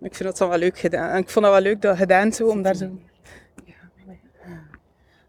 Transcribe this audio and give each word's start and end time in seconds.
Ik 0.00 0.14
vind 0.14 0.28
dat 0.28 0.38
dan 0.38 0.48
wel 0.48 0.58
leuk 0.58 0.78
gedaan. 0.78 1.10
En 1.10 1.18
ik 1.18 1.28
vond 1.28 1.44
dat 1.44 1.54
wel 1.54 1.62
leuk 1.62 1.82
dat 1.82 1.96
gedaan 1.96 2.32
zo, 2.32 2.48
om 2.48 2.62
daar 2.62 2.74
zo... 2.74 2.98
Ja, 3.64 3.74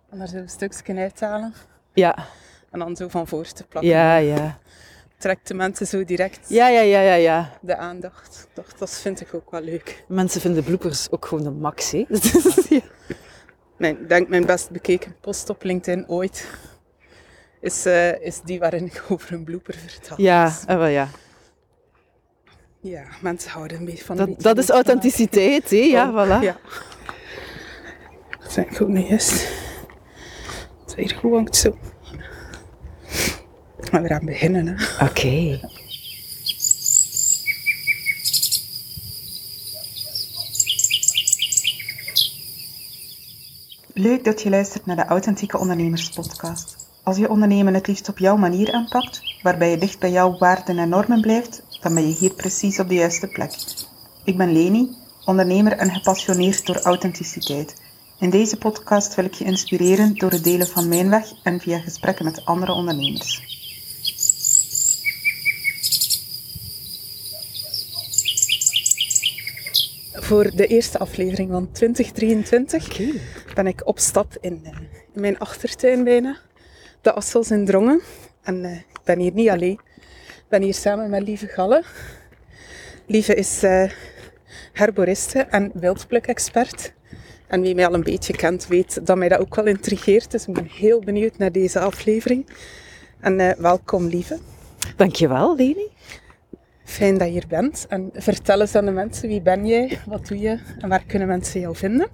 om 0.09 0.17
daar 0.17 0.27
zo 0.27 0.37
een 0.37 0.49
stukje 0.49 0.95
uit 0.95 1.15
te 1.15 1.25
halen. 1.25 1.53
Ja, 1.93 2.17
En 2.71 2.79
dan 2.79 2.95
zo 2.95 3.07
van 3.07 3.27
voor 3.27 3.45
te 3.45 3.63
plakken. 3.63 3.91
ja, 3.91 4.15
ja. 4.17 4.57
Trekt 5.17 5.47
de 5.47 5.53
mensen 5.53 5.87
zo 5.87 6.03
direct 6.03 6.49
Ja, 6.49 6.67
ja, 6.69 6.81
ja, 6.81 7.01
ja, 7.01 7.13
ja. 7.13 7.57
de 7.61 7.75
aandacht. 7.75 8.47
Dat, 8.53 8.73
dat 8.77 8.89
vind 8.91 9.21
ik 9.21 9.33
ook 9.33 9.51
wel 9.51 9.61
leuk. 9.61 10.03
Mensen 10.07 10.41
vinden 10.41 10.63
bloopers 10.63 11.11
ook 11.11 11.25
gewoon 11.25 11.43
de 11.43 11.49
max, 11.49 11.91
hè? 11.91 12.05
Mijn, 13.77 14.01
ik 14.01 14.09
denk 14.09 14.27
mijn 14.27 14.45
best 14.45 14.69
bekeken 14.69 15.15
post 15.21 15.49
op 15.49 15.63
LinkedIn 15.63 16.09
ooit 16.09 16.47
is, 17.65 17.85
eh, 17.85 18.21
is 18.21 18.41
die 18.41 18.59
waarin 18.59 18.85
ik 18.85 19.03
over 19.09 19.33
een 19.33 19.43
blooper 19.43 19.73
vertel. 19.73 20.21
ja, 20.21 20.53
eh, 20.67 20.77
wel 20.77 20.87
ja. 20.87 21.07
Ja, 22.89 23.03
mensen 23.21 23.51
houden 23.51 23.77
een 23.77 23.85
beetje 23.85 24.05
van 24.05 24.15
Dat, 24.15 24.27
beetje 24.27 24.43
dat 24.43 24.57
is 24.57 24.69
authenticiteit, 24.69 25.69
hè? 25.69 25.77
Ja, 25.77 26.09
Oh, 26.09 26.25
voilà. 26.25 26.43
Ja. 26.43 26.57
Dat 28.39 28.53
denk 28.53 28.71
ik 28.71 28.81
ook 28.81 28.87
niet 28.87 29.07
juist. 29.07 29.47
Het 30.81 30.89
is 30.89 30.95
hier 30.95 31.19
goed 31.19 31.33
hangt 31.33 31.55
zo. 31.55 31.77
Maar 33.91 34.01
we 34.01 34.07
gaan 34.07 34.25
beginnen. 34.25 34.67
Hè. 34.67 35.05
Oké. 35.05 35.59
Leuk 43.93 44.23
dat 44.23 44.41
je 44.41 44.49
luistert 44.49 44.85
naar 44.85 44.95
de 44.95 45.05
Authentieke 45.05 45.57
Ondernemers 45.57 46.09
Podcast. 46.09 46.75
Als 47.03 47.17
je 47.17 47.29
ondernemen 47.29 47.73
het 47.73 47.87
liefst 47.87 48.09
op 48.09 48.17
jouw 48.17 48.37
manier 48.37 48.71
aanpakt, 48.71 49.21
waarbij 49.41 49.69
je 49.69 49.77
dicht 49.77 49.99
bij 49.99 50.11
jouw 50.11 50.37
waarden 50.37 50.77
en 50.77 50.89
normen 50.89 51.21
blijft, 51.21 51.63
dan 51.85 51.93
ben 51.93 52.07
je 52.07 52.13
hier 52.13 52.33
precies 52.33 52.79
op 52.79 52.89
de 52.89 52.95
juiste 52.95 53.27
plek. 53.27 53.51
Ik 54.23 54.37
ben 54.37 54.51
Leni, 54.51 54.95
ondernemer 55.25 55.71
en 55.71 55.91
gepassioneerd 55.91 56.65
door 56.65 56.81
authenticiteit. 56.81 57.75
In 58.19 58.29
deze 58.29 58.57
podcast 58.57 59.15
wil 59.15 59.25
ik 59.25 59.33
je 59.33 59.45
inspireren 59.45 60.15
door 60.15 60.31
het 60.31 60.43
delen 60.43 60.67
van 60.67 60.87
mijn 60.87 61.09
weg 61.09 61.31
en 61.43 61.59
via 61.59 61.79
gesprekken 61.79 62.25
met 62.25 62.45
andere 62.45 62.71
ondernemers. 62.71 63.43
Voor 70.13 70.51
de 70.55 70.67
eerste 70.67 70.99
aflevering 70.99 71.51
van 71.51 71.71
2023 71.71 72.85
Oké. 72.85 73.11
ben 73.55 73.67
ik 73.67 73.87
op 73.87 73.99
stap 73.99 74.37
in, 74.41 74.61
eh, 74.63 74.71
in 75.13 75.21
mijn 75.21 75.39
achtertuin 75.39 76.03
bijna. 76.03 76.37
De 77.01 77.13
Assels 77.13 77.51
in 77.51 77.65
Drongen. 77.65 78.01
En 78.41 78.65
eh, 78.65 78.75
ik 78.75 78.99
ben 79.03 79.19
hier 79.19 79.33
niet 79.33 79.49
alleen. 79.49 79.79
Ik 80.45 80.51
ben 80.51 80.61
hier 80.61 80.73
samen 80.73 81.09
met 81.09 81.21
Lieve 81.21 81.47
Galle. 81.47 81.83
Lieve 83.05 83.35
is 83.35 83.63
eh 83.63 83.89
herboriste 84.73 85.39
en 85.39 85.71
wildpluk-expert. 85.73 86.93
En 87.47 87.61
wie 87.61 87.75
mij 87.75 87.87
al 87.87 87.93
een 87.93 88.03
beetje 88.03 88.35
kent, 88.35 88.67
weet 88.67 89.05
dat 89.05 89.17
mij 89.17 89.29
dat 89.29 89.39
ook 89.39 89.55
wel 89.55 89.65
intrigeert. 89.65 90.31
Dus 90.31 90.47
ik 90.47 90.53
ben 90.53 90.65
heel 90.65 90.99
benieuwd 90.99 91.37
naar 91.37 91.51
deze 91.51 91.79
aflevering. 91.79 92.49
En 93.19 93.39
eh, 93.39 93.57
welkom, 93.57 94.07
Lieve. 94.07 94.39
Dankjewel, 94.95 95.55
Leni. 95.55 95.87
Fijn 96.83 97.17
dat 97.17 97.27
je 97.27 97.33
hier 97.33 97.47
bent. 97.47 97.85
En 97.89 98.09
vertel 98.13 98.61
eens 98.61 98.75
aan 98.75 98.85
de 98.85 98.91
mensen, 98.91 99.27
wie 99.27 99.41
ben 99.41 99.67
jij, 99.67 99.99
wat 100.05 100.27
doe 100.27 100.39
je 100.39 100.59
en 100.79 100.89
waar 100.89 101.03
kunnen 101.05 101.27
mensen 101.27 101.59
jou 101.59 101.75
vinden? 101.75 102.07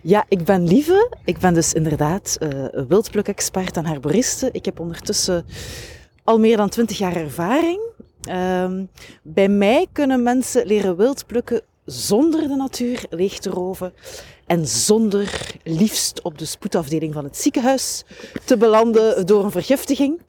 Ja, 0.00 0.24
ik 0.28 0.44
ben 0.44 0.66
Lieve. 0.66 1.16
Ik 1.24 1.38
ben 1.38 1.54
dus 1.54 1.72
inderdaad 1.72 2.36
eh 2.40 2.66
wildpluk-expert 2.88 3.76
en 3.76 3.86
herboriste. 3.86 4.48
Ik 4.52 4.64
heb 4.64 4.80
ondertussen 4.80 5.44
al 6.24 6.38
meer 6.38 6.56
dan 6.56 6.68
20 6.68 6.98
jaar 6.98 7.16
ervaring. 7.16 7.80
Ehm, 8.22 8.84
bij 9.22 9.48
mij 9.48 9.86
kunnen 9.92 10.22
mensen 10.22 10.66
leren 10.66 10.96
wildplukken 10.96 11.62
zonder 11.84 12.48
de 12.48 12.54
natuur 12.56 13.06
leeg 13.10 13.38
te 13.38 13.50
roven 13.50 13.92
en 14.46 14.66
zonder 14.66 15.56
liefst 15.62 16.22
op 16.22 16.38
de 16.38 16.44
spoedafdeling 16.44 17.14
van 17.14 17.24
het 17.24 17.36
ziekenhuis 17.36 18.04
te 18.44 18.56
belanden 18.56 19.26
door 19.26 19.44
een 19.44 19.50
vergiftiging. 19.50 20.20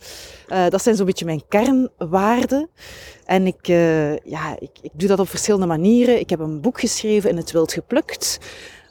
Eh, 0.47 0.67
dat 0.69 0.81
zijn 0.81 0.95
zo'n 0.95 1.05
beetje 1.05 1.25
mijn 1.25 1.43
kernwaarden. 1.47 2.69
En 3.25 3.47
ik, 3.47 3.67
eh, 3.67 4.17
ja, 4.17 4.55
ik, 4.59 4.69
ik 4.81 4.91
doe 4.93 5.07
dat 5.07 5.19
op 5.19 5.29
verschillende 5.29 5.65
manieren. 5.65 6.19
Ik 6.19 6.29
heb 6.29 6.39
een 6.39 6.61
boek 6.61 6.79
geschreven 6.79 7.29
in 7.29 7.37
het 7.37 7.51
wild 7.51 7.73
geplukt. 7.73 8.39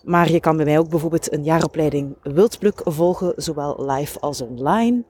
Maar 0.04 0.30
je 0.30 0.40
kan 0.40 0.56
bij 0.56 0.64
mij 0.64 0.78
ook 0.78 0.88
bijvoorbeeld 0.88 1.32
een 1.32 1.44
jaaropleiding 1.44 2.16
wildpluk 2.22 2.80
volgen, 2.84 3.32
zowel 3.36 3.90
live 3.90 4.20
als 4.20 4.40
online. 4.40 5.04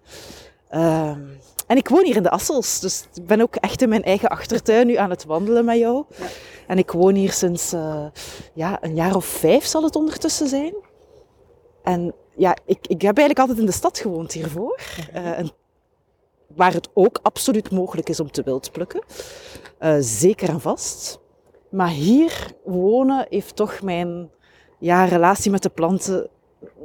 Ehm, 0.68 1.20
en 1.66 1.76
ik 1.76 1.88
woon 1.88 2.04
hier 2.04 2.16
in 2.16 2.22
de 2.22 2.30
Assels, 2.30 2.80
dus 2.80 3.08
ik 3.14 3.26
ben 3.26 3.40
ook 3.40 3.56
echt 3.56 3.82
in 3.82 3.88
mijn 3.88 4.02
eigen 4.02 4.28
achtertuin 4.28 4.86
nu 4.86 4.94
aan 4.94 5.10
het 5.10 5.24
wandelen 5.24 5.64
met 5.64 5.78
jou. 5.78 6.04
En 6.66 6.78
ik 6.78 6.90
woon 6.90 7.14
hier 7.14 7.32
sinds 7.32 7.72
eh, 7.72 8.06
ja, 8.52 8.78
een 8.82 8.94
jaar 8.94 9.16
of 9.16 9.24
vijf 9.24 9.64
zal 9.64 9.82
het 9.82 9.96
ondertussen 9.96 10.48
zijn. 10.48 10.74
En 11.82 12.14
ja, 12.36 12.56
ik, 12.66 12.86
ik 12.86 13.02
heb 13.02 13.18
eigenlijk 13.18 13.38
altijd 13.38 13.58
in 13.58 13.66
de 13.66 13.72
stad 13.72 13.98
gewoond 13.98 14.32
hiervoor. 14.32 14.80
Eh, 15.12 15.38
en 15.38 15.50
waar 16.54 16.72
het 16.72 16.88
ook 16.94 17.18
absoluut 17.22 17.70
mogelijk 17.70 18.08
is 18.08 18.20
om 18.20 18.30
te 18.30 18.42
wildplukken. 18.42 19.02
Eh, 19.78 19.96
zeker 20.00 20.48
en 20.48 20.60
vast. 20.60 21.18
Maar 21.70 21.88
hier 21.88 22.54
wonen 22.64 23.26
heeft 23.28 23.56
toch 23.56 23.82
mijn 23.82 24.30
ja, 24.78 25.04
relatie 25.04 25.50
met 25.50 25.62
de 25.62 25.68
planten 25.68 26.30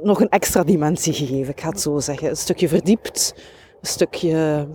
nog 0.02 0.20
een 0.20 0.28
extra 0.28 0.64
dimensie 0.64 1.12
gegeven, 1.12 1.52
ik 1.52 1.60
ga 1.60 1.68
het 1.68 1.80
zo 1.80 1.98
zeggen. 1.98 2.28
Een 2.28 2.36
stukje 2.36 2.68
verdiept, 2.68 3.34
een 3.36 3.42
stukje... 3.82 4.68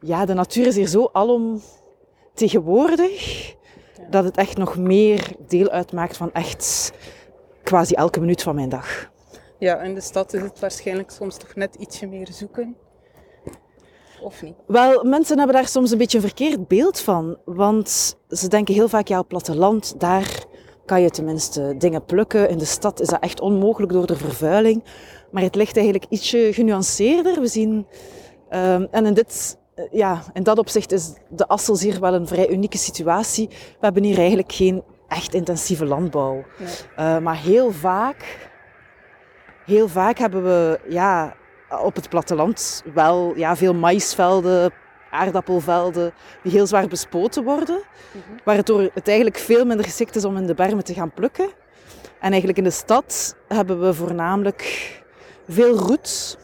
Ja, 0.00 0.24
de 0.24 0.34
natuur 0.34 0.66
is 0.66 0.76
hier 0.76 0.86
zo 0.86 1.08
alom 1.12 1.60
tegenwoordig, 2.34 3.54
dat 4.10 4.24
het 4.24 4.36
echt 4.36 4.56
nog 4.56 4.76
meer 4.76 5.32
deel 5.46 5.68
uitmaakt 5.68 6.16
van 6.16 6.32
echt 6.32 6.92
quasi 7.62 7.94
elke 7.94 8.20
minuut 8.20 8.42
van 8.42 8.54
mijn 8.54 8.68
dag. 8.68 9.10
Ja, 9.58 9.80
in 9.80 9.94
de 9.94 10.00
stad 10.00 10.32
is 10.32 10.42
het 10.42 10.60
waarschijnlijk 10.60 11.10
soms 11.10 11.36
toch 11.36 11.54
net 11.54 11.74
ietsje 11.74 12.06
meer 12.06 12.28
zoeken. 12.30 12.76
Of 14.22 14.42
niet? 14.42 14.54
Wel, 14.66 15.04
mensen 15.04 15.38
hebben 15.38 15.56
daar 15.56 15.68
soms 15.68 15.90
een 15.90 15.98
beetje 15.98 16.18
een 16.18 16.24
verkeerd 16.24 16.68
beeld 16.68 17.00
van. 17.00 17.38
Want 17.44 18.16
ze 18.28 18.48
denken 18.48 18.74
heel 18.74 18.88
vaak, 18.88 19.08
ja, 19.08 19.18
op 19.18 19.28
platteland, 19.28 20.00
daar 20.00 20.44
kan 20.88 21.02
je 21.02 21.10
tenminste 21.10 21.74
dingen 21.78 22.04
plukken. 22.04 22.48
In 22.48 22.58
de 22.58 22.64
stad 22.64 23.00
is 23.00 23.08
dat 23.08 23.20
echt 23.20 23.40
onmogelijk 23.40 23.92
door 23.92 24.06
de 24.06 24.16
vervuiling. 24.16 24.84
Maar 25.30 25.42
het 25.42 25.54
ligt 25.54 25.76
eigenlijk 25.76 26.06
ietsje 26.08 26.48
genuanceerder. 26.52 27.40
We 27.40 27.46
zien, 27.46 27.86
ehm, 28.48 28.86
en 28.90 29.06
in, 29.06 29.14
dit, 29.14 29.58
eh, 29.74 29.84
ja, 29.90 30.22
in 30.32 30.42
dat 30.42 30.58
opzicht 30.58 30.92
is 30.92 31.12
de 31.28 31.46
Assels 31.48 31.82
hier 31.82 32.00
wel 32.00 32.14
een 32.14 32.26
vrij 32.26 32.48
unieke 32.48 32.78
situatie. 32.78 33.48
We 33.48 33.54
hebben 33.80 34.02
hier 34.02 34.18
eigenlijk 34.18 34.52
geen 34.52 34.82
echt 35.08 35.34
intensieve 35.34 35.84
landbouw. 35.84 36.34
Nee. 36.34 36.68
Eh, 36.96 37.18
maar 37.18 37.36
heel 37.36 37.72
vaak, 37.72 38.50
heel 39.64 39.88
vaak 39.88 40.18
hebben 40.18 40.42
we 40.42 40.80
ja, 40.88 41.34
op 41.82 41.94
het 41.94 42.08
platteland 42.08 42.82
wel 42.94 43.36
ja, 43.36 43.56
veel 43.56 43.74
maïsvelden, 43.74 44.72
aardappelvelden, 45.10 46.12
die 46.42 46.52
heel 46.52 46.66
zwaar 46.66 46.88
bespoten 46.88 47.44
worden. 47.44 47.82
Waardoor 48.44 48.90
het 48.94 49.08
eigenlijk 49.08 49.38
veel 49.38 49.64
minder 49.64 49.84
geschikt 49.84 50.16
is 50.16 50.24
om 50.24 50.36
in 50.36 50.46
de 50.46 50.54
bermen 50.54 50.84
te 50.84 50.94
gaan 50.94 51.12
plukken. 51.12 51.50
En 52.20 52.28
eigenlijk 52.28 52.58
in 52.58 52.64
de 52.64 52.70
stad 52.70 53.36
hebben 53.48 53.80
we 53.80 53.94
voornamelijk 53.94 54.92
veel 55.48 55.76
roet 55.76 56.38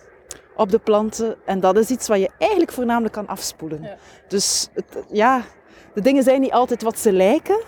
op 0.56 0.70
de 0.70 0.78
planten. 0.78 1.36
En 1.44 1.60
dat 1.60 1.76
is 1.76 1.90
iets 1.90 2.08
wat 2.08 2.18
je 2.18 2.30
eigenlijk 2.38 2.72
voornamelijk 2.72 3.14
kan 3.14 3.26
afspoelen. 3.26 3.82
Ja. 3.82 3.96
Dus 4.28 4.68
het, 4.72 5.04
ja, 5.10 5.42
de 5.94 6.00
dingen 6.00 6.22
zijn 6.22 6.40
niet 6.40 6.52
altijd 6.52 6.82
wat 6.82 6.98
ze 6.98 7.12
lijken. 7.12 7.60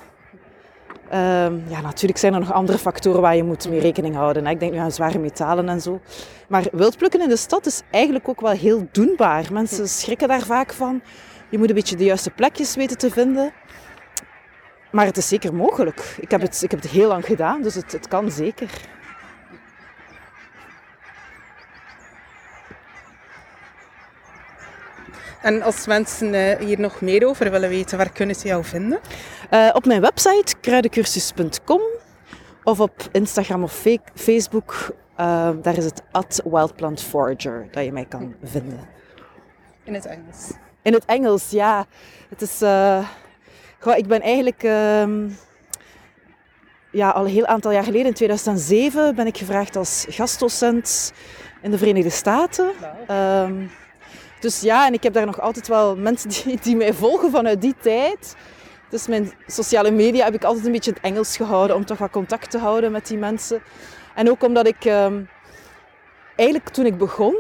Ehm, 1.09 1.59
ja, 1.69 1.81
natuurlijk 1.81 2.19
zijn 2.19 2.35
er 2.35 2.41
nog 2.41 2.53
andere 2.53 2.79
factoren 2.79 3.21
waar 3.21 3.37
je 3.37 3.45
moet 3.45 3.69
mee 3.69 3.81
rekening 3.81 4.15
houden. 4.15 4.45
hè. 4.45 4.51
Ik 4.51 4.61
denk 4.61 4.73
nu 4.73 4.79
aan 4.79 4.93
zware 4.93 5.19
metalen 5.19 5.69
en 5.69 5.81
zo. 5.81 6.01
Maar 6.49 6.65
wildplukken 6.73 7.21
in 7.21 7.29
de 7.29 7.37
stad 7.37 7.67
is 7.67 7.83
eigenlijk 7.91 8.29
ook 8.29 8.41
wel 8.41 8.51
heel 8.53 8.89
doenbaar. 8.93 9.53
Mensen 9.53 9.89
schrikken 9.89 10.29
daar 10.29 10.43
vaak 10.43 10.73
van. 10.73 11.03
Je 11.51 11.59
moet 11.59 11.69
een 11.69 11.75
beetje 11.75 11.97
de 11.97 12.05
juiste 12.05 12.31
plekjes 12.31 12.75
weten 12.77 12.99
te 12.99 13.11
vinden. 13.11 13.53
Maar 14.91 15.07
het 15.07 15.17
is 15.17 15.29
zeker 15.29 15.55
mogelijk. 15.55 16.17
Ik 16.21 16.31
heb, 16.31 16.41
het, 16.41 16.63
ik 16.63 16.71
heb 16.71 16.83
het 16.83 16.91
heel 16.91 17.09
lang 17.09 17.25
gedaan, 17.25 17.63
dus 17.63 17.75
het, 17.75 17.93
het 17.93 18.09
kan 18.09 18.31
zeker. 18.31 18.71
En 25.43 25.63
als 25.63 25.87
mensen 25.87 26.35
eh, 26.35 26.67
hier 26.67 26.81
nog 26.81 27.01
meer 27.01 27.27
over 27.27 27.51
willen 27.51 27.69
weten, 27.69 27.99
waar 27.99 28.13
kunnen 28.13 28.35
ze 28.35 28.47
jou 28.47 28.65
vinden? 28.65 28.99
Eh, 29.51 29.71
op 29.73 29.87
mijn 29.87 30.01
website 30.01 30.55
kruidencursus.com 30.61 31.81
of 32.65 32.81
op 32.81 33.03
Instagram 33.13 33.63
of 33.63 33.85
Facebook. 34.15 34.95
eh, 35.17 35.51
daar 35.63 35.77
is 35.77 35.85
het 35.85 36.03
at 36.11 36.43
wildplantforager 36.45 37.69
dat 37.71 37.85
je 37.85 37.93
mij 37.93 38.05
kan 38.05 38.35
vinden. 38.43 38.81
In 39.85 39.95
het 39.95 40.07
Engels. 40.07 40.51
In 40.83 40.93
het 40.93 41.05
Engels, 41.05 41.51
ja. 41.51 41.87
Het 42.29 42.43
is, 42.43 42.59
goh, 43.79 43.97
ik 43.97 44.07
ben 44.07 44.21
eigenlijk 44.21 44.63
ehm, 44.63 45.29
ja, 46.91 47.11
al 47.11 47.25
een 47.25 47.31
heel 47.31 47.47
aantal 47.47 47.73
jaar 47.73 47.85
geleden, 47.85 48.07
in 48.07 48.15
2007, 48.15 49.15
ben 49.15 49.27
ik 49.27 49.37
gevraagd 49.37 49.77
als 49.77 50.07
gastdocent 50.09 51.13
in 51.63 51.71
de 51.71 51.79
Verenigde 51.79 52.11
Staten. 52.11 52.71
Dus 54.41 54.61
ja, 54.61 54.87
en 54.87 54.93
ik 54.93 55.03
heb 55.03 55.13
daar 55.13 55.27
nog 55.27 55.41
altijd 55.41 55.69
wel 55.69 55.97
mensen 55.97 56.29
die, 56.29 56.59
die 56.63 56.77
mij 56.77 56.93
volgen 56.93 57.31
vanuit 57.31 57.61
die 57.61 57.75
tijd. 57.81 58.37
Dus 58.91 59.07
mijn 59.07 59.33
sociale 59.47 59.91
media 59.91 60.25
heb 60.25 60.35
ik 60.35 60.45
altijd 60.45 60.67
een 60.67 60.73
beetje 60.73 60.91
in 60.91 60.97
het 60.97 61.13
Engels 61.13 61.37
gehouden 61.37 61.77
om 61.77 61.85
toch 61.85 61.99
wat 61.99 62.11
contact 62.11 62.51
te 62.51 62.59
houden 62.59 62.93
met 62.93 63.07
die 63.07 63.19
mensen. 63.19 63.63
En 64.15 64.31
ook 64.31 64.43
omdat 64.43 64.67
ik 64.67 64.85
ehm, 64.85 65.23
eigenlijk 66.37 66.69
toen 66.69 66.87
ik 66.87 66.99
begon, 66.99 67.37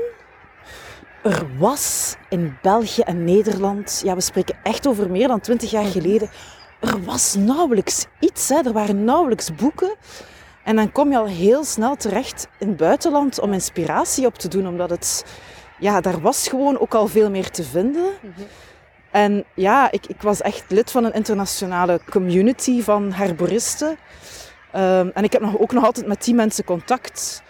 er 1.23 1.47
was 1.59 2.17
in 2.29 2.57
België 2.63 3.03
en 3.03 3.25
Nederland, 3.25 4.01
ja 4.05 4.15
we 4.15 4.21
spreken 4.21 4.59
echt 4.63 4.87
over 4.87 5.11
meer 5.11 5.29
dan 5.29 5.41
twintig 5.41 5.71
jaar 5.71 5.85
geleden, 5.85 6.31
er 6.81 7.05
was 7.05 7.35
nauwelijks 7.35 8.07
iets. 8.21 8.49
Hè. 8.49 8.61
Er 8.65 8.73
waren 8.73 9.05
nauwelijks 9.05 9.55
boeken. 9.55 9.95
En 10.65 10.77
dan 10.77 10.93
kom 10.93 11.11
je 11.11 11.19
al 11.19 11.27
heel 11.27 11.65
snel 11.65 11.97
terecht 11.97 12.49
in 12.59 12.69
het 12.69 12.77
buitenland 12.77 13.41
om 13.41 13.53
inspiratie 13.53 14.27
op 14.27 14.35
te 14.35 14.49
doen, 14.49 14.69
omdat 14.69 14.91
het, 14.91 15.25
ja, 15.79 16.01
daar 16.01 16.21
was 16.21 16.49
gewoon 16.49 16.79
ook 16.79 16.95
al 16.95 17.07
veel 17.07 17.31
meer 17.31 17.51
te 17.51 17.63
vinden. 17.63 18.13
En 19.11 19.45
ja, 19.55 19.91
ik, 19.91 20.07
ik 20.07 20.23
was 20.23 20.41
echt 20.41 20.65
lid 20.69 20.91
van 20.91 21.05
een 21.05 21.13
internationale 21.13 22.01
community 22.11 22.83
van 22.83 23.13
herboristen. 23.13 23.97
Ehm, 24.73 25.11
en 25.15 25.25
ik 25.25 25.33
heb 25.33 25.43
nog, 25.43 25.59
ook 25.59 25.73
nog 25.73 25.85
altijd 25.85 26.07
met 26.07 26.25
die 26.25 26.35
mensen 26.35 26.65
contact. 26.65 27.43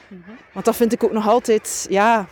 Want 0.52 0.64
dat 0.64 0.76
vind 0.76 0.92
ik 0.92 1.04
ook 1.04 1.12
nog 1.12 1.28
altijd, 1.28 1.86
ja, 1.88 2.26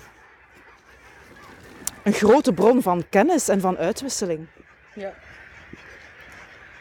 een 2.03 2.13
grote 2.13 2.53
bron 2.53 2.83
van 2.83 3.05
kennis 3.09 3.49
en 3.49 3.61
van 3.61 3.77
uitwisseling. 3.77 4.47
Ja. 4.95 5.13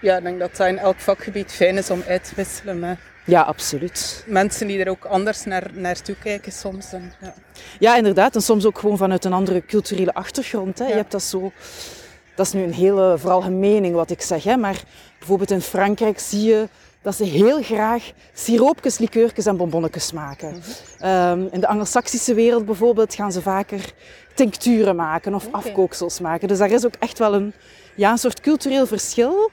Ja, 0.01 0.17
ik 0.17 0.23
denk 0.23 0.39
dat 0.39 0.55
dat 0.55 0.67
in 0.67 0.77
elk 0.77 0.99
vakgebied 0.99 1.51
fijn 1.51 1.77
is 1.77 1.89
om 1.89 2.03
uit 2.07 2.23
te 2.23 2.35
wisselen 2.35 2.79
Ja, 3.25 3.41
absoluut. 3.41 4.23
mensen 4.27 4.67
die 4.67 4.79
er 4.79 4.89
ook 4.89 5.05
anders 5.05 5.43
naar, 5.43 5.69
naartoe 5.73 6.15
kijken 6.23 6.51
soms. 6.51 6.91
Ja. 6.91 7.33
Ja, 7.79 7.95
inderdaad. 7.95 8.35
En 8.35 8.41
soms 8.41 8.65
ook 8.65 8.79
gewoon 8.79 8.97
vanuit 8.97 9.25
een 9.25 9.33
andere 9.33 9.65
culturele 9.65 10.13
achtergrond. 10.13 10.79
Hè. 10.79 10.85
Je 10.85 10.93
hebt 10.93 11.11
dat 11.11 11.23
zo... 11.23 11.51
Dat 12.35 12.45
is 12.45 12.53
nu 12.53 12.63
een 12.63 12.73
hele 12.73 13.15
vooral 13.17 13.51
mening 13.51 13.95
wat 13.95 14.11
ik 14.11 14.21
zeg. 14.21 14.43
Hè. 14.43 14.57
Maar 14.57 14.83
bijvoorbeeld 15.17 15.51
in 15.51 15.61
Frankrijk 15.61 16.19
zie 16.19 16.43
je 16.43 16.67
dat 17.01 17.15
ze 17.15 17.23
heel 17.23 17.61
graag 17.61 18.11
siroopjes, 18.33 18.97
likeurtjes 18.97 19.45
en 19.45 19.57
bonbonnetjes 19.57 20.11
maken. 20.11 20.61
Ehm, 20.99 21.45
in 21.51 21.59
de 21.59 21.67
Anglo-Saxische 21.67 22.33
wereld 22.33 22.65
bijvoorbeeld 22.65 23.15
gaan 23.15 23.31
ze 23.31 23.41
vaker 23.41 23.93
tincturen 24.33 24.95
maken 24.95 25.33
of 25.33 25.47
Oké. 25.47 25.55
afkooksels 25.55 26.19
maken. 26.19 26.47
Dus 26.47 26.57
daar 26.57 26.71
is 26.71 26.85
ook 26.85 26.95
echt 26.99 27.19
wel 27.19 27.33
een, 27.33 27.53
ja, 27.95 28.11
een 28.11 28.17
soort 28.17 28.41
cultureel 28.41 28.85
verschil. 28.85 29.51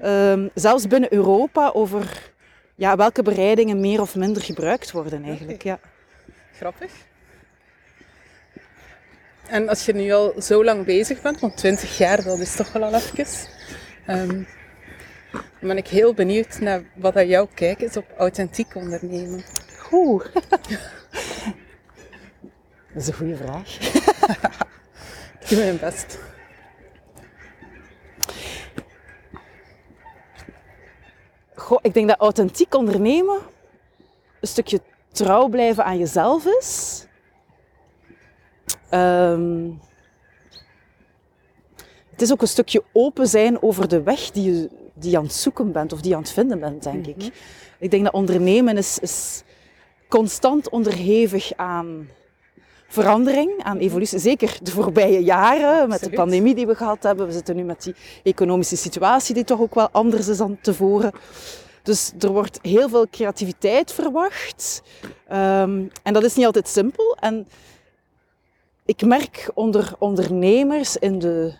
Ehm, 0.00 0.48
zelfs 0.54 0.86
binnen 0.86 1.12
Europa 1.12 1.70
over 1.74 2.32
ja, 2.78 2.96
welke 2.96 3.22
bereidingen 3.22 3.80
meer 3.80 4.00
of 4.00 4.14
minder 4.14 4.42
gebruikt 4.42 4.90
worden 4.90 5.24
eigenlijk. 5.24 5.62
Ja. 5.62 5.78
Grappig. 6.56 6.92
En 9.48 9.68
als 9.68 9.84
je 9.84 9.94
nu 9.94 10.12
al 10.12 10.34
zo 10.42 10.64
lang 10.64 10.84
bezig 10.84 11.20
bent, 11.20 11.40
want 11.40 11.56
20 11.56 11.98
jaar, 11.98 12.22
dat 12.22 12.38
is 12.38 12.56
toch 12.56 12.72
wel 12.72 12.82
al 12.82 12.94
even. 12.94 13.26
ehm, 14.06 14.42
dan 15.32 15.68
ben 15.68 15.76
ik 15.76 15.88
heel 15.88 16.14
benieuwd 16.14 16.58
naar 16.60 16.82
wat 16.94 17.14
dat 17.14 17.28
jouw 17.28 17.48
kijk 17.54 17.80
is 17.80 17.96
op 17.96 18.06
authentiek 18.16 18.74
ondernemen. 18.74 19.44
Oeh. 19.92 20.24
Dat 22.92 23.02
is 23.02 23.08
een 23.08 23.14
goede 23.14 23.36
vraag. 23.36 23.78
Ik 25.40 25.48
doe 25.48 25.58
mijn 25.58 25.78
best. 25.78 26.18
Goh, 31.68 31.78
ik 31.82 31.94
denk 31.94 32.08
dat 32.08 32.18
authentiek 32.18 32.74
ondernemen 32.74 33.38
een 34.40 34.48
stukje 34.48 34.80
trouw 35.12 35.48
blijven 35.48 35.84
aan 35.84 35.98
jezelf 35.98 36.46
is. 36.46 37.04
Ehm, 38.88 39.70
het 42.10 42.22
is 42.22 42.32
ook 42.32 42.40
een 42.40 42.48
stukje 42.48 42.82
open 42.92 43.26
zijn 43.26 43.62
over 43.62 43.88
de 43.88 44.02
weg 44.02 44.30
die 44.30 44.52
je, 44.52 44.70
die 44.94 45.10
je 45.10 45.16
aan 45.16 45.22
het 45.22 45.32
zoeken 45.32 45.72
bent 45.72 45.92
of 45.92 46.00
die 46.00 46.10
je 46.10 46.16
aan 46.16 46.22
het 46.22 46.32
vinden 46.32 46.60
bent, 46.60 46.82
denk 46.82 47.06
ik. 47.06 47.32
Ik 47.78 47.90
denk 47.90 48.04
dat 48.04 48.12
ondernemen 48.12 48.76
is, 48.76 48.98
is 48.98 49.42
constant 50.08 50.68
onderhevig 50.70 51.52
aan 51.56 52.08
verandering, 52.88 53.62
aan 53.62 53.78
evolutie. 53.78 54.18
Zeker 54.18 54.58
de 54.62 54.70
voorbije 54.70 55.22
jaren, 55.22 55.88
met 55.88 56.00
de 56.00 56.10
pandemie 56.10 56.54
die 56.54 56.66
we 56.66 56.74
gehad 56.74 57.02
hebben. 57.02 57.26
We 57.26 57.32
zitten 57.32 57.56
nu 57.56 57.62
met 57.62 57.82
die 57.82 57.94
economische 58.22 58.76
situatie 58.76 59.34
die 59.34 59.44
toch 59.44 59.60
ook 59.60 59.74
wel 59.74 59.88
anders 59.90 60.28
is 60.28 60.36
dan 60.36 60.58
tevoren. 60.60 61.12
Dus 61.82 62.12
er 62.18 62.32
wordt 62.32 62.58
heel 62.62 62.88
veel 62.88 63.06
creativiteit 63.10 63.92
verwacht. 63.92 64.82
Ehm, 65.28 65.86
en 66.02 66.12
dat 66.12 66.24
is 66.24 66.34
niet 66.34 66.46
altijd 66.46 66.68
simpel. 66.68 67.16
En 67.20 67.48
ik 68.84 69.04
merk 69.04 69.50
onder 69.54 69.94
ondernemers 69.98 70.96
in 70.96 71.18
de, 71.18 71.54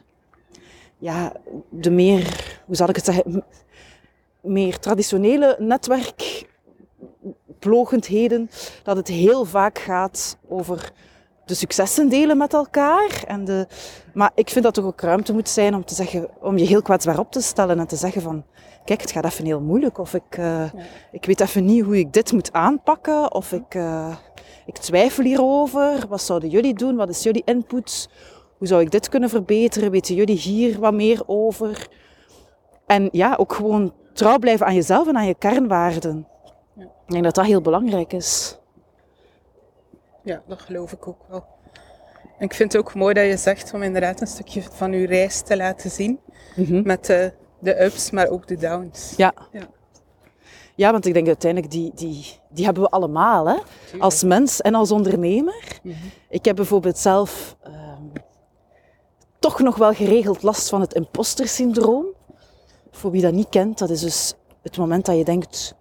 ja, 0.98 1.32
de 1.68 1.90
meer, 1.90 2.60
hoe 2.66 2.76
zal 2.76 2.88
ik 2.88 2.96
het 2.96 3.04
zeggen, 3.04 3.44
meer 4.40 4.78
traditionele 4.78 5.56
netwerkplogendheden, 5.58 8.50
dat 8.82 8.96
het 8.96 9.08
heel 9.08 9.44
vaak 9.44 9.78
gaat 9.78 10.38
over 10.48 10.92
de 11.48 11.54
successen 11.54 12.08
delen 12.08 12.36
met 12.36 12.52
elkaar. 12.52 13.24
En 13.26 13.44
de, 13.44 13.66
maar 14.14 14.30
ik 14.34 14.50
vind 14.50 14.64
dat 14.64 14.74
toch 14.74 14.84
ook 14.84 15.00
ruimte 15.00 15.32
moet 15.32 15.48
zijn 15.48 15.74
om, 15.74 15.84
te 15.84 15.94
zeggen, 15.94 16.28
om 16.40 16.58
je 16.58 16.64
heel 16.66 16.82
kwetsbaar 16.82 17.18
op 17.18 17.32
te 17.32 17.40
stellen 17.40 17.78
en 17.78 17.86
te 17.86 17.96
zeggen 17.96 18.22
van, 18.22 18.44
kijk, 18.84 19.00
het 19.00 19.10
gaat 19.10 19.24
even 19.24 19.44
heel 19.44 19.60
moeilijk. 19.60 19.98
Of 19.98 20.14
ik, 20.14 20.36
eh, 20.36 20.72
ik 21.12 21.24
weet 21.24 21.40
even 21.40 21.64
niet 21.64 21.84
hoe 21.84 21.98
ik 21.98 22.12
dit 22.12 22.32
moet 22.32 22.52
aanpakken. 22.52 23.34
Of 23.34 23.52
ik, 23.52 23.74
eh, 23.74 24.16
ik 24.66 24.78
twijfel 24.78 25.24
hierover. 25.24 26.04
Wat 26.08 26.22
zouden 26.22 26.48
jullie 26.48 26.74
doen? 26.74 26.96
Wat 26.96 27.08
is 27.08 27.22
jullie 27.22 27.42
input? 27.44 28.08
Hoe 28.58 28.66
zou 28.66 28.80
ik 28.80 28.90
dit 28.90 29.08
kunnen 29.08 29.28
verbeteren? 29.28 29.90
Weten 29.90 30.14
jullie 30.14 30.38
hier 30.38 30.80
wat 30.80 30.94
meer 30.94 31.22
over? 31.26 31.88
En 32.86 33.08
ja, 33.12 33.34
ook 33.38 33.52
gewoon 33.52 33.92
trouw 34.12 34.38
blijven 34.38 34.66
aan 34.66 34.74
jezelf 34.74 35.08
en 35.08 35.16
aan 35.16 35.26
je 35.26 35.34
kernwaarden. 35.34 36.26
Ik 36.76 37.14
denk 37.14 37.24
dat 37.24 37.34
dat 37.34 37.44
heel 37.44 37.60
belangrijk 37.60 38.12
is. 38.12 38.57
Ja, 40.28 40.42
dat 40.46 40.60
geloof 40.60 40.92
ik 40.92 41.08
ook 41.08 41.24
wel. 41.28 41.44
En 42.38 42.44
ik 42.44 42.54
vind 42.54 42.72
het 42.72 42.82
ook 42.82 42.94
mooi 42.94 43.14
dat 43.14 43.24
je 43.24 43.36
zegt 43.36 43.74
om 43.74 43.82
inderdaad 43.82 44.20
een 44.20 44.26
stukje 44.26 44.62
van 44.62 44.92
je 44.92 45.06
reis 45.06 45.40
te 45.40 45.56
laten 45.56 45.90
zien. 45.90 46.20
Met 46.84 47.06
de, 47.06 47.32
de 47.58 47.84
ups, 47.84 48.10
maar 48.10 48.28
ook 48.28 48.46
de 48.46 48.56
downs. 48.56 49.14
Ja. 49.16 49.34
Ja. 49.52 49.68
Ja, 50.74 50.92
want 50.92 51.06
ik 51.06 51.14
denk 51.14 51.26
uiteindelijk, 51.26 51.72
die, 51.72 51.92
die, 51.94 52.26
die 52.48 52.64
hebben 52.64 52.82
we 52.82 52.88
allemaal, 52.88 53.48
hè? 53.48 53.56
als 53.98 54.22
mens 54.22 54.60
en 54.60 54.74
als 54.74 54.90
ondernemer. 54.90 55.80
Ik 56.28 56.44
heb 56.44 56.56
bijvoorbeeld 56.56 56.98
zelf 56.98 57.56
ehm, 57.62 58.22
toch 59.38 59.60
nog 59.60 59.76
wel 59.76 59.92
geregeld 59.92 60.42
last 60.42 60.68
van 60.68 60.80
het 60.80 60.94
imposter-syndroom. 60.94 62.06
Voor 62.90 63.10
wie 63.10 63.22
dat 63.22 63.32
niet 63.32 63.48
kent, 63.48 63.78
dat 63.78 63.90
is 63.90 64.00
dus 64.00 64.34
het 64.62 64.76
moment 64.76 65.06
dat 65.06 65.16
je 65.16 65.24
denkt, 65.24 65.74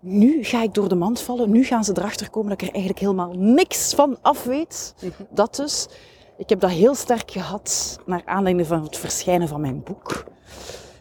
nu 0.00 0.44
ga 0.44 0.62
ik 0.62 0.74
door 0.74 0.88
de 0.88 0.94
mand 0.94 1.20
vallen, 1.20 1.50
nu 1.50 1.64
gaan 1.64 1.84
ze 1.84 1.92
erachter 1.96 2.30
komen 2.30 2.50
dat 2.50 2.60
ik 2.60 2.66
er 2.66 2.74
eigenlijk 2.74 3.02
helemaal 3.02 3.32
niks 3.32 3.94
van 3.94 4.18
af 4.22 4.44
weet. 4.44 4.94
Dat 5.30 5.56
dus. 5.56 5.88
Ik 6.36 6.48
heb 6.48 6.60
dat 6.60 6.70
heel 6.70 6.94
sterk 6.94 7.30
gehad 7.30 7.98
naar 8.06 8.22
aanleiding 8.24 8.66
van 8.66 8.82
het 8.82 8.96
verschijnen 8.96 9.48
van 9.48 9.60
mijn 9.60 9.82
boek. 9.82 10.24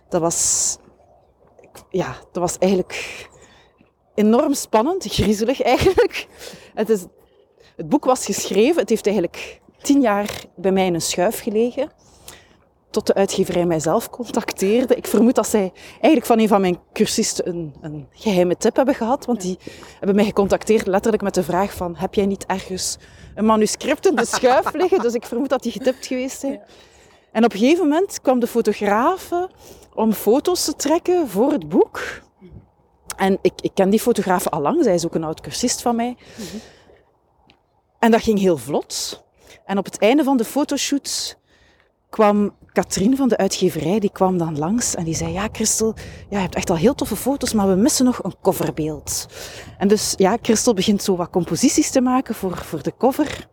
Dat 0.09 0.21
was, 0.21 0.77
ja, 1.89 2.15
dat 2.31 2.41
was 2.41 2.57
eigenlijk 2.57 3.27
enorm 4.15 4.53
spannend, 4.53 5.05
griezelig 5.05 5.61
eigenlijk. 5.61 6.27
Het, 6.73 6.89
is, 6.89 7.05
het 7.75 7.89
boek 7.89 8.05
was 8.05 8.25
geschreven, 8.25 8.81
het 8.81 8.89
heeft 8.89 9.05
eigenlijk 9.05 9.61
tien 9.81 10.01
jaar 10.01 10.45
bij 10.55 10.71
mij 10.71 10.85
in 10.85 10.93
een 10.93 11.01
schuif 11.01 11.41
gelegen. 11.41 11.91
Tot 12.91 13.07
de 13.07 13.13
uitgeverij 13.13 13.65
mijzelf 13.65 14.09
contacteerde. 14.09 14.95
Ik 14.95 15.07
vermoed 15.07 15.35
dat 15.35 15.47
zij 15.47 15.71
eigenlijk 15.91 16.25
van 16.25 16.39
een 16.39 16.47
van 16.47 16.61
mijn 16.61 16.79
cursisten 16.93 17.47
een, 17.49 17.75
een 17.81 18.07
geheime 18.11 18.57
tip 18.57 18.75
hebben 18.75 18.95
gehad. 18.95 19.25
Want 19.25 19.41
die 19.41 19.57
hebben 19.97 20.15
mij 20.15 20.25
gecontacteerd 20.25 20.87
letterlijk 20.87 21.23
met 21.23 21.33
de 21.33 21.43
vraag 21.43 21.73
van... 21.73 21.95
Heb 21.95 22.13
jij 22.13 22.25
niet 22.25 22.45
ergens 22.45 22.97
een 23.35 23.45
manuscript 23.45 24.07
in 24.07 24.15
de 24.15 24.25
schuif 24.25 24.73
liggen? 24.81 25.01
Dus 25.01 25.13
ik 25.13 25.25
vermoed 25.25 25.49
dat 25.49 25.63
die 25.63 25.71
getipt 25.71 26.05
geweest 26.05 26.39
zijn. 26.39 26.61
En 27.31 27.43
op 27.45 27.53
een 27.53 27.59
gegeven 27.59 27.87
moment 27.87 28.21
kwam 28.21 28.39
de 28.39 28.47
fotograaf 28.47 29.29
om 29.93 30.13
foto's 30.13 30.65
te 30.65 30.75
trekken 30.75 31.27
voor 31.27 31.51
het 31.51 31.69
boek. 31.69 32.21
En 33.15 33.37
ik, 33.41 33.53
ik 33.61 33.71
ken 33.73 33.89
die 33.89 33.99
fotograaf 33.99 34.47
al 34.47 34.61
lang. 34.61 34.83
Zij 34.83 34.93
is 34.93 35.05
ook 35.05 35.15
een 35.15 35.23
oud 35.23 35.41
cursist 35.41 35.81
van 35.81 35.95
mij. 35.95 36.17
En 37.99 38.11
dat 38.11 38.21
ging 38.21 38.39
heel 38.39 38.57
vlot. 38.57 39.23
En 39.65 39.77
op 39.77 39.85
het 39.85 39.97
einde 39.97 40.23
van 40.23 40.37
de 40.37 40.45
fotoshoot 40.45 41.37
kwam 42.09 42.55
Katrien 42.79 43.15
van 43.15 43.27
de 43.27 43.37
uitgeverij, 43.37 43.99
die 43.99 44.11
kwam 44.11 44.37
dan 44.37 44.57
langs 44.57 44.95
en 44.95 45.03
die 45.03 45.15
zei, 45.15 45.31
ja 45.31 45.47
Christel, 45.51 45.93
je 46.29 46.37
hebt 46.37 46.55
echt 46.55 46.69
al 46.69 46.75
heel 46.75 46.95
toffe 46.95 47.15
foto's, 47.15 47.53
maar 47.53 47.67
we 47.67 47.75
missen 47.75 48.05
nog 48.05 48.23
een 48.23 48.35
coverbeeld. 48.41 49.25
En 49.77 49.87
dus 49.87 50.13
ja, 50.17 50.37
Christel 50.41 50.73
begint 50.73 51.03
zo 51.03 51.15
wat 51.15 51.29
composities 51.29 51.91
te 51.91 52.01
maken 52.01 52.35
voor, 52.35 52.57
voor 52.57 52.83
de 52.83 52.93
cover. 52.97 53.47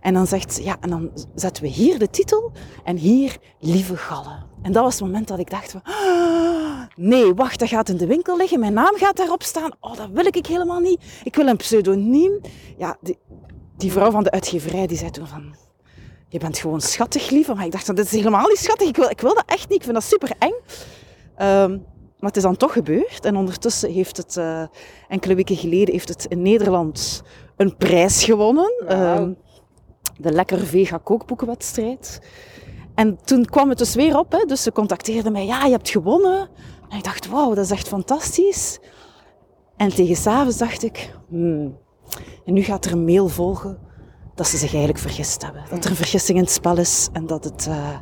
En 0.00 0.14
dan 0.14 0.26
zegt 0.26 0.52
ze, 0.54 0.62
ja, 0.62 0.76
en 0.80 0.90
dan 0.90 1.10
zetten 1.34 1.62
we 1.62 1.68
hier 1.68 1.98
de 1.98 2.10
titel 2.10 2.52
en 2.84 2.96
hier 2.96 3.36
Lieve 3.58 3.96
Gallen. 3.96 4.46
En 4.62 4.72
dat 4.72 4.82
was 4.84 4.94
het 4.94 5.02
moment 5.02 5.28
dat 5.28 5.38
ik 5.38 5.50
dacht 5.50 5.70
van, 5.70 5.80
"Ah, 5.84 6.82
nee, 6.96 7.34
wacht, 7.34 7.58
dat 7.58 7.68
gaat 7.68 7.88
in 7.88 7.96
de 7.96 8.06
winkel 8.06 8.36
liggen, 8.36 8.60
mijn 8.60 8.72
naam 8.72 8.96
gaat 8.96 9.16
daarop 9.16 9.42
staan. 9.42 9.70
Oh, 9.80 9.96
dat 9.96 10.08
wil 10.12 10.26
ik 10.26 10.46
helemaal 10.46 10.80
niet. 10.80 11.20
Ik 11.24 11.36
wil 11.36 11.46
een 11.46 11.56
pseudoniem. 11.56 12.40
Ja, 12.76 12.96
die, 13.00 13.18
die 13.76 13.92
vrouw 13.92 14.10
van 14.10 14.22
de 14.22 14.30
uitgeverij, 14.30 14.86
die 14.86 14.98
zei 14.98 15.10
toen 15.10 15.26
van, 15.26 15.54
je 16.30 16.38
bent 16.38 16.58
gewoon 16.58 16.80
schattig, 16.80 17.30
lieve. 17.30 17.54
Maar 17.54 17.64
ik 17.64 17.72
dacht, 17.72 17.86
dat 17.86 17.96
dit 17.96 18.04
is 18.04 18.12
helemaal 18.12 18.48
niet 18.48 18.58
schattig. 18.58 18.88
Ik 18.88 18.96
wil, 18.96 19.10
ik 19.10 19.20
wil 19.20 19.34
dat 19.34 19.44
echt 19.46 19.68
niet. 19.68 19.78
Ik 19.78 19.82
vind 19.82 19.94
dat 19.94 20.04
super 20.04 20.32
eng. 20.38 20.54
Ehm, 21.36 21.70
maar 22.18 22.28
het 22.28 22.36
is 22.36 22.42
dan 22.42 22.56
toch 22.56 22.72
gebeurd. 22.72 23.24
En 23.24 23.36
ondertussen 23.36 23.90
heeft 23.90 24.16
het, 24.16 24.36
uh, 24.36 24.62
enkele 25.08 25.34
weken 25.34 25.56
geleden, 25.56 25.94
heeft 25.94 26.08
het 26.08 26.24
in 26.24 26.42
Nederland 26.42 27.22
een 27.56 27.76
prijs 27.76 28.24
gewonnen. 28.24 28.72
Wow. 28.78 28.90
Ehm, 28.90 29.32
de 30.16 30.32
Lekker 30.32 30.58
Vega 30.58 30.98
kookboekenwedstrijd. 31.02 32.20
En 32.94 33.18
toen 33.24 33.44
kwam 33.44 33.68
het 33.68 33.78
dus 33.78 33.94
weer 33.94 34.18
op. 34.18 34.32
Hè. 34.32 34.44
Dus 34.44 34.62
ze 34.62 34.72
contacteerden 34.72 35.32
mij. 35.32 35.46
Ja, 35.46 35.64
je 35.64 35.70
hebt 35.70 35.90
gewonnen. 35.90 36.48
En 36.88 36.98
ik 36.98 37.04
dacht, 37.04 37.28
wauw, 37.28 37.54
dat 37.54 37.64
is 37.64 37.70
echt 37.70 37.88
fantastisch. 37.88 38.78
En 39.76 39.88
tegen 39.94 40.16
s'avonds 40.16 40.58
dacht 40.58 40.82
ik, 40.82 41.14
hmm, 41.28 41.78
en 42.44 42.52
nu 42.52 42.62
gaat 42.62 42.84
er 42.84 42.92
een 42.92 43.04
mail 43.04 43.28
volgen 43.28 43.88
dat 44.40 44.48
ze 44.48 44.56
zich 44.56 44.70
eigenlijk 44.70 44.98
vergist 44.98 45.42
hebben. 45.42 45.64
Dat 45.70 45.84
er 45.84 45.90
een 45.90 45.96
vergissing 45.96 46.38
in 46.38 46.44
het 46.44 46.52
spel 46.52 46.78
is 46.78 47.08
en 47.12 47.26
dat 47.26 47.44
het, 47.44 47.66
uh, 47.68 47.98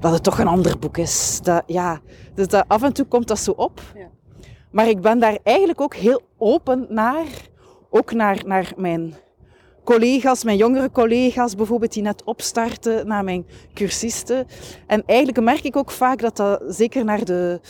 dat 0.00 0.12
het 0.12 0.22
toch 0.22 0.38
een 0.38 0.46
ander 0.46 0.78
boek 0.78 0.96
is. 0.96 1.40
Dat, 1.42 1.62
ja, 1.66 2.00
dus 2.34 2.48
dat, 2.48 2.64
af 2.68 2.82
en 2.82 2.92
toe 2.92 3.06
komt 3.06 3.28
dat 3.28 3.38
zo 3.38 3.50
op. 3.50 3.80
Ja. 3.94 4.08
Maar 4.70 4.88
ik 4.88 5.00
ben 5.00 5.18
daar 5.18 5.38
eigenlijk 5.42 5.80
ook 5.80 5.94
heel 5.94 6.22
open 6.38 6.86
naar. 6.88 7.26
Ook 7.90 8.12
naar, 8.12 8.42
naar 8.46 8.72
mijn 8.76 9.14
collega's, 9.84 10.44
mijn 10.44 10.56
jongere 10.56 10.90
collega's 10.90 11.54
bijvoorbeeld, 11.54 11.92
die 11.92 12.02
net 12.02 12.24
opstarten, 12.24 13.06
naar 13.06 13.24
mijn 13.24 13.46
cursisten. 13.74 14.46
En 14.86 15.02
eigenlijk 15.06 15.40
merk 15.40 15.64
ik 15.64 15.76
ook 15.76 15.90
vaak 15.90 16.20
dat 16.20 16.36
dat, 16.36 16.62
zeker 16.68 17.04
naar 17.04 17.24
de, 17.24 17.60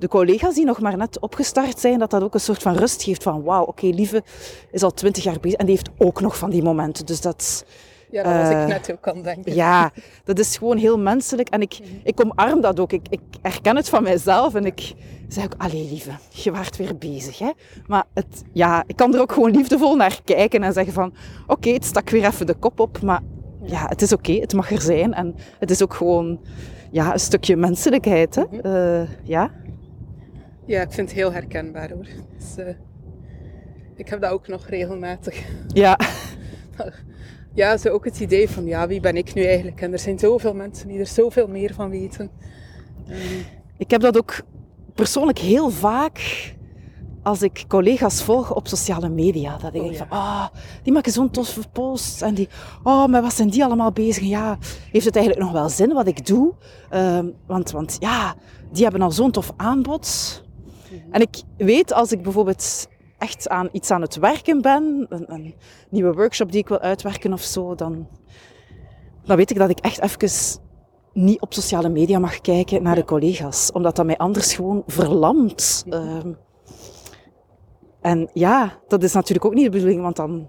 de 0.00 0.08
collega's 0.08 0.54
die 0.54 0.64
nog 0.64 0.80
maar 0.80 0.96
net 0.96 1.20
opgestart 1.20 1.80
zijn, 1.80 1.98
dat 1.98 2.10
dat 2.10 2.22
ook 2.22 2.34
een 2.34 2.40
soort 2.40 2.62
van 2.62 2.76
rust 2.76 3.02
geeft 3.02 3.22
van 3.22 3.42
wauw, 3.42 3.62
oké, 3.62 3.70
okay, 3.70 3.90
Lieve 3.90 4.22
is 4.70 4.82
al 4.82 4.90
twintig 4.90 5.24
jaar 5.24 5.40
bezig 5.40 5.58
en 5.58 5.66
die 5.66 5.74
heeft 5.74 5.90
ook 5.98 6.20
nog 6.20 6.38
van 6.38 6.50
die 6.50 6.62
momenten. 6.62 7.06
Dus 7.06 7.20
dat... 7.20 7.64
Ja, 8.10 8.22
dat 8.22 8.32
was 8.32 8.50
uh, 8.50 8.62
ik 8.62 8.68
net 8.68 8.92
ook 8.92 9.08
aan 9.08 9.22
denken. 9.22 9.54
Ja, 9.54 9.92
dat 10.24 10.38
is 10.38 10.56
gewoon 10.56 10.76
heel 10.76 10.98
menselijk. 10.98 11.48
En 11.48 11.60
ik, 11.60 11.78
ik 12.04 12.20
omarm 12.24 12.60
dat 12.60 12.80
ook. 12.80 12.92
Ik, 12.92 13.06
ik 13.10 13.20
herken 13.42 13.76
het 13.76 13.88
van 13.88 14.02
mijzelf. 14.02 14.54
En 14.54 14.64
ik 14.64 14.94
zeg 15.28 15.44
ook, 15.44 15.54
allee 15.56 15.88
lieve, 15.90 16.10
je 16.30 16.50
waart 16.50 16.76
weer 16.76 16.98
bezig. 16.98 17.38
Hè? 17.38 17.50
Maar 17.86 18.04
het, 18.14 18.42
ja, 18.52 18.84
ik 18.86 18.96
kan 18.96 19.14
er 19.14 19.20
ook 19.20 19.32
gewoon 19.32 19.50
liefdevol 19.50 19.96
naar 19.96 20.20
kijken 20.24 20.62
en 20.62 20.72
zeggen 20.72 20.92
van... 20.92 21.12
Oké, 21.42 21.52
okay, 21.52 21.72
het 21.72 21.84
stak 21.84 22.10
weer 22.10 22.24
even 22.24 22.46
de 22.46 22.54
kop 22.54 22.80
op, 22.80 23.00
maar 23.02 23.20
ja, 23.62 23.86
het 23.86 24.02
is 24.02 24.12
oké. 24.12 24.30
Okay, 24.30 24.40
het 24.40 24.54
mag 24.54 24.70
er 24.70 24.80
zijn. 24.80 25.14
En 25.14 25.34
het 25.58 25.70
is 25.70 25.82
ook 25.82 25.94
gewoon 25.94 26.40
ja, 26.90 27.12
een 27.12 27.20
stukje 27.20 27.56
menselijkheid. 27.56 28.34
Hè? 28.34 28.44
Uh, 29.02 29.08
ja. 29.22 29.50
Ja, 30.66 30.82
ik 30.82 30.92
vind 30.92 31.08
het 31.08 31.16
heel 31.18 31.32
herkenbaar 31.32 31.90
hoor. 31.90 32.06
Dus, 32.38 32.58
uh, 32.58 32.74
ik 33.96 34.08
heb 34.08 34.20
dat 34.20 34.30
ook 34.30 34.48
nog 34.48 34.66
regelmatig. 34.66 35.44
Ja. 35.68 35.98
ja, 37.54 37.76
zo 37.76 37.88
ook 37.88 38.04
het 38.04 38.20
idee 38.20 38.48
van, 38.48 38.64
ja, 38.64 38.86
wie 38.86 39.00
ben 39.00 39.16
ik 39.16 39.34
nu 39.34 39.44
eigenlijk? 39.44 39.80
En 39.80 39.92
er 39.92 39.98
zijn 39.98 40.18
zoveel 40.18 40.54
mensen 40.54 40.88
die 40.88 40.98
er 40.98 41.06
zoveel 41.06 41.48
meer 41.48 41.74
van 41.74 41.90
weten. 41.90 42.30
Um, 43.08 43.16
ik 43.76 43.90
heb 43.90 44.00
dat 44.00 44.16
ook 44.16 44.42
persoonlijk 44.94 45.38
heel 45.38 45.70
vaak 45.70 46.52
als 47.22 47.42
ik 47.42 47.64
collega's 47.68 48.22
volg 48.22 48.54
op 48.54 48.68
sociale 48.68 49.08
media. 49.08 49.58
Dat 49.58 49.74
ik 49.74 49.80
oh, 49.80 49.86
denk 49.86 49.96
van, 49.96 50.08
ah, 50.10 50.18
oh, 50.18 50.46
die 50.82 50.92
maken 50.92 51.12
zo'n 51.12 51.30
toffe 51.30 51.68
post. 51.72 52.22
En 52.22 52.34
die, 52.34 52.48
oh, 52.82 53.06
maar 53.06 53.22
wat 53.22 53.34
zijn 53.34 53.50
die 53.50 53.64
allemaal 53.64 53.92
bezig? 53.92 54.22
Ja, 54.22 54.58
heeft 54.92 55.04
het 55.04 55.16
eigenlijk 55.16 55.46
nog 55.46 55.54
wel 55.54 55.68
zin 55.68 55.92
wat 55.92 56.06
ik 56.06 56.26
doe? 56.26 56.54
Um, 56.94 57.34
want, 57.46 57.70
want 57.70 57.96
ja, 57.98 58.34
die 58.72 58.82
hebben 58.82 59.02
al 59.02 59.10
zo'n 59.10 59.30
tof 59.30 59.52
aanbod. 59.56 60.42
Mm-hmm. 60.90 61.12
En 61.12 61.20
ik 61.20 61.42
weet 61.56 61.92
als 61.92 62.12
ik 62.12 62.22
bijvoorbeeld 62.22 62.88
echt 63.18 63.48
aan 63.48 63.68
iets 63.72 63.90
aan 63.90 64.00
het 64.00 64.16
werken 64.16 64.62
ben, 64.62 65.06
een, 65.08 65.32
een, 65.32 65.54
nieuwe 65.90 66.12
workshop 66.12 66.52
die 66.52 66.60
ik 66.60 66.68
wil 66.68 66.80
uitwerken 66.80 67.32
of 67.32 67.42
zo, 67.42 67.74
dan, 67.74 68.08
dan 69.24 69.36
weet 69.36 69.50
ik 69.50 69.58
dat 69.58 69.70
ik 69.70 69.78
echt 69.78 70.00
even 70.00 70.60
niet 71.12 71.40
op 71.40 71.54
sociale 71.54 71.88
media 71.88 72.18
mag 72.18 72.40
kijken 72.40 72.82
naar 72.82 72.94
de 72.94 73.04
collega's, 73.04 73.72
omdat 73.72 73.96
dat 73.96 74.06
mij 74.06 74.16
anders 74.16 74.54
gewoon 74.54 74.82
verlamt. 74.86 75.84
Um, 75.90 76.36
en 78.00 78.30
ja, 78.32 78.78
dat 78.88 79.02
is 79.02 79.12
natuurlijk 79.12 79.44
ook 79.44 79.54
niet 79.54 79.64
de 79.64 79.70
bedoeling, 79.70 80.02
want 80.02 80.16
dan, 80.16 80.48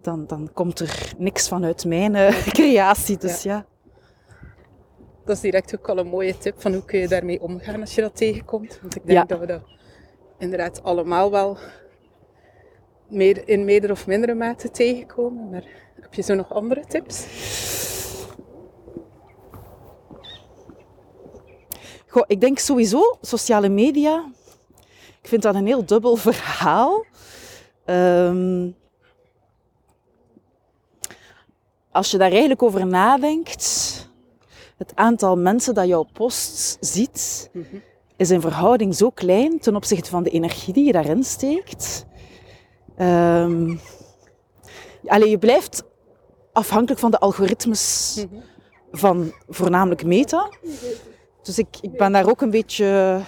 dan, 0.00 0.26
dan 0.26 0.50
komt 0.52 0.80
er 0.80 1.12
niks 1.18 1.48
vanuit 1.48 1.84
mijn 1.84 2.14
uh, 2.14 2.46
creatie. 2.58 3.18
Dus 3.18 3.42
ja. 3.42 3.54
ja. 3.54 3.66
Dat 5.24 5.36
is 5.36 5.42
direct 5.42 5.74
ook 5.78 5.88
al 5.88 5.98
een 5.98 6.06
mooie 6.06 6.38
tip 6.38 6.60
van 6.60 6.72
hoe 6.72 6.84
kun 6.84 6.98
je 6.98 7.08
daarmee 7.08 7.40
omgaan 7.40 7.80
als 7.80 7.94
je 7.94 8.00
dat 8.00 8.16
tegenkomt. 8.16 8.78
Want 8.80 8.96
ik 8.96 9.06
denk 9.06 9.18
ja. 9.18 9.24
dat 9.24 9.38
we 9.38 9.46
dat 9.46 9.62
inderdaad 10.38 10.82
allemaal 10.82 11.30
wel 11.30 11.58
meer, 13.08 13.48
in 13.48 13.64
meerdere 13.64 13.92
of 13.92 14.06
mindere 14.06 14.34
mate 14.34 14.70
tegenkomen. 14.70 15.50
Maar 15.50 15.64
heb 16.00 16.14
je 16.14 16.22
zo 16.22 16.34
nog 16.34 16.52
andere 16.52 16.84
tips? 16.86 17.26
Goh, 22.06 22.24
ik 22.26 22.40
denk 22.40 22.58
sowieso 22.58 23.16
sociale 23.20 23.68
media. 23.68 24.30
Ik 25.22 25.28
vind 25.28 25.42
dat 25.42 25.54
een 25.54 25.66
heel 25.66 25.84
dubbel 25.84 26.16
verhaal. 26.16 27.04
Um, 27.86 28.76
als 31.90 32.10
je 32.10 32.18
daar 32.18 32.30
eigenlijk 32.30 32.62
over 32.62 32.86
nadenkt, 32.86 33.81
het 34.82 34.96
aantal 34.96 35.36
mensen 35.36 35.74
dat 35.74 35.86
jouw 35.86 36.06
post 36.12 36.76
ziet, 36.80 37.50
is 38.16 38.30
in 38.30 38.40
verhouding 38.40 38.94
zo 38.94 39.10
klein 39.10 39.58
ten 39.58 39.76
opzichte 39.76 40.10
van 40.10 40.22
de 40.22 40.30
energie 40.30 40.72
die 40.72 40.86
je 40.86 40.92
daarin 40.92 41.24
steekt. 41.24 42.06
Um, 42.98 43.80
je 45.02 45.36
blijft 45.38 45.82
afhankelijk 46.52 47.00
van 47.00 47.10
de 47.10 47.18
algoritmes 47.18 48.26
van 48.90 49.32
voornamelijk 49.48 50.04
Meta. 50.04 50.50
Dus 51.42 51.58
ik, 51.58 51.68
ik 51.80 51.96
ben 51.96 52.12
daar 52.12 52.28
ook 52.28 52.40
een 52.40 52.50
beetje 52.50 53.20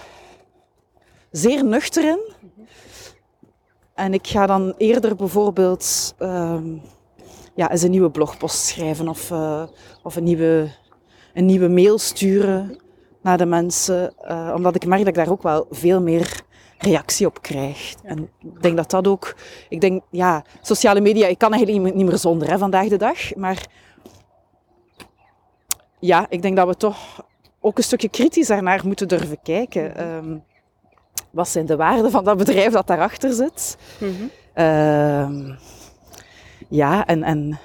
zeer 1.31 1.65
nuchter 1.65 2.03
in. 2.03 2.33
En 3.93 4.13
ik 4.13 4.27
ga 4.27 4.45
dan 4.45 4.73
eerder 4.77 5.15
bijvoorbeeld 5.15 6.15
um, 6.19 6.81
ja, 7.55 7.71
eens 7.71 7.81
een 7.81 7.91
nieuwe 7.91 8.11
blogpost 8.11 8.65
schrijven 8.65 9.07
of, 9.07 9.31
uh, 9.31 9.63
of 10.03 10.15
een, 10.15 10.23
nieuwe, 10.23 10.69
een 11.35 11.45
nieuwe 11.45 11.67
mail 11.67 11.97
sturen 11.97 12.77
naar 13.21 13.37
de 13.37 13.45
mensen. 13.45 14.13
Uh, 14.27 14.51
omdat 14.55 14.75
ik 14.75 14.85
merk 14.85 14.99
dat 14.99 15.07
ik 15.07 15.15
daar 15.15 15.31
ook 15.31 15.43
wel 15.43 15.67
veel 15.69 16.01
meer 16.01 16.41
reactie 16.77 17.25
op 17.25 17.41
krijg. 17.41 17.93
En 18.03 18.29
ik 18.39 18.61
denk 18.61 18.77
dat 18.77 18.89
dat 18.89 19.07
ook... 19.07 19.35
Ik 19.69 19.81
denk, 19.81 20.03
ja, 20.09 20.43
sociale 20.61 21.01
media, 21.01 21.27
ik 21.27 21.37
kan 21.37 21.53
eigenlijk 21.53 21.95
niet 21.95 22.05
meer 22.05 22.17
zonder 22.17 22.49
hè, 22.49 22.57
vandaag 22.57 22.87
de 22.87 22.97
dag. 22.97 23.35
Maar 23.35 23.67
ja, 25.99 26.25
ik 26.29 26.41
denk 26.41 26.55
dat 26.55 26.67
we 26.67 26.75
toch 26.75 27.25
ook 27.59 27.77
een 27.77 27.83
stukje 27.83 28.09
kritisch 28.09 28.47
daarnaar 28.47 28.81
moeten 28.85 29.07
durven 29.07 29.41
kijken. 29.43 30.07
Um, 30.07 30.43
wat 31.31 31.49
zijn 31.49 31.65
de 31.65 31.75
waarden 31.75 32.11
van 32.11 32.23
dat 32.23 32.37
bedrijf 32.37 32.73
dat 32.73 32.87
daarachter 32.87 33.33
zit? 33.33 33.77
Mm-hmm. 33.99 34.29
Uh, 34.55 35.55
ja, 36.69 37.05
en, 37.05 37.23
en 37.23 37.59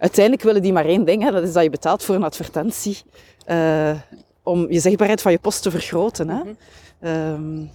uiteindelijk 0.00 0.42
willen 0.42 0.62
die 0.62 0.72
maar 0.72 0.84
één 0.84 1.04
ding, 1.04 1.22
hè, 1.22 1.30
dat 1.30 1.42
is 1.42 1.52
dat 1.52 1.62
je 1.62 1.70
betaalt 1.70 2.04
voor 2.04 2.14
een 2.14 2.24
advertentie. 2.24 2.98
Uh, 3.46 3.98
om 4.42 4.72
je 4.72 4.80
zichtbaarheid 4.80 5.22
van 5.22 5.32
je 5.32 5.38
post 5.38 5.62
te 5.62 5.70
vergroten. 5.70 6.28
Hè. 6.28 6.42
Mm-hmm. 6.42 7.58
Um, 7.60 7.70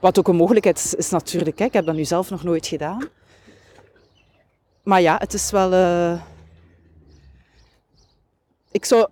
wat 0.00 0.18
ook 0.18 0.28
een 0.28 0.36
mogelijkheid 0.36 0.78
is, 0.78 0.94
is 0.94 1.10
natuurlijk. 1.10 1.58
Hè. 1.58 1.64
Ik 1.64 1.72
heb 1.72 1.86
dat 1.86 1.94
nu 1.94 2.04
zelf 2.04 2.30
nog 2.30 2.44
nooit 2.44 2.66
gedaan. 2.66 3.08
Maar 4.82 5.00
ja, 5.00 5.16
het 5.18 5.34
is 5.34 5.50
wel... 5.50 5.72
Uh, 5.72 6.20
ik 8.70 8.84
zou 8.84 9.08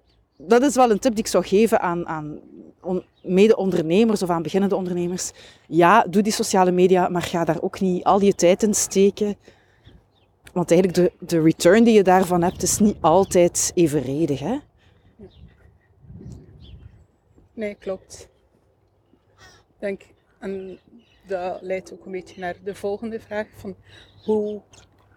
dat 0.47 0.63
is 0.63 0.75
wel 0.75 0.91
een 0.91 0.99
tip 0.99 1.15
die 1.15 1.25
ik 1.25 1.31
zou 1.31 1.45
geven 1.45 1.81
aan, 1.81 2.07
aan 2.07 2.39
on, 2.81 3.05
mede-ondernemers 3.23 4.23
of 4.23 4.31
aan 4.31 4.43
beginnende 4.43 4.77
ondernemers. 4.77 5.31
Ja, 5.67 6.05
doe 6.09 6.23
die 6.23 6.33
sociale 6.33 6.71
media, 6.71 7.09
maar 7.09 7.23
ga 7.23 7.45
daar 7.45 7.63
ook 7.63 7.81
niet 7.81 8.05
al 8.05 8.21
je 8.21 8.35
tijd 8.35 8.63
in 8.63 8.75
steken. 8.75 9.37
Want 10.53 10.71
eigenlijk 10.71 11.01
de, 11.01 11.27
de 11.27 11.43
return 11.43 11.85
die 11.85 11.95
je 11.95 12.03
daarvan 12.03 12.43
hebt, 12.43 12.63
is 12.63 12.79
niet 12.79 12.97
altijd 13.01 13.73
evenredig. 13.75 14.41
Hè? 14.41 14.59
Nee, 17.55 17.75
klopt. 17.75 18.29
Denk, 19.79 20.03
en 20.39 20.79
dat 21.27 21.59
leidt 21.63 21.93
ook 21.93 22.05
een 22.05 22.13
beetje 22.13 22.41
naar 22.41 22.55
de 22.65 22.75
volgende 22.75 23.21
vraag. 23.21 23.47
Van 23.57 23.77
hoe, 24.25 24.61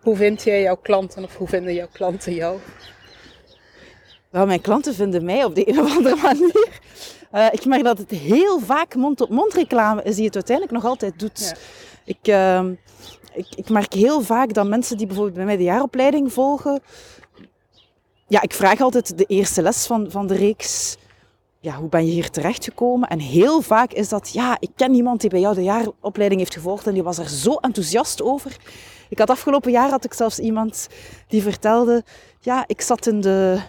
hoe 0.02 0.16
vind 0.16 0.44
jij 0.44 0.62
jouw 0.62 0.78
klanten 0.78 1.24
of 1.24 1.38
hoe 1.38 1.48
vinden 1.48 1.74
jouw 1.74 1.90
klanten 1.92 2.34
jou? 2.34 2.60
Nou, 4.32 4.48
mijn 4.48 4.62
klanten 4.62 4.94
vinden 4.94 5.26
mij 5.26 5.44
op 5.44 5.56
de 5.56 5.70
een 5.70 5.80
of 5.80 5.98
andere 5.98 6.16
manier. 6.16 6.80
Uh, 7.34 7.48
ik 7.52 7.66
merk 7.66 7.84
dat 7.84 7.98
het 7.98 8.10
heel 8.10 8.60
vaak 8.60 8.96
mond-op-mond 8.96 9.54
reclame 9.54 10.04
is 10.04 10.16
die 10.16 10.26
het 10.26 10.36
uiteindelijk 10.36 10.76
nog 10.76 10.86
altijd 10.86 11.20
doet. 11.20 11.40
Ja. 11.40 11.56
Ik, 12.06 12.28
uh, 12.28 12.72
ik, 13.34 13.48
ik, 13.56 13.70
merk 13.70 13.94
heel 13.94 14.22
vaak 14.22 14.54
dat 14.54 14.68
mensen 14.68 14.98
die 14.98 15.06
bijvoorbeeld 15.08 15.36
bij 15.36 15.46
mij 15.46 15.58
de 15.58 15.64
jaaropleiding 15.64 16.34
volgen... 16.34 16.82
Ja, 18.28 18.42
ik 18.42 18.54
vraag 18.54 18.82
altijd 18.82 19.18
de 19.18 19.26
eerste 19.26 19.62
les 19.62 19.86
van, 19.86 20.12
van 20.12 20.28
de 20.28 20.36
reeks... 20.36 20.98
Ja, 21.60 21.76
hoe 21.76 21.90
ben 21.90 22.06
je 22.06 22.12
hier 22.12 22.30
terechtgekomen? 22.30 23.10
En 23.10 23.20
heel 23.20 23.62
vaak 23.62 23.94
is 23.94 24.10
dat, 24.10 24.30
ja, 24.34 24.58
ik 24.60 24.70
ken 24.76 24.94
iemand 24.94 25.22
die 25.22 25.30
bij 25.30 25.40
jou 25.40 25.56
de 25.56 25.64
jaaropleiding 25.64 26.40
heeft 26.40 26.54
gevolgd 26.54 26.88
en 26.88 26.94
die 26.94 27.04
was 27.04 27.18
er 27.18 27.30
zo 27.30 27.54
enthousiast 27.54 28.22
over. 28.22 28.58
Ik 29.10 29.20
had 29.20 29.30
afgelopen 29.30 29.72
jaar 29.72 29.90
had 29.90 30.06
ik 30.06 30.14
zelfs 30.14 30.40
iemand 30.40 30.88
die 31.28 31.42
vertelde, 31.42 32.04
ja, 32.40 32.64
ik 32.68 32.82
zat 32.82 33.08
in 33.08 33.22
de 33.22 33.62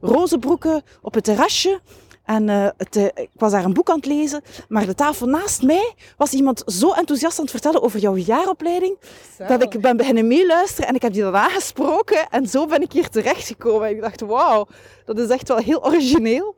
rozenbroeken 0.00 0.82
op 1.02 1.14
het 1.14 1.24
terrasje. 1.24 1.80
En 2.26 2.48
uh, 2.48 2.68
het, 2.76 2.96
uh, 2.96 3.04
ik 3.04 3.30
was 3.32 3.52
daar 3.52 3.64
een 3.64 3.72
boek 3.72 3.90
aan 3.90 3.96
het 3.96 4.06
lezen, 4.06 4.42
maar 4.68 4.86
de 4.86 4.94
tafel 4.94 5.26
naast 5.26 5.62
mij 5.62 5.94
was 6.16 6.32
iemand 6.32 6.62
zo 6.66 6.92
enthousiast 6.92 7.38
aan 7.38 7.44
het 7.44 7.52
vertellen 7.52 7.82
over 7.82 8.00
jouw 8.00 8.16
jaaropleiding, 8.16 8.96
zo. 9.36 9.46
dat 9.46 9.62
ik 9.62 9.80
ben 9.80 9.96
beginnen 9.96 10.26
meeluisteren 10.26 10.88
en 10.88 10.94
ik 10.94 11.02
heb 11.02 11.12
die 11.12 11.22
dan 11.22 11.36
aangesproken 11.36 12.28
en 12.30 12.46
zo 12.46 12.66
ben 12.66 12.82
ik 12.82 12.92
hier 12.92 13.08
terechtgekomen. 13.08 13.88
En 13.88 13.94
ik 13.94 14.00
dacht, 14.00 14.20
wauw, 14.20 14.66
dat 15.04 15.18
is 15.18 15.28
echt 15.28 15.48
wel 15.48 15.56
heel 15.56 15.84
origineel. 15.84 16.54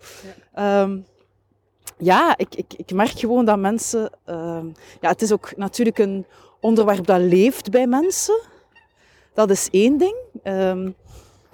Ja, 0.54 0.82
um, 0.82 1.06
ja 1.98 2.34
ik, 2.36 2.54
ik, 2.54 2.74
ik 2.76 2.92
merk 2.92 3.18
gewoon 3.18 3.44
dat 3.44 3.58
mensen... 3.58 4.10
Um, 4.26 4.72
ja, 5.00 5.08
het 5.08 5.22
is 5.22 5.32
ook 5.32 5.56
natuurlijk 5.56 5.98
een 5.98 6.26
onderwerp 6.60 7.06
dat 7.06 7.20
leeft 7.20 7.70
bij 7.70 7.86
mensen. 7.86 8.40
Dat 9.34 9.50
is 9.50 9.68
één 9.70 9.98
ding. 9.98 10.16
Um, 10.44 10.94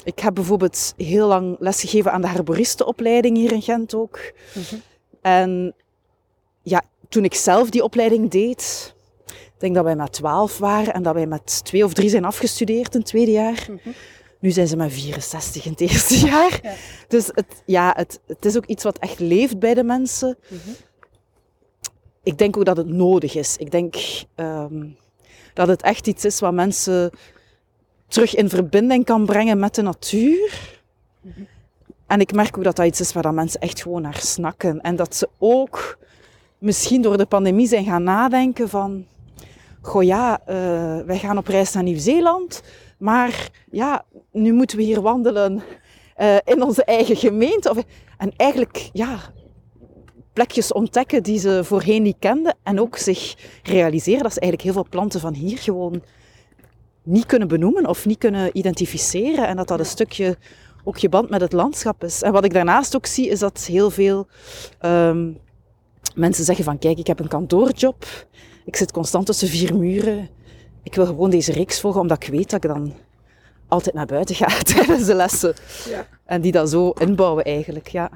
ik 0.05 0.19
heb 0.19 0.35
bijvoorbeeld 0.35 0.95
heel 0.97 1.27
lang 1.27 1.57
lesgegeven 1.59 2.13
aan 2.13 2.21
de 2.21 2.29
herboristenopleiding 2.29 3.37
hier 3.37 3.53
in 3.53 3.63
Gent 3.63 3.95
ook. 3.95 4.33
Mm 4.55 4.63
-hmm. 4.69 4.83
En 5.23 5.75
ja, 6.63 6.83
toen 7.09 7.25
ik 7.25 7.35
zelf 7.35 7.71
die 7.71 7.83
opleiding 7.83 8.31
deed, 8.31 8.95
ik 9.27 9.53
denk 9.59 9.75
dat 9.75 9.85
wij 9.85 9.97
met 9.97 10.13
12 10.13 10.59
waren 10.59 10.95
en 10.95 11.03
dat 11.03 11.15
wij 11.15 11.27
met 11.27 11.65
twee 11.65 11.85
of 11.85 11.93
drie 11.93 12.09
zijn 12.09 12.25
afgestudeerd 12.25 12.95
in 12.95 13.01
het 13.01 13.09
tweede 13.09 13.31
jaar. 13.31 13.67
Mm 13.71 13.81
-hmm. 13.83 13.95
Nu 14.41 14.51
zijn 14.51 14.69
ze 14.69 14.77
met 14.77 14.93
64 14.93 15.65
in 15.65 15.71
het 15.71 15.81
eerste 15.81 16.19
jaar. 16.27 16.61
Ja. 16.63 16.75
Dus 17.09 17.27
het, 17.27 17.63
ja, 17.67 17.93
het, 17.97 18.21
het 18.27 18.45
is 18.45 18.57
ook 18.57 18.67
iets 18.67 18.85
wat 18.85 18.99
echt 18.99 19.19
leeft 19.19 19.59
bij 19.59 19.75
de 19.75 19.85
mensen. 19.85 20.37
Mm 20.49 20.59
-hmm. 20.65 20.75
Ik 22.23 22.39
denk 22.39 22.57
ook 22.57 22.65
dat 22.65 22.77
het 22.77 22.89
nodig 22.89 23.35
is. 23.35 23.57
Ik 23.57 23.71
denk 23.71 23.97
um, 24.37 24.97
dat 25.55 25.69
het 25.69 25.83
echt 25.83 26.07
iets 26.07 26.25
is 26.25 26.41
wat 26.41 26.53
mensen 26.53 27.11
terug 28.15 28.35
in 28.35 28.49
verbinding 28.49 29.05
kan 29.05 29.27
brengen 29.27 29.59
met 29.59 29.75
de 29.75 29.83
natuur. 29.83 30.79
En 32.07 32.21
ik 32.21 32.33
merk 32.33 32.59
ook 32.59 32.65
dat 32.65 32.77
dat 32.77 32.87
iets 32.87 33.01
is 33.01 33.13
waar 33.13 33.35
mensen 33.35 33.61
echt 33.61 33.83
gewoon 33.83 34.03
naar 34.03 34.19
snakken. 34.21 34.81
En 34.81 34.97
dat 34.97 35.17
ze 35.17 35.29
ook 35.39 35.99
misschien 36.59 37.03
door 37.03 37.17
de 37.17 37.27
pandemie 37.27 37.67
zijn 37.67 37.85
gaan 37.85 38.03
nadenken 38.03 38.69
van... 38.69 39.07
Goh 39.81 40.03
ja, 40.03 40.41
uh, 40.41 40.55
wij 41.07 41.19
gaan 41.19 41.39
op 41.39 41.47
reis 41.47 41.73
naar 41.73 41.83
Nieuw-Zeeland. 41.83 42.63
Maar 42.99 43.51
ja, 43.71 44.05
nu 44.33 44.53
moeten 44.53 44.77
we 44.77 44.83
hier 44.83 45.01
wandelen 45.01 45.63
uh, 46.19 46.37
in 46.45 46.63
onze 46.63 46.85
eigen 46.85 47.17
gemeente. 47.17 47.71
Of, 47.71 47.83
en 48.19 48.33
eigenlijk, 48.37 48.91
ja, 48.93 49.19
plekjes 50.33 50.73
ontdekken 50.73 51.23
die 51.23 51.39
ze 51.39 51.65
voorheen 51.65 52.03
niet 52.03 52.19
kenden. 52.19 52.57
En 52.63 52.81
ook 52.81 52.97
zich 52.97 53.35
realiseren 53.63 54.23
dat 54.23 54.33
ze 54.33 54.41
eigenlijk 54.41 54.71
heel 54.73 54.83
veel 54.83 54.91
planten 54.91 55.21
van 55.21 55.35
hier 55.35 55.59
gewoon 55.59 56.03
niet 57.05 57.27
kunnen 57.27 57.49
benoemen 57.49 57.87
of 57.87 58.07
niet 58.07 58.19
kunnen 58.19 58.51
identificeren. 58.53 59.47
En 59.47 59.57
dat 59.57 59.69
dat 59.69 59.79
een 59.79 59.87
stukje 59.87 60.37
ook 60.85 60.97
je 60.97 61.09
band 61.09 61.31
met 61.31 61.41
het 61.41 61.53
landschap 61.53 62.05
is. 62.05 62.23
En 62.23 62.33
wat 62.33 62.45
ik 62.45 62.53
daarnaast 62.53 62.97
ook 62.97 63.07
zie, 63.07 63.29
is 63.29 63.39
dat 63.39 63.65
heel 63.65 63.91
veel 63.91 64.27
um, 64.83 65.39
mensen 66.15 66.45
zeggen 66.45 66.65
van 66.65 66.79
kijk, 66.79 66.99
ik 66.99 67.07
heb 67.07 67.21
een 67.21 67.29
kantoorjob. 67.29 68.05
Ik 68.65 68.77
zit 68.77 68.93
constant 68.93 69.27
tussen 69.27 69.49
vier 69.49 69.77
muren. 69.77 70.29
Ik 70.83 70.95
wil 70.95 71.07
gewoon 71.07 71.31
deze 71.31 71.53
reeks 71.53 71.81
volgen, 71.81 72.01
omdat 72.01 72.23
ik 72.23 72.29
weet 72.29 72.51
dat 72.51 72.65
ik 72.65 72.71
dan 72.71 72.95
altijd 73.69 73.95
naar 73.95 74.07
buiten 74.07 74.35
ga 74.35 74.59
tijdens 74.75 75.07
de 75.07 75.15
lessen. 75.15 75.55
Ja. 75.89 76.07
En 76.25 76.41
die 76.41 76.53
dat 76.53 76.71
zo 76.71 76.91
inbouwen 76.91 77.45
eigenlijk, 77.45 77.89
ja. 77.89 78.11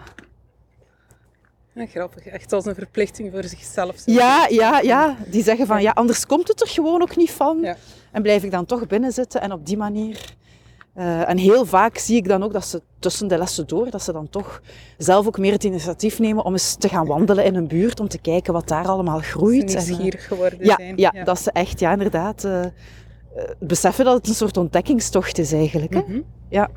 Ja, 1.78 1.86
grappig, 1.86 2.26
echt 2.26 2.52
als 2.52 2.64
een 2.64 2.74
verplichting 2.74 3.32
voor 3.32 3.44
zichzelf. 3.44 3.96
Ja, 4.04 4.46
ja, 4.50 4.80
ja. 4.80 5.16
Die 5.26 5.42
zeggen 5.42 5.66
van, 5.66 5.82
ja, 5.82 5.90
anders 5.90 6.26
komt 6.26 6.48
het 6.48 6.60
er 6.60 6.68
gewoon 6.68 7.02
ook 7.02 7.16
niet 7.16 7.30
van. 7.30 7.58
Ja. 7.60 7.76
En 8.12 8.22
blijf 8.22 8.42
ik 8.42 8.50
dan 8.50 8.66
toch 8.66 8.86
binnen 8.86 9.12
zitten 9.12 9.40
en 9.40 9.52
op 9.52 9.66
die 9.66 9.76
manier... 9.76 10.36
Uh, 10.96 11.28
en 11.28 11.38
heel 11.38 11.66
vaak 11.66 11.98
zie 11.98 12.16
ik 12.16 12.28
dan 12.28 12.42
ook 12.42 12.52
dat 12.52 12.66
ze 12.66 12.82
tussen 12.98 13.28
de 13.28 13.38
lessen 13.38 13.66
door, 13.66 13.90
dat 13.90 14.02
ze 14.02 14.12
dan 14.12 14.28
toch 14.28 14.62
zelf 14.96 15.26
ook 15.26 15.38
meer 15.38 15.52
het 15.52 15.64
initiatief 15.64 16.18
nemen 16.18 16.44
om 16.44 16.52
eens 16.52 16.74
te 16.74 16.88
gaan 16.88 17.06
wandelen 17.06 17.44
in 17.44 17.54
een 17.54 17.68
buurt, 17.68 18.00
om 18.00 18.08
te 18.08 18.18
kijken 18.18 18.52
wat 18.52 18.68
daar 18.68 18.86
allemaal 18.86 19.18
groeit. 19.18 19.72
Dat 19.72 19.82
ze 19.82 19.88
nieuwsgierig 19.88 20.26
geworden 20.26 20.58
ja, 20.62 20.74
zijn. 20.76 20.96
Ja, 20.96 21.10
ja, 21.14 21.24
dat 21.24 21.40
ze 21.40 21.52
echt, 21.52 21.80
ja, 21.80 21.92
inderdaad, 21.92 22.44
uh, 22.44 22.64
beseffen 23.58 24.04
dat 24.04 24.14
het 24.14 24.28
een 24.28 24.34
soort 24.34 24.56
ontdekkingstocht 24.56 25.38
is 25.38 25.52
eigenlijk. 25.52 25.94
Hè? 25.94 26.00
Mm 26.00 26.06
-hmm. 26.06 26.24
Ja. 26.48 26.68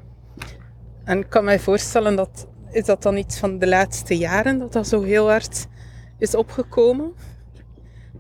En 1.03 1.19
ik 1.19 1.29
kan 1.29 1.43
mij 1.43 1.59
voorstellen 1.59 2.15
dat 2.15 2.47
is 2.71 2.85
dat 2.85 3.01
dan 3.01 3.17
iets 3.17 3.37
van 3.37 3.59
de 3.59 3.67
laatste 3.67 4.17
jaren 4.17 4.59
dat 4.59 4.73
dat 4.73 4.87
zo 4.87 5.01
heel 5.01 5.29
hard 5.29 5.67
is 6.17 6.35
opgekomen? 6.35 7.13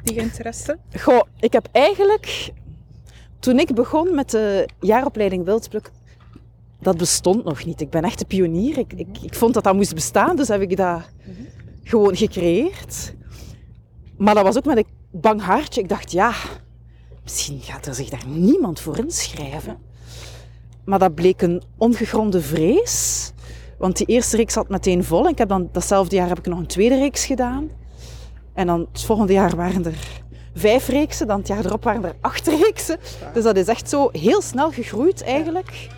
Die 0.03 0.15
interesse? 0.15 0.77
Goh, 0.99 1.21
ik 1.39 1.53
heb 1.53 1.67
eigenlijk... 1.71 2.51
Toen 3.39 3.59
ik 3.59 3.73
begon 3.73 4.15
met 4.15 4.29
de 4.29 4.69
jaaropleiding 4.79 5.45
Wildpluk, 5.45 5.91
dat 6.79 6.97
bestond 6.97 7.43
nog 7.43 7.65
niet. 7.65 7.81
Ik 7.81 7.89
ben 7.89 8.03
echt 8.03 8.21
een 8.21 8.27
pionier. 8.27 8.77
Ik, 8.77 8.93
ik, 8.93 9.17
ik 9.21 9.35
vond 9.35 9.53
dat 9.53 9.63
dat 9.63 9.75
moest 9.75 9.93
bestaan, 9.93 10.35
dus 10.35 10.47
heb 10.47 10.61
ik 10.61 10.77
dat 10.77 11.01
gewoon 11.83 12.15
gecreëerd. 12.15 13.13
Maar 14.17 14.35
dat 14.35 14.43
was 14.43 14.57
ook 14.57 14.65
met 14.65 14.77
een 14.77 14.87
bang 15.11 15.41
hartje. 15.41 15.81
Ik 15.81 15.89
dacht, 15.89 16.11
ja, 16.11 16.33
misschien 17.23 17.59
gaat 17.59 17.85
er 17.85 17.95
zich 17.95 18.09
daar 18.09 18.27
niemand 18.27 18.79
voor 18.79 18.97
inschrijven. 18.97 19.77
Maar 20.85 20.99
dat 20.99 21.15
bleek 21.15 21.41
een 21.41 21.61
ongegronde 21.77 22.41
vrees. 22.41 23.31
Want 23.81 23.97
die 23.97 24.07
eerste 24.07 24.37
reeks 24.37 24.53
zat 24.53 24.69
meteen 24.69 25.03
vol. 25.03 25.27
Ik 25.27 25.37
heb 25.37 25.49
dan, 25.49 25.69
datzelfde 25.71 26.15
jaar 26.15 26.27
heb 26.27 26.37
ik 26.37 26.45
nog 26.45 26.59
een 26.59 26.67
tweede 26.67 26.95
reeks 26.95 27.25
gedaan. 27.25 27.69
En 28.53 28.67
dan 28.67 28.87
het 28.91 29.03
volgende 29.03 29.33
jaar 29.33 29.55
waren 29.55 29.85
er 29.85 30.21
vijf 30.55 30.87
reeksen. 30.87 31.27
Dan 31.27 31.37
het 31.37 31.47
jaar 31.47 31.65
erop 31.65 31.83
waren 31.83 32.03
er 32.03 32.15
acht 32.21 32.47
reeksen. 32.63 32.99
Dus 33.33 33.43
dat 33.43 33.57
is 33.57 33.67
echt 33.67 33.89
zo 33.89 34.09
heel 34.11 34.41
snel 34.41 34.71
gegroeid 34.71 35.23
eigenlijk. 35.23 35.89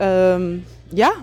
Um, 0.00 0.64
ja. 0.88 1.14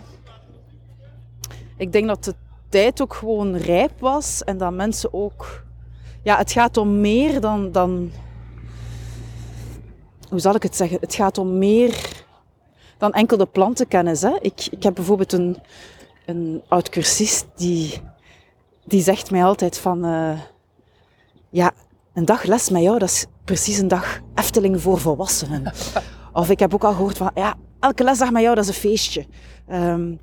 Ik 1.78 1.92
denk 1.92 2.08
dat 2.08 2.24
de 2.24 2.36
tijd 2.70 3.02
ook 3.02 3.14
gewoon 3.14 3.56
rijp 3.56 4.00
was. 4.00 4.44
En 4.44 4.58
dat 4.58 4.74
mensen 4.74 5.14
ook... 5.14 5.64
Ja, 6.24 6.38
het 6.38 6.52
gaat 6.52 6.78
om 6.78 7.02
meer 7.02 7.42
dan... 7.42 7.72
dan 7.72 8.12
hoe 10.30 10.40
zal 10.40 10.56
ik 10.56 10.64
het 10.64 10.76
zeggen? 10.76 10.98
Het 11.02 11.16
gaat 11.16 11.38
om 11.38 11.58
meer 11.58 12.15
dan 12.98 13.14
enkel 13.14 13.38
de 13.38 13.46
plantenkennis. 13.46 14.22
Hè. 14.22 14.38
Ik, 14.42 14.68
ik 14.72 14.84
heb 14.84 14.96
bijvoorbeeld 14.96 15.34
een, 15.34 15.58
een 16.26 16.64
oud 16.68 16.90
cursist 16.90 17.46
die, 17.56 18.02
die 18.86 19.02
zegt 19.02 19.32
mij 19.32 19.44
altijd 19.44 19.78
van... 19.78 20.06
Uh, 20.06 20.40
ja, 21.50 21.72
een 22.14 22.26
dag 22.26 22.44
les 22.44 22.70
met 22.70 22.82
jou, 22.82 23.00
dat 23.00 23.10
is 23.10 23.26
precies 23.44 23.78
een 23.78 23.88
dag 23.88 24.20
Efteling 24.36 24.82
voor 24.82 25.00
volwassenen. 25.00 25.74
of 26.34 26.50
ik 26.50 26.60
heb 26.60 26.74
ook 26.74 26.84
al 26.84 26.94
gehoord 26.94 27.18
van... 27.18 27.32
Ja, 27.34 27.56
elke 27.80 28.04
lesdag 28.04 28.32
met 28.32 28.42
jou, 28.42 28.56
dat 28.56 28.64
is 28.64 28.70
een 28.70 28.90
feestje. 28.90 29.26
Um, 29.72 30.20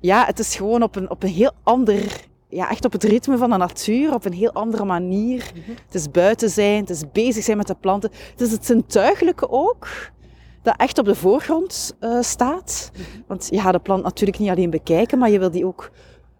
ja, 0.00 0.24
het 0.24 0.38
is 0.38 0.56
gewoon 0.56 0.82
op 0.82 0.96
een, 0.96 1.10
op 1.10 1.22
een 1.22 1.28
heel 1.28 1.52
ander... 1.62 2.24
Ja, 2.48 2.70
echt 2.70 2.84
op 2.84 2.92
het 2.92 3.04
ritme 3.04 3.36
van 3.36 3.50
de 3.50 3.56
natuur, 3.56 4.14
op 4.14 4.24
een 4.24 4.32
heel 4.32 4.52
andere 4.52 4.84
manier. 4.84 5.50
Mm 5.54 5.62
-hmm. 5.64 5.74
Het 5.86 5.94
is 5.94 6.10
buiten 6.10 6.50
zijn, 6.50 6.80
het 6.80 6.90
is 6.90 7.02
bezig 7.12 7.44
zijn 7.44 7.56
met 7.56 7.66
de 7.66 7.74
planten. 7.74 8.10
Het 8.30 8.40
is 8.40 8.52
het 8.52 8.66
zintuigelijke 8.66 9.50
ook 9.50 9.88
dat 10.66 10.76
echt 10.76 10.98
op 10.98 11.04
de 11.04 11.14
voorgrond 11.14 11.96
uh, 12.00 12.22
staat. 12.22 12.90
Want 13.26 13.48
je 13.50 13.60
gaat 13.60 13.72
de 13.72 13.78
plant 13.78 14.02
natuurlijk 14.02 14.38
niet 14.38 14.50
alleen 14.50 14.70
bekijken, 14.70 15.18
maar 15.18 15.30
je 15.30 15.38
wil 15.38 15.50
die 15.50 15.66
ook 15.66 15.90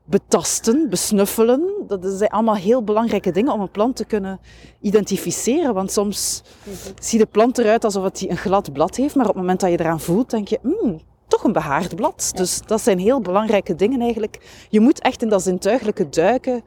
betasten, 0.05 0.89
besnuffelen. 0.89 1.85
Dat 1.87 2.05
zijn 2.05 2.31
allemaal 2.31 2.55
heel 2.55 2.83
belangrijke 2.83 3.31
dingen 3.31 3.53
om 3.53 3.61
een 3.61 3.71
plant 3.71 3.97
te 3.97 4.05
kunnen 4.05 4.41
identificeren. 4.81 5.75
Want 5.75 5.93
soms 5.93 6.43
mm-hmm. 6.65 6.93
ziet 7.01 7.21
de 7.21 7.27
plant 7.27 7.59
eruit 7.59 7.85
alsof 7.85 8.05
het 8.05 8.27
een 8.29 8.37
glad 8.37 8.73
blad 8.73 8.97
heeft, 8.97 9.15
maar 9.15 9.29
op 9.29 9.33
het 9.33 9.41
moment 9.41 9.61
dat 9.61 9.71
je 9.71 9.81
eraan 9.81 10.01
voelt, 10.01 10.31
denk 10.31 10.49
je, 10.49 10.59
mm, 10.63 11.01
toch 11.29 11.45
een 11.45 11.53
behaard 11.53 11.97
blad. 11.97 12.29
Ja. 12.33 12.39
Dus 12.39 12.61
dat 12.67 12.81
zijn 12.81 12.99
heel 12.99 13.21
belangrijke 13.21 13.75
dingen 13.75 14.01
eigenlijk. 14.01 14.67
Je 14.69 14.81
moet 14.81 15.01
echt 15.01 15.23
in 15.23 15.29
dat 15.29 15.43
zintuigelijke 15.43 16.09
duiken 16.09 16.63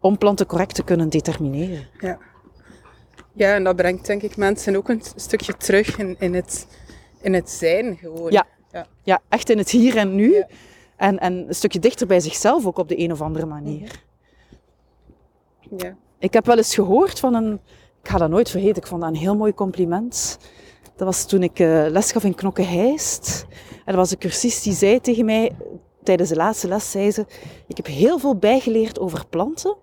om 0.00 0.18
planten 0.18 0.46
correct 0.46 0.74
te 0.74 0.82
kunnen 0.82 1.08
determineren. 1.08 1.86
Ja. 1.98 2.18
Ja, 3.38 3.54
en 3.54 3.64
dat 3.64 3.76
brengt 3.76 4.06
denk 4.06 4.22
ik 4.22 4.36
mensen 4.36 4.76
ook 4.76 4.88
een 4.88 5.02
stukje 5.16 5.56
terug 5.56 5.98
in, 5.98 6.16
in, 6.18 6.34
het, 6.34 6.66
in 7.20 7.34
het 7.34 7.50
zijn 7.50 7.96
gewoon. 7.96 8.32
Ja, 8.32 8.46
ja. 8.72 8.86
ja 9.02 9.20
echt 9.28 9.50
in 9.50 9.58
het 9.58 9.70
hier 9.70 9.96
en 9.96 10.14
nu. 10.14 10.34
Ja. 10.34 10.46
En, 10.96 11.18
en 11.18 11.48
een 11.48 11.54
stukje 11.54 11.78
dichter 11.78 12.06
bij 12.06 12.20
zichzelf 12.20 12.66
ook 12.66 12.78
op 12.78 12.88
de 12.88 12.98
een 12.98 13.12
of 13.12 13.20
andere 13.20 13.46
manier. 13.46 14.02
Ja. 15.76 15.96
Ik 16.18 16.32
heb 16.32 16.46
wel 16.46 16.56
eens 16.56 16.74
gehoord 16.74 17.18
van 17.18 17.34
een... 17.34 17.60
Ik 18.02 18.08
ga 18.08 18.18
dat 18.18 18.30
nooit 18.30 18.50
vergeten, 18.50 18.76
ik 18.76 18.86
vond 18.86 19.00
dat 19.00 19.10
een 19.10 19.16
heel 19.16 19.36
mooi 19.36 19.54
compliment. 19.54 20.38
Dat 20.96 21.06
was 21.06 21.26
toen 21.26 21.42
ik 21.42 21.58
uh, 21.58 21.86
les 21.88 22.12
gaf 22.12 22.24
in 22.24 22.34
Knokke-Heist. 22.34 23.46
En 23.84 23.92
er 23.92 23.96
was 23.96 24.10
een 24.10 24.18
cursist 24.18 24.64
die 24.64 24.72
zei 24.72 25.00
tegen 25.00 25.24
mij, 25.24 25.56
tijdens 26.02 26.28
de 26.28 26.36
laatste 26.36 26.68
les, 26.68 26.90
zei 26.90 27.10
ze... 27.10 27.26
Ik 27.66 27.76
heb 27.76 27.86
heel 27.86 28.18
veel 28.18 28.36
bijgeleerd 28.36 28.98
over 28.98 29.26
planten. 29.26 29.76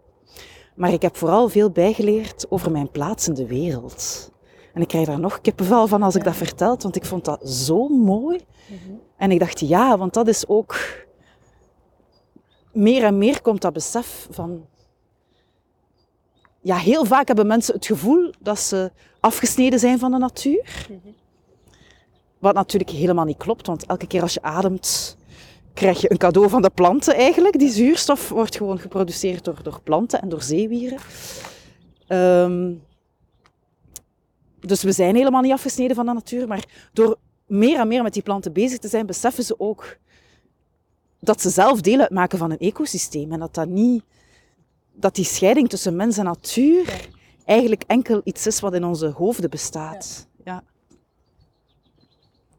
Maar 0.75 0.93
ik 0.93 1.01
heb 1.01 1.17
vooral 1.17 1.49
veel 1.49 1.69
bijgeleerd 1.69 2.45
over 2.49 2.71
mijn 2.71 2.91
plaats 2.91 3.27
in 3.27 3.33
de 3.33 3.47
wereld. 3.47 4.31
En 4.73 4.81
ik 4.81 4.87
krijg 4.87 5.07
daar 5.07 5.19
nog 5.19 5.41
kippenvel 5.41 5.87
van 5.87 6.03
als 6.03 6.15
ik 6.15 6.23
dat 6.23 6.35
vertel, 6.35 6.77
want 6.77 6.95
ik 6.95 7.05
vond 7.05 7.25
dat 7.25 7.49
zo 7.49 7.87
mooi. 7.87 8.39
Mm-hmm. 8.67 9.01
En 9.17 9.31
ik 9.31 9.39
dacht, 9.39 9.59
ja, 9.59 9.97
want 9.97 10.13
dat 10.13 10.27
is 10.27 10.47
ook... 10.47 10.75
Meer 12.71 13.03
en 13.03 13.17
meer 13.17 13.41
komt 13.41 13.61
dat 13.61 13.73
besef 13.73 14.27
van... 14.29 14.65
Ja, 16.61 16.75
heel 16.75 17.05
vaak 17.05 17.27
hebben 17.27 17.47
mensen 17.47 17.73
het 17.73 17.85
gevoel 17.85 18.33
dat 18.39 18.59
ze 18.59 18.91
afgesneden 19.19 19.79
zijn 19.79 19.99
van 19.99 20.11
de 20.11 20.17
natuur. 20.17 20.87
Mm-hmm. 20.89 21.15
Wat 22.39 22.53
natuurlijk 22.53 22.91
helemaal 22.91 23.25
niet 23.25 23.37
klopt, 23.37 23.67
want 23.67 23.85
elke 23.85 24.07
keer 24.07 24.21
als 24.21 24.33
je 24.33 24.41
ademt, 24.41 25.17
krijg 25.75 26.01
je 26.01 26.11
een 26.11 26.17
cadeau 26.17 26.49
van 26.49 26.61
de 26.61 26.69
planten 26.69 27.15
eigenlijk. 27.15 27.59
Die 27.59 27.69
zuurstof 27.69 28.29
wordt 28.29 28.57
gewoon 28.57 28.79
geproduceerd 28.79 29.43
door, 29.43 29.63
door 29.63 29.81
planten 29.81 30.21
en 30.21 30.29
door 30.29 30.41
zeewieren. 30.41 30.99
Ehm, 32.07 32.73
dus 34.59 34.83
we 34.83 34.91
zijn 34.91 35.15
helemaal 35.15 35.41
niet 35.41 35.51
afgesneden 35.51 35.95
van 35.95 36.05
de 36.05 36.13
natuur, 36.13 36.47
maar 36.47 36.89
door 36.93 37.17
meer 37.45 37.79
en 37.79 37.87
meer 37.87 38.03
met 38.03 38.13
die 38.13 38.23
planten 38.23 38.53
bezig 38.53 38.77
te 38.79 38.87
zijn, 38.87 39.05
beseffen 39.05 39.43
ze 39.43 39.59
ook 39.59 39.97
dat 41.19 41.41
ze 41.41 41.49
zelf 41.49 41.81
deel 41.81 41.99
uitmaken 41.99 42.37
van 42.37 42.51
een 42.51 42.59
ecosysteem 42.59 43.31
en 43.31 43.39
dat 43.39 43.53
dat 43.53 43.67
niet, 43.67 44.03
dat 44.93 45.15
die 45.15 45.25
scheiding 45.25 45.69
tussen 45.69 45.95
mens 45.95 46.17
en 46.17 46.25
natuur 46.25 47.09
eigenlijk 47.45 47.83
enkel 47.87 48.21
iets 48.23 48.47
is 48.47 48.59
wat 48.59 48.73
in 48.73 48.83
onze 48.83 49.07
hoofden 49.07 49.49
bestaat. 49.49 50.27
Ja, 50.43 50.63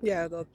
Ja, 0.01 0.29
dat... 0.29 0.47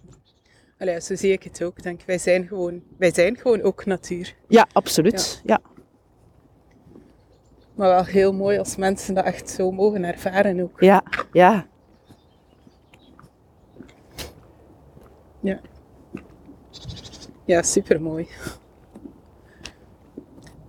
Allee, 0.82 1.02
zo 1.02 1.16
zie 1.16 1.32
ik 1.32 1.44
het 1.44 1.64
ook. 1.64 1.78
Ik 1.78 1.84
denk, 1.84 2.02
wij 2.06 2.18
zijn 2.18 2.48
gewoon, 2.48 2.84
wij 2.98 3.14
zijn 3.14 3.38
gewoon 3.38 3.62
ook 3.62 3.86
natuur. 3.86 4.36
ja 4.48 4.68
absoluut. 4.72 5.42
Ja. 5.46 5.62
Maar 7.76 7.90
wel 7.90 8.06
heel 8.06 8.34
mooi 8.34 8.58
als 8.58 8.76
mensen 8.76 9.14
dat 9.14 9.26
echt 9.26 9.50
zo 9.50 9.72
mogen 9.72 10.04
ervaren 10.04 10.62
ook. 10.62 10.80
Ja, 10.80 11.04
ja. 11.32 11.68
Ja, 15.40 15.60
ja 17.46 17.62
super 17.62 18.02
mooi. 18.02 18.28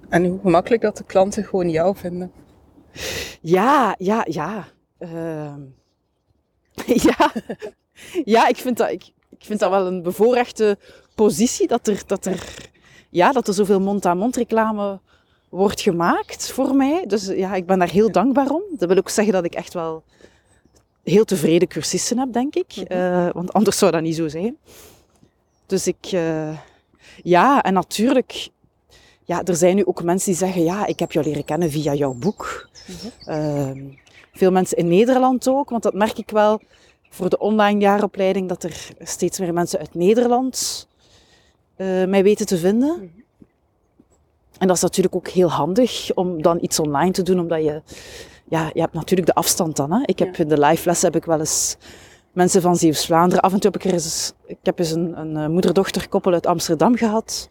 En 0.08 0.24
hoe 0.24 0.40
gemakkelijk 0.40 0.82
dat 0.82 0.96
de 0.96 1.04
klanten 1.04 1.44
gewoon 1.44 1.70
jou 1.70 1.96
vinden. 1.96 2.32
Ja, 3.40 3.94
ja, 3.98 4.26
ja. 4.28 4.66
Ehm, 4.98 5.60
ja. 7.08 7.32
ja, 8.24 8.48
ik 8.48 8.56
vind, 8.56 8.76
dat, 8.76 8.90
ik, 8.90 9.12
ik 9.42 9.48
vind 9.48 9.60
dat 9.60 9.70
wel 9.70 9.86
een 9.86 10.02
bevoorrechte 10.02 10.78
positie 11.14 11.66
dat 11.66 11.86
er, 11.86 12.02
dat 12.06 12.24
er, 12.24 12.68
ja, 13.10 13.32
dat 13.32 13.48
er 13.48 13.54
zoveel 13.54 13.80
mond-aan-mond 13.80 14.36
reclame 14.36 15.00
wordt 15.48 15.80
gemaakt 15.80 16.52
voor 16.52 16.74
mij. 16.74 17.04
Dus 17.06 17.26
ja, 17.26 17.54
ik 17.54 17.66
ben 17.66 17.78
daar 17.78 17.90
heel 17.90 18.12
dankbaar 18.12 18.50
om. 18.50 18.62
Dat 18.76 18.88
wil 18.88 18.98
ook 18.98 19.08
zeggen 19.08 19.32
dat 19.32 19.44
ik 19.44 19.54
echt 19.54 19.74
wel 19.74 20.02
heel 21.04 21.24
tevreden 21.24 21.68
cursisten 21.68 22.18
heb, 22.18 22.32
denk 22.32 22.54
ik. 22.54 22.76
Eh, 22.76 23.28
want 23.32 23.52
anders 23.52 23.78
zou 23.78 23.90
dat 23.90 24.02
niet 24.02 24.16
zo 24.16 24.28
zijn. 24.28 24.56
Dus 25.66 25.86
ik, 25.86 26.06
eh, 26.10 26.58
ja, 27.22 27.62
en 27.62 27.74
natuurlijk, 27.74 28.48
ja, 29.24 29.42
er 29.42 29.56
zijn 29.56 29.76
nu 29.76 29.84
ook 29.84 30.02
mensen 30.02 30.30
die 30.30 30.38
zeggen, 30.38 30.64
ja, 30.64 30.86
ik 30.86 30.98
heb 30.98 31.12
jou 31.12 31.26
leren 31.26 31.44
kennen 31.44 31.70
via 31.70 31.94
jouw 31.94 32.12
boek. 32.12 32.68
Ehm, 33.24 33.80
veel 34.32 34.50
mensen 34.50 34.76
in 34.76 34.88
Nederland 34.88 35.48
ook, 35.48 35.70
want 35.70 35.82
dat 35.82 35.94
merk 35.94 36.18
ik 36.18 36.30
wel 36.30 36.60
voor 37.12 37.28
de 37.28 37.38
online 37.38 37.80
jaaropleiding, 37.80 38.48
dat 38.48 38.62
er 38.62 38.88
steeds 38.98 39.38
meer 39.38 39.52
mensen 39.52 39.78
uit 39.78 39.94
Nederland 39.94 40.86
eh, 41.76 42.04
mij 42.04 42.22
weten 42.22 42.46
te 42.46 42.58
vinden. 42.58 43.12
En 44.58 44.66
dat 44.66 44.76
is 44.76 44.82
natuurlijk 44.82 45.14
ook 45.14 45.28
heel 45.28 45.50
handig 45.50 46.14
om 46.14 46.42
dan 46.42 46.58
iets 46.60 46.78
online 46.78 47.10
te 47.10 47.22
doen, 47.22 47.40
omdat 47.40 47.64
je, 47.64 47.82
ja, 48.44 48.70
je 48.74 48.80
hebt 48.80 48.92
natuurlijk 48.92 49.28
de 49.28 49.34
afstand 49.34 49.76
dan. 49.76 49.92
Hè. 49.92 50.00
Ik 50.04 50.18
heb 50.18 50.36
in 50.36 50.48
de 50.48 50.58
live 50.58 50.88
les 50.88 51.02
heb 51.02 51.16
ik 51.16 51.24
wel 51.24 51.38
eens 51.38 51.76
mensen 52.32 52.62
van 52.62 52.76
Zeeuws-Vlaanderen. 52.76 53.42
Af 53.42 53.52
en 53.52 53.60
toe 53.60 53.70
heb 53.70 53.80
ik 53.80 53.88
er 53.88 53.92
eens, 53.92 54.32
ik 54.46 54.58
heb 54.62 54.78
eens 54.78 54.90
een, 54.90 55.18
een 55.18 55.36
eh, 55.36 55.46
moeder-dochter 55.46 56.08
koppel 56.08 56.32
uit 56.32 56.46
Amsterdam 56.46 56.96
gehad. 56.96 57.48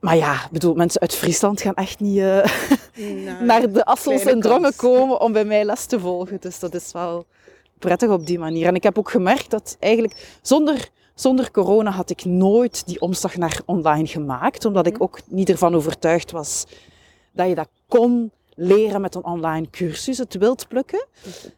Maar 0.00 0.16
ja, 0.16 0.48
bedoel, 0.50 0.74
mensen 0.74 1.00
uit 1.00 1.14
Friesland 1.14 1.60
gaan 1.60 1.74
echt 1.74 2.00
niet 2.00 2.18
eh, 2.18 3.40
naar 3.48 3.72
de 3.72 3.84
Assels 3.84 4.24
en 4.24 4.40
Drongen 4.40 4.76
komen 4.76 5.20
om 5.20 5.32
bij 5.32 5.44
mij 5.44 5.64
les 5.64 5.86
te 5.86 6.00
volgen. 6.00 6.40
Dus 6.40 6.58
dat 6.58 6.74
is 6.74 6.92
wel 6.92 7.26
prettig 7.82 8.08
op 8.08 8.26
die 8.26 8.38
manier. 8.38 8.66
En 8.66 8.74
ik 8.74 8.82
heb 8.82 8.98
ook 8.98 9.10
gemerkt 9.10 9.50
dat 9.50 9.76
eigenlijk 9.80 10.38
zonder, 10.42 10.88
zonder 11.14 11.50
corona 11.50 11.90
had 11.90 12.10
ik 12.10 12.24
nooit 12.24 12.86
die 12.86 13.00
omslag 13.00 13.36
naar 13.36 13.60
online 13.66 14.06
gemaakt. 14.06 14.64
Omdat 14.64 14.86
ik 14.86 15.02
ook 15.02 15.20
niet 15.26 15.48
ervan 15.48 15.74
overtuigd 15.74 16.30
was 16.30 16.66
dat 17.32 17.48
je 17.48 17.54
dat 17.54 17.68
kon 17.88 18.30
leren 18.54 19.00
met 19.00 19.14
een 19.14 19.24
online 19.24 19.70
cursus, 19.70 20.18
het 20.18 20.34
wild 20.34 20.68
plukken. 20.68 21.06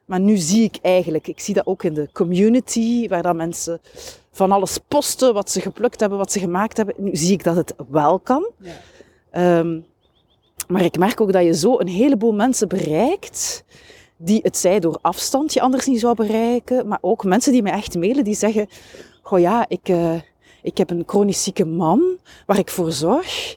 Maar 0.04 0.20
nu 0.20 0.36
zie 0.36 0.62
ik 0.62 0.78
eigenlijk, 0.82 1.26
ik 1.26 1.40
zie 1.40 1.54
dat 1.54 1.66
ook 1.66 1.82
in 1.82 1.94
de 1.94 2.08
community, 2.12 3.08
waar 3.08 3.22
dat 3.22 3.34
mensen 3.34 3.80
van 4.30 4.52
alles 4.52 4.78
posten, 4.88 5.34
wat 5.34 5.50
ze 5.50 5.60
geplukt 5.60 6.00
hebben, 6.00 6.18
wat 6.18 6.32
ze 6.32 6.38
gemaakt 6.38 6.76
hebben. 6.76 6.94
Nu 6.98 7.16
zie 7.16 7.32
ik 7.32 7.44
dat 7.44 7.56
het 7.56 7.74
wel 7.90 8.18
kan. 8.18 8.50
Ja. 8.58 8.72
Ehm, 9.30 9.80
maar 10.68 10.84
ik 10.84 10.98
merk 10.98 11.20
ook 11.20 11.32
dat 11.32 11.44
je 11.44 11.54
zo 11.54 11.78
een 11.78 11.88
heleboel 11.88 12.32
mensen 12.32 12.68
bereikt, 12.68 13.64
die 14.16 14.40
het 14.42 14.56
zij 14.56 14.80
door 14.80 14.98
afstand 15.02 15.52
je 15.52 15.60
anders 15.60 15.86
niet 15.86 16.00
zou 16.00 16.14
bereiken, 16.14 16.88
maar 16.88 16.98
ook 17.00 17.24
mensen 17.24 17.52
die 17.52 17.62
mij 17.62 17.72
echt 17.72 17.98
mailen, 17.98 18.24
die 18.24 18.34
zeggen, 18.34 18.68
goh 19.22 19.40
ja, 19.40 19.64
ik, 19.68 19.88
eh, 19.88 20.14
ik 20.62 20.78
heb 20.78 20.90
een 20.90 21.02
chronisch 21.06 21.42
zieke 21.42 21.64
man 21.64 22.02
waar 22.46 22.58
ik 22.58 22.70
voor 22.70 22.92
zorg. 22.92 23.56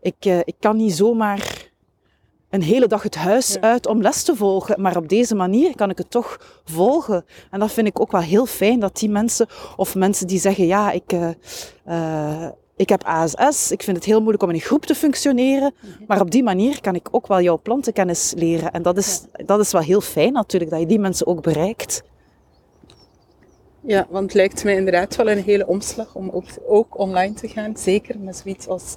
Ik, 0.00 0.16
eh, 0.18 0.38
ik 0.38 0.54
kan 0.58 0.76
niet 0.76 0.92
zomaar 0.92 1.66
een 2.50 2.62
hele 2.62 2.86
dag 2.86 3.02
het 3.02 3.14
huis 3.14 3.52
Ja. 3.54 3.60
uit 3.60 3.86
om 3.86 4.02
les 4.02 4.22
te 4.22 4.36
volgen, 4.36 4.80
maar 4.80 4.96
op 4.96 5.08
deze 5.08 5.34
manier 5.34 5.74
kan 5.76 5.90
ik 5.90 5.98
het 5.98 6.10
toch 6.10 6.60
volgen. 6.64 7.24
En 7.50 7.60
dat 7.60 7.72
vind 7.72 7.86
ik 7.86 8.00
ook 8.00 8.12
wel 8.12 8.20
heel 8.20 8.46
fijn, 8.46 8.80
dat 8.80 8.96
die 8.98 9.10
mensen, 9.10 9.46
of 9.76 9.94
mensen 9.94 10.26
die 10.26 10.38
zeggen, 10.38 10.66
ja, 10.66 10.90
ik, 10.90 11.12
eh, 11.84 12.48
ik 12.78 12.88
heb 12.88 13.04
ASS, 13.04 13.70
ik 13.70 13.82
vind 13.82 13.96
het 13.96 14.06
heel 14.06 14.18
moeilijk 14.18 14.42
om 14.42 14.48
in 14.48 14.54
een 14.54 14.60
groep 14.60 14.86
te 14.86 14.94
functioneren, 14.94 15.74
maar 16.06 16.20
op 16.20 16.30
die 16.30 16.42
manier 16.42 16.80
kan 16.80 16.94
ik 16.94 17.08
ook 17.10 17.26
wel 17.26 17.40
jouw 17.40 17.58
plantenkennis 17.58 18.32
leren. 18.36 18.72
En 18.72 18.82
dat 18.82 18.96
is, 18.96 19.22
dat 19.32 19.60
is 19.60 19.72
wel 19.72 19.80
heel 19.82 20.00
fijn 20.00 20.32
natuurlijk, 20.32 20.70
dat 20.70 20.80
je 20.80 20.86
die 20.86 20.98
mensen 20.98 21.26
ook 21.26 21.42
bereikt. 21.42 22.02
Ja, 23.80 24.06
want 24.10 24.24
het 24.24 24.34
lijkt 24.34 24.64
mij 24.64 24.74
inderdaad 24.74 25.16
wel 25.16 25.30
een 25.30 25.42
hele 25.42 25.66
omslag 25.66 26.14
om 26.14 26.30
ook, 26.30 26.44
ook 26.66 26.98
online 26.98 27.34
te 27.34 27.48
gaan. 27.48 27.76
Zeker 27.76 28.18
met 28.18 28.36
zoiets 28.36 28.68
als 28.68 28.96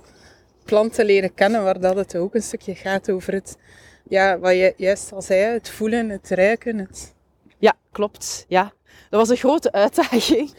planten 0.65 1.05
leren 1.05 1.33
kennen, 1.33 1.63
waar 1.63 1.79
dat 1.79 1.95
het 1.95 2.15
ook 2.15 2.35
een 2.35 2.41
stukje 2.41 2.75
gaat 2.75 3.11
over 3.11 3.33
het, 3.33 3.57
ja, 4.09 4.39
wat 4.39 4.51
je 4.51 4.73
juist 4.77 5.13
al 5.13 5.21
zei, 5.21 5.53
het 5.53 5.69
voelen, 5.69 6.09
het 6.09 6.29
ruiken, 6.29 6.77
het... 6.77 7.13
Ja, 7.57 7.73
klopt. 7.91 8.45
Ja. 8.47 8.73
Dat 9.09 9.19
was 9.19 9.29
een 9.29 9.37
grote 9.37 9.71
uitdaging. 9.71 10.53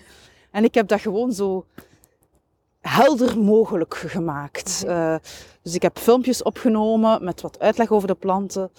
En 0.51 0.65
ik 0.65 0.75
heb 0.75 0.89
dat 0.89 1.01
gewoon 1.01 1.33
zo 1.33 1.67
helder 2.83 3.39
mogelijk 3.39 3.95
gemaakt. 3.95 4.85
Eh, 4.87 5.15
dus 5.63 5.75
ik 5.75 5.83
heb 5.83 5.99
filmpjes 5.99 6.43
opgenomen 6.43 7.25
met 7.25 7.41
wat 7.41 7.59
uitleg 7.59 7.91
over 7.91 8.09
de 8.09 8.15
planten. 8.15 8.71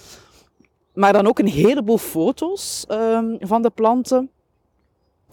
Maar 0.94 1.14
dan 1.14 1.28
ook 1.28 1.40
een 1.40 1.48
heleboel 1.48 1.98
foto's 1.98 2.86
ehm, 2.88 3.36
van 3.40 3.62
de 3.62 3.70
planten. 3.70 4.30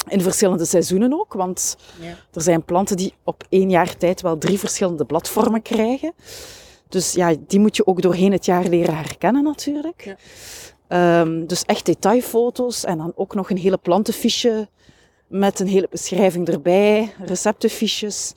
In 0.09 0.21
verschillende 0.21 0.65
seizoenen 0.65 1.13
ook. 1.13 1.33
Want 1.33 1.77
Ja. 2.01 2.15
er 2.33 2.43
zijn 2.43 2.65
planten 2.65 2.97
die 2.97 3.15
op 3.25 3.45
één 3.49 3.71
jaar 3.71 3.97
tijd 3.97 4.21
wel 4.21 4.39
drie 4.39 4.59
verschillende 4.59 5.05
bladvormen 5.05 5.63
krijgen. 5.63 6.13
Dus 6.89 7.13
ja, 7.13 7.35
die 7.47 7.61
moet 7.61 7.77
je 7.77 7.87
ook 7.87 8.03
doorheen 8.03 8.33
het 8.33 8.45
jaar 8.45 8.65
leren 8.65 8.97
herkennen 8.97 9.43
natuurlijk. 9.43 10.05
Ja. 10.05 10.17
Ehm, 10.89 11.47
dus 11.47 11.65
echt 11.65 11.87
detailfoto's 11.87 12.85
en 12.85 12.99
dan 12.99 13.13
ook 13.15 13.35
nog 13.35 13.51
een 13.51 13.57
hele 13.59 13.77
plantenfiche 13.79 14.69
met 15.27 15.61
een 15.61 15.67
hele 15.67 15.87
beschrijving 15.91 16.49
erbij, 16.49 17.15
receptenfiches. 17.25 18.33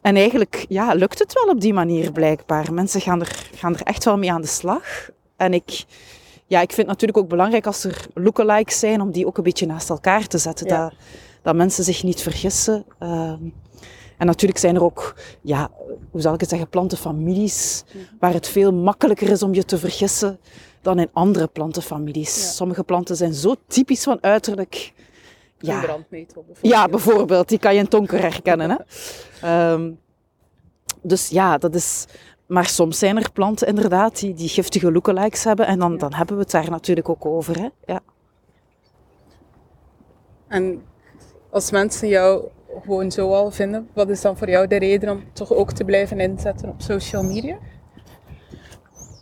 En 0.00 0.16
eigenlijk 0.16 0.64
ja, 0.68 0.94
lukt 0.94 1.18
het 1.18 1.32
wel 1.32 1.54
op 1.54 1.60
die 1.60 1.74
manier 1.74 2.12
blijkbaar. 2.12 2.72
Mensen 2.72 3.00
gaan 3.00 3.20
er, 3.20 3.50
gaan 3.54 3.74
er 3.74 3.82
echt 3.82 4.04
wel 4.04 4.18
mee 4.18 4.32
aan 4.32 4.40
de 4.40 4.46
slag. 4.46 5.10
En 5.36 5.54
ik, 5.54 5.84
ja, 6.46 6.60
ik 6.60 6.72
vind 6.72 6.76
het 6.76 6.86
natuurlijk 6.86 7.18
ook 7.18 7.28
belangrijk 7.28 7.66
als 7.66 7.84
er 7.84 8.06
lookalikes 8.14 8.78
zijn, 8.78 9.00
om 9.00 9.10
die 9.10 9.26
ook 9.26 9.36
een 9.36 9.44
beetje 9.44 9.66
naast 9.66 9.90
elkaar 9.90 10.26
te 10.26 10.38
zetten. 10.38 10.66
Ja. 10.66 10.82
Dat, 10.82 10.94
dat 11.42 11.54
mensen 11.54 11.84
zich 11.84 12.02
niet 12.02 12.22
vergissen. 12.22 12.84
Ehm, 12.98 13.42
en 14.16 14.26
natuurlijk 14.26 14.60
zijn 14.60 14.74
er 14.74 14.82
ook, 14.82 15.14
ja, 15.42 15.70
hoe 16.10 16.20
zal 16.20 16.34
ik 16.34 16.40
het 16.40 16.48
zeggen, 16.48 16.68
plantenfamilies 16.68 17.84
waar 18.18 18.32
het 18.32 18.48
veel 18.48 18.72
makkelijker 18.72 19.30
is 19.30 19.42
om 19.42 19.54
je 19.54 19.64
te 19.64 19.78
vergissen 19.78 20.38
dan 20.82 20.98
in 20.98 21.08
andere 21.12 21.46
plantenfamilies. 21.46 22.36
Ja. 22.36 22.50
Sommige 22.50 22.84
planten 22.84 23.16
zijn 23.16 23.34
zo 23.34 23.54
typisch 23.66 24.02
van 24.02 24.18
uiterlijk. 24.20 24.92
Ja, 25.60 25.80
brandnetel 25.80 26.44
bijvoorbeeld. 26.46 26.74
ja, 26.74 26.88
bijvoorbeeld, 26.88 27.48
die 27.48 27.58
kan 27.58 27.74
je 27.74 27.80
in 27.80 27.86
donker 27.88 28.20
herkennen. 28.20 28.70
Hè? 28.70 28.76
Ehm, 29.40 29.92
dus 31.02 31.28
ja, 31.28 31.58
dat 31.58 31.74
is. 31.74 32.04
Maar 32.46 32.66
soms 32.66 32.98
zijn 32.98 33.16
er 33.16 33.32
planten 33.32 33.66
inderdaad 33.66 34.18
die, 34.18 34.34
die 34.34 34.48
giftige 34.48 34.92
lookalikes 34.92 35.44
hebben. 35.44 35.66
En 35.66 35.78
dan, 35.78 35.98
dan 35.98 36.14
hebben 36.14 36.36
we 36.36 36.42
het 36.42 36.50
daar 36.50 36.70
natuurlijk 36.70 37.08
ook 37.08 37.26
over. 37.26 37.58
Hè? 37.58 37.68
Ja. 37.84 38.00
En 40.48 40.82
als 41.50 41.70
mensen 41.70 42.08
jou 42.08 42.44
gewoon 42.82 43.10
zo 43.10 43.32
al 43.32 43.50
vinden, 43.50 43.88
wat 43.94 44.08
is 44.08 44.20
dan 44.20 44.36
voor 44.36 44.48
jou 44.48 44.66
de 44.66 44.76
reden 44.78 45.10
om 45.10 45.24
toch 45.32 45.52
ook 45.52 45.72
te 45.72 45.84
blijven 45.84 46.20
inzetten 46.20 46.68
op 46.68 46.80
social 46.82 47.22
media? 47.22 47.56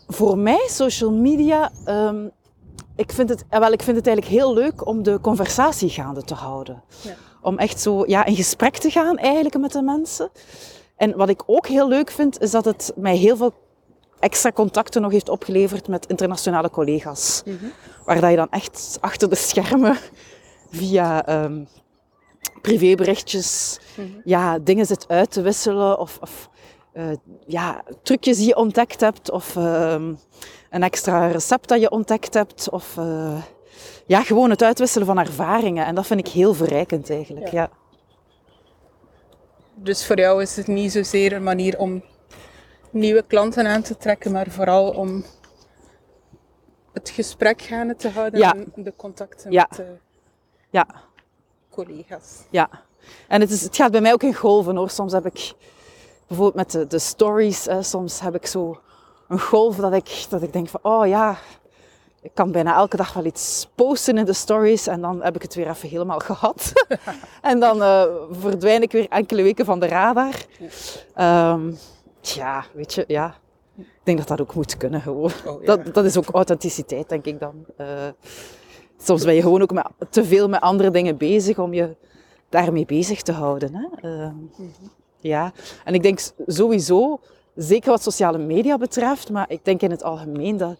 Voor 0.07 0.39
mij, 0.39 0.67
social 0.67 1.13
media, 1.13 1.71
ehm, 1.85 2.29
ik, 2.99 3.13
vind 3.13 3.29
het, 3.29 3.45
eh, 3.49 3.61
wel, 3.61 3.73
ik 3.73 3.83
vind 3.83 3.97
het 3.97 4.07
eigenlijk 4.07 4.37
heel 4.37 4.55
leuk 4.55 4.87
om 4.87 5.03
de 5.03 5.21
conversatie 5.21 5.89
gaande 5.89 6.23
te 6.23 6.35
houden. 6.35 6.83
Ja. 7.03 7.15
Om 7.43 7.59
echt 7.59 7.81
zo 7.81 8.05
ja, 8.07 8.25
in 8.25 8.37
gesprek 8.37 8.77
te 8.77 8.91
gaan 8.91 9.17
eigenlijk 9.17 9.59
met 9.59 9.73
de 9.73 9.83
mensen. 9.83 10.31
En 10.97 11.17
wat 11.17 11.29
ik 11.29 11.43
ook 11.47 11.67
heel 11.67 11.89
leuk 11.89 12.11
vind, 12.11 12.41
is 12.41 12.51
dat 12.51 12.65
het 12.65 12.93
mij 12.97 13.17
heel 13.17 13.37
veel 13.37 13.53
extra 14.19 14.53
contacten 14.53 15.03
nog 15.03 15.13
heeft 15.13 15.29
opgeleverd 15.29 15.89
met 15.89 16.07
internationale 16.07 16.71
collega's. 16.71 17.43
Waar 18.05 18.21
dat 18.21 18.31
je 18.31 18.37
dan 18.37 18.51
echt 18.51 18.99
achter 19.01 19.29
de 19.29 19.37
schermen 19.37 19.97
via 20.71 21.27
ehm, 21.27 21.65
privéberichtjes, 22.63 23.81
ja, 24.25 24.59
dingen 24.59 24.87
zit 24.87 25.09
uit 25.09 25.31
te 25.31 25.43
wisselen 25.43 25.99
of, 25.99 26.19
of 26.21 26.51
eh, 26.99 27.05
ja, 27.47 27.83
trucjes 28.03 28.37
die 28.37 28.47
je 28.47 28.57
ontdekt 28.57 29.01
hebt 29.01 29.31
of 29.31 29.57
ehm, 29.57 30.15
een 30.71 30.83
extra 30.83 31.27
recept 31.27 31.69
dat 31.69 31.81
je 31.81 31.91
ontdekt 31.91 32.35
hebt 32.35 32.71
of 32.71 32.97
eh, 32.97 33.43
ja, 34.07 34.23
gewoon 34.23 34.51
het 34.51 34.63
uitwisselen 34.63 35.07
van 35.07 35.19
ervaringen. 35.19 35.87
En 35.87 35.95
dat 35.95 36.07
vind 36.07 36.21
ik 36.21 36.29
heel 36.29 36.55
verrijkend 36.55 37.11
eigenlijk, 37.11 37.49
ja. 37.49 37.71
Dus 39.75 40.07
voor 40.07 40.19
jou 40.19 40.43
is 40.43 40.57
het 40.57 40.67
niet 40.67 40.93
zozeer 40.93 41.33
een 41.33 41.43
manier 41.43 41.79
om 41.79 42.03
nieuwe 42.91 43.23
klanten 43.27 43.67
aan 43.67 43.83
te 43.83 43.97
trekken, 43.97 44.33
maar 44.33 44.47
vooral 44.51 44.91
om 44.91 45.25
het 46.93 47.11
gesprek 47.11 47.63
gaande 47.63 47.97
te 47.97 48.09
houden 48.09 48.41
Ja. 48.41 48.55
en 48.55 48.73
de 48.83 48.93
contacten 48.97 49.51
Ja. 49.53 49.67
met 49.69 49.79
de 49.79 49.97
Ja, 50.71 50.87
collega's. 51.71 52.43
ja. 52.51 52.69
En 53.29 53.41
het, 53.41 53.51
is, 53.51 53.63
het 53.63 53.77
gaat 53.77 53.91
bij 53.91 54.01
mij 54.01 54.13
ook 54.13 54.23
in 54.23 54.35
golven 54.35 54.77
hoor. 54.77 54.91
Soms 54.91 55.13
heb 55.13 55.27
ik 55.27 55.53
bijvoorbeeld 56.29 56.57
met 56.57 56.71
de, 56.71 56.87
de 56.87 56.99
stories, 56.99 57.65
hè, 57.65 57.83
soms 57.83 58.21
heb 58.21 58.35
ik 58.35 58.47
zo 58.47 58.81
een 59.29 59.41
golf 59.41 59.77
dat 59.77 59.93
ik, 59.93 60.27
dat 60.29 60.43
ik 60.43 60.53
denk 60.53 60.69
van, 60.69 60.81
oh 60.83 61.07
ja, 61.07 61.39
ik 62.23 62.31
kan 62.35 62.53
bijna 62.53 62.75
elke 62.75 62.97
dag 62.97 63.13
wel 63.13 63.25
iets 63.25 63.69
posten 63.75 64.19
in 64.19 64.25
de 64.25 64.33
stories 64.33 64.87
en 64.87 65.01
dan 65.01 65.23
heb 65.23 65.35
ik 65.35 65.43
het 65.43 65.55
weer 65.55 65.69
even 65.69 65.89
helemaal 65.89 66.19
gehad. 66.31 66.73
en 67.43 67.61
dan 67.61 67.83
eh, 67.83 68.05
verdwijn 68.31 68.83
ik 68.83 68.93
weer 68.93 69.09
enkele 69.09 69.43
weken 69.43 69.65
van 69.65 69.81
de 69.81 69.87
radar. 69.87 70.35
Ehm, 71.15 71.73
ja, 72.21 72.65
weet 72.73 72.95
je, 72.95 73.05
ja. 73.07 73.35
Ik 73.77 73.87
denk 74.03 74.19
dat 74.19 74.29
dat 74.29 74.41
ook 74.41 74.55
moet 74.55 74.77
kunnen 74.77 75.01
gewoon. 75.01 75.31
Oh, 75.47 75.63
ja. 75.63 75.67
dat, 75.77 75.95
dat 75.95 76.05
is 76.05 76.17
ook 76.17 76.29
authenticiteit, 76.29 77.09
denk 77.09 77.25
ik 77.25 77.41
dan. 77.41 77.65
Eh, 77.77 78.09
soms 78.99 79.25
ben 79.25 79.35
je 79.35 79.43
gewoon 79.43 79.63
ook 79.63 79.73
met, 79.73 79.87
te 80.11 80.25
veel 80.25 80.49
met 80.49 80.61
andere 80.61 80.91
dingen 80.91 81.17
bezig 81.17 81.59
om 81.59 81.75
je 81.75 81.97
daarmee 82.49 82.87
bezig 82.87 83.23
te 83.23 83.33
houden. 83.33 83.75
Hè? 83.75 84.09
Ehm, 84.09 84.35
Ja, 85.21 85.53
en 85.85 85.95
ik 85.95 86.03
denk 86.03 86.21
sowieso, 86.47 87.21
zeker 87.55 87.91
wat 87.91 88.03
sociale 88.03 88.39
media 88.39 88.79
betreft, 88.79 89.31
maar 89.31 89.51
ik 89.51 89.65
denk 89.65 89.81
in 89.81 89.91
het 89.91 90.03
algemeen 90.03 90.57
dat. 90.57 90.79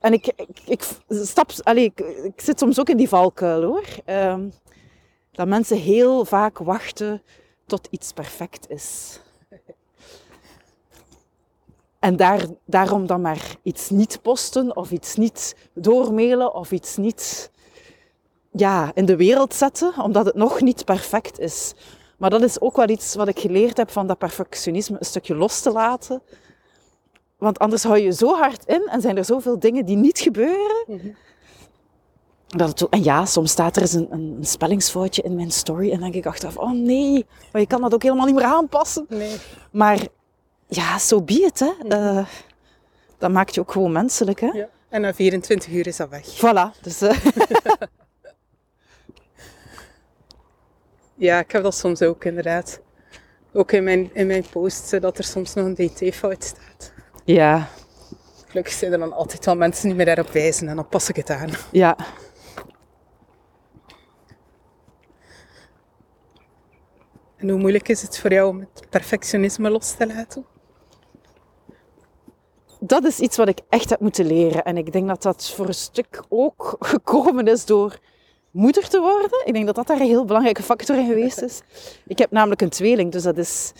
En 0.00 0.12
ik, 0.12 0.32
ik, 0.66 0.84
stap, 1.08 1.52
allee, 1.62 1.84
ik, 1.84 2.00
ik 2.00 2.40
zit 2.40 2.58
soms 2.58 2.80
ook 2.80 2.88
in 2.88 2.96
die 2.96 3.08
valkuil 3.08 3.62
hoor. 3.62 3.84
Ehm, 4.04 4.48
dat 5.32 5.48
mensen 5.48 5.78
heel 5.78 6.24
vaak 6.24 6.58
wachten 6.58 7.22
tot 7.66 7.88
iets 7.90 8.12
perfect 8.12 8.70
is. 8.70 9.20
En 11.98 12.16
daar, 12.16 12.46
daarom 12.64 13.06
dan 13.06 13.20
maar 13.20 13.56
iets 13.62 13.90
niet 13.90 14.18
posten 14.22 14.76
of 14.76 14.90
iets 14.90 15.16
niet 15.16 15.56
doormailen 15.74 16.54
of 16.54 16.72
iets 16.72 16.96
niet 16.96 17.50
ja, 18.56 18.90
in 18.94 19.04
de 19.04 19.16
wereld 19.16 19.54
zetten, 19.54 19.92
omdat 20.02 20.26
het 20.26 20.34
nog 20.34 20.60
niet 20.60 20.84
perfect 20.84 21.38
is. 21.38 21.74
Maar 22.18 22.30
dat 22.30 22.42
is 22.42 22.60
ook 22.60 22.76
wel 22.76 22.88
iets 22.88 23.14
wat 23.14 23.28
ik 23.28 23.38
geleerd 23.38 23.76
heb 23.76 23.90
van 23.90 24.06
dat 24.06 24.18
perfectionisme 24.18 24.96
een 24.98 25.04
stukje 25.04 25.34
los 25.34 25.60
te 25.60 25.70
laten. 25.72 26.22
Want 27.38 27.58
anders 27.58 27.82
hou 27.82 27.98
je 27.98 28.12
zo 28.12 28.34
hard 28.34 28.64
in 28.66 28.88
en 28.90 29.00
zijn 29.00 29.16
er 29.16 29.24
zoveel 29.24 29.58
dingen 29.58 29.84
die 29.84 29.96
niet 29.96 30.18
gebeuren. 30.18 31.16
Dat 32.46 32.68
het, 32.68 32.88
en 32.88 33.02
ja, 33.02 33.24
soms 33.24 33.50
staat 33.50 33.76
er 33.76 33.82
eens 33.82 33.92
een, 33.92 34.12
een 34.12 34.38
spellingsfoutje 34.40 35.22
in 35.22 35.34
mijn 35.34 35.50
story 35.50 35.84
en 35.84 36.00
dan 36.00 36.10
denk 36.10 36.14
ik 36.14 36.26
achteraf, 36.26 36.56
oh 36.56 36.72
nee, 36.72 37.26
maar 37.52 37.60
je 37.60 37.66
kan 37.66 37.80
dat 37.80 37.94
ook 37.94 38.02
helemaal 38.02 38.26
niet 38.26 38.34
meer 38.34 38.44
aanpassen. 38.44 39.06
Nee. 39.08 39.36
Maar 39.70 40.06
ja, 40.66 40.98
zo 40.98 41.22
be 41.22 41.32
it, 41.34 41.58
hè. 41.58 41.72
Eh, 41.88 42.26
dat 43.18 43.30
maakt 43.30 43.54
je 43.54 43.60
ook 43.60 43.72
gewoon 43.72 43.92
menselijk, 43.92 44.40
hè. 44.40 44.46
Ja. 44.46 44.68
En 44.88 45.00
na 45.00 45.14
24 45.14 45.72
uur 45.72 45.86
is 45.86 45.96
dat 45.96 46.08
weg. 46.08 46.26
Voilà, 46.36 46.80
dus... 46.80 47.00
eh, 47.00 47.16
Ja, 51.14 51.38
ik 51.38 51.50
heb 51.50 51.62
dat 51.62 51.74
soms 51.74 52.02
ook 52.02 52.24
inderdaad. 52.24 52.80
Ook 53.52 53.72
in 53.72 53.84
mijn, 53.84 54.10
in 54.14 54.26
mijn 54.26 54.44
posts, 54.50 54.92
eh, 54.92 55.00
dat 55.00 55.18
er 55.18 55.24
soms 55.24 55.54
nog 55.54 55.66
een 55.66 55.74
dt-fout 55.74 56.44
staat. 56.44 56.92
ja, 57.24 57.68
Gelukkig 58.46 58.74
zijn 58.74 58.92
er 58.92 58.98
dan 58.98 59.12
altijd 59.12 59.44
wel 59.44 59.56
mensen 59.56 59.88
die 59.88 59.96
me 59.96 60.04
daarop 60.04 60.28
wijzen 60.28 60.68
en 60.68 60.76
dan 60.76 60.88
pas 60.88 61.08
ik 61.08 61.16
het 61.16 61.30
aan. 61.30 61.50
ja. 61.72 61.96
En 67.36 67.48
hoe 67.48 67.58
moeilijk 67.58 67.88
is 67.88 68.02
het 68.02 68.18
voor 68.18 68.32
jou 68.32 68.48
om 68.48 68.60
het 68.60 68.90
perfectionisme 68.90 69.70
los 69.70 69.92
te 69.92 70.06
laten? 70.06 70.46
dat 72.86 73.04
is 73.04 73.20
iets 73.20 73.36
wat 73.36 73.48
ik 73.48 73.58
echt 73.68 73.90
heb 73.90 74.00
moeten 74.00 74.26
leren. 74.26 74.64
En 74.64 74.76
ik 74.76 74.92
denk 74.92 75.08
dat 75.08 75.22
dat 75.22 75.50
voor 75.50 75.66
een 75.66 75.74
stuk 75.74 76.22
ook 76.28 76.76
gekomen 76.92 77.46
is 77.46 77.64
door 77.64 77.98
moeder 78.54 78.88
te 78.88 79.00
worden. 79.00 79.42
Ik 79.44 79.52
denk 79.52 79.66
dat 79.66 79.74
dat 79.74 79.86
daar 79.86 80.00
een 80.00 80.06
heel 80.06 80.24
belangrijke 80.24 80.62
factor 80.62 80.96
in 80.98 81.06
geweest 81.06 81.42
is. 81.42 81.60
Ik 82.06 82.18
heb 82.18 82.30
namelijk 82.30 82.60
een 82.62 82.68
tweeling, 82.68 83.12
dus 83.12 83.22
dat 83.22 83.38
is 83.38 83.72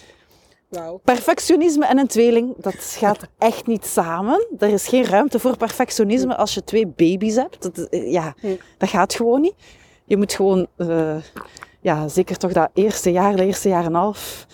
Wauw. 0.69 1.01
perfectionisme 1.05 1.87
en 1.87 1.99
een 1.99 2.07
tweeling. 2.07 2.55
Dat 2.57 2.75
gaat 2.75 3.27
echt 3.39 3.67
niet 3.67 3.87
samen. 3.87 4.47
Er 4.59 4.69
is 4.69 4.87
geen 4.89 5.05
ruimte 5.05 5.39
voor 5.39 5.57
perfectionisme 5.57 6.37
als 6.37 6.55
je 6.55 6.65
twee 6.65 6.87
baby's 6.87 7.35
hebt. 7.37 7.63
Dat, 7.63 7.79
is- 7.91 8.13
ja, 8.13 8.35
dat 8.79 8.89
gaat 8.89 9.15
gewoon 9.15 9.41
niet. 9.41 9.55
Je 10.05 10.17
moet 10.17 10.33
gewoon, 10.33 10.67
eh, 10.77 11.17
ja, 11.81 12.09
zeker 12.09 12.37
toch 12.37 12.53
dat 12.53 12.71
eerste 12.75 13.11
jaar, 13.13 13.37
de 13.37 13.45
eerste 13.45 13.69
jaar 13.69 13.81
en 13.85 13.87
een 13.87 13.95
half, 13.95 14.47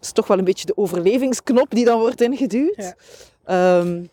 is 0.00 0.12
toch 0.12 0.26
wel 0.26 0.38
een 0.38 0.44
beetje 0.44 0.66
de 0.66 0.76
overlevingsknop 0.76 1.70
die 1.70 1.84
dan 1.84 1.98
wordt 2.00 2.20
ingeduwd. 2.20 2.74
Ja. 2.76 2.94
Ehm, 3.44 4.04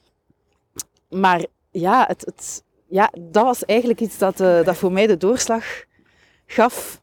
maar 1.10 1.46
ja, 1.72 2.06
het, 2.08 2.26
het, 2.26 2.64
ja, 2.90 3.12
dat 3.20 3.44
was 3.44 3.66
eigenlijk 3.66 4.02
iets 4.02 4.18
dat, 4.18 4.40
eh, 4.40 4.64
dat 4.64 4.78
voor 4.78 4.92
mij 4.92 5.08
de 5.08 5.18
doorslag 5.18 5.66
gaf 6.46 7.02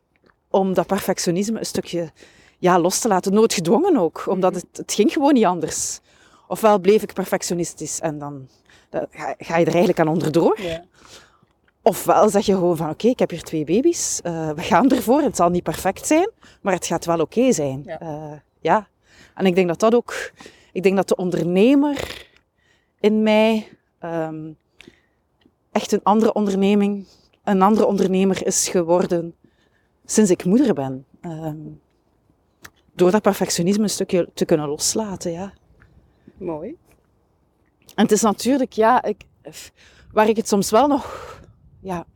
om 0.50 0.74
dat 0.74 0.86
perfectionisme 0.86 1.58
een 1.58 1.66
stukje 1.66 2.12
ja, 2.58 2.78
los 2.80 2.98
te 2.98 3.08
laten. 3.08 3.32
Noodgedwongen 3.32 3.96
ook, 3.96 4.26
omdat 4.26 4.54
het, 4.54 4.66
het 4.72 4.92
ging 4.92 5.12
gewoon 5.12 5.34
niet 5.34 5.44
anders. 5.44 6.00
Ofwel 6.48 6.78
bleef 6.78 7.02
ik 7.02 7.12
perfectionistisch 7.12 8.00
en 8.00 8.18
dan 8.18 8.48
dan 8.94 9.06
ga, 9.10 9.34
ga 9.38 9.56
je 9.56 9.64
er 9.64 9.72
eigenlijk 9.72 10.00
aan 10.00 10.08
onderdoor. 10.08 10.60
Ja. 10.60 10.84
Ofwel 11.82 12.28
zeg 12.28 12.46
je 12.46 12.52
gewoon 12.54 12.76
van 12.76 12.90
oké, 12.90 13.08
ik 13.08 13.18
heb 13.18 13.30
hier 13.30 13.42
twee 13.42 13.64
baby's, 13.64 14.20
eh, 14.22 14.50
we 14.50 14.62
gaan 14.62 14.90
ervoor. 14.90 15.20
Het 15.20 15.36
zal 15.36 15.48
niet 15.48 15.62
perfect 15.62 16.06
zijn, 16.06 16.30
maar 16.60 16.72
het 16.72 16.86
gaat 16.86 17.04
wel 17.04 17.20
oké 17.20 17.52
zijn. 17.52 17.82
Ja. 17.84 18.00
Eh, 18.00 18.32
ja. 18.60 18.88
En 19.34 19.46
ik 19.46 19.54
denk 19.54 19.68
dat 19.68 19.80
dat 19.80 19.94
ook, 19.94 20.32
ik 20.72 20.82
denk 20.82 20.96
dat 20.96 21.08
de 21.08 21.16
ondernemer 21.16 22.26
in 23.00 23.22
mij 23.22 23.68
ehm, 23.98 24.52
echt 25.74 25.92
een 25.92 26.02
andere 26.02 26.32
onderneming, 26.32 27.06
een 27.44 27.62
andere 27.62 27.86
ondernemer 27.86 28.46
is 28.46 28.68
geworden 28.68 29.34
sinds 30.04 30.30
ik 30.30 30.44
moeder 30.44 30.74
ben. 30.74 31.06
Ehm, 31.20 31.56
door 32.94 33.10
dat 33.10 33.22
perfectionisme 33.22 33.82
een 33.82 33.90
stukje 33.90 34.28
te 34.34 34.44
kunnen 34.44 34.68
loslaten, 34.68 35.32
ja. 35.32 35.52
Mooi. 36.36 36.76
En 37.94 38.02
het 38.02 38.12
is 38.12 38.22
natuurlijk, 38.22 38.72
ja, 38.72 39.02
ik, 39.02 39.22
waar 40.12 40.28
ik 40.28 40.36
het 40.36 40.48
soms 40.48 40.70
wel 40.70 40.86
nog, 40.86 41.40
ja, 41.80 42.06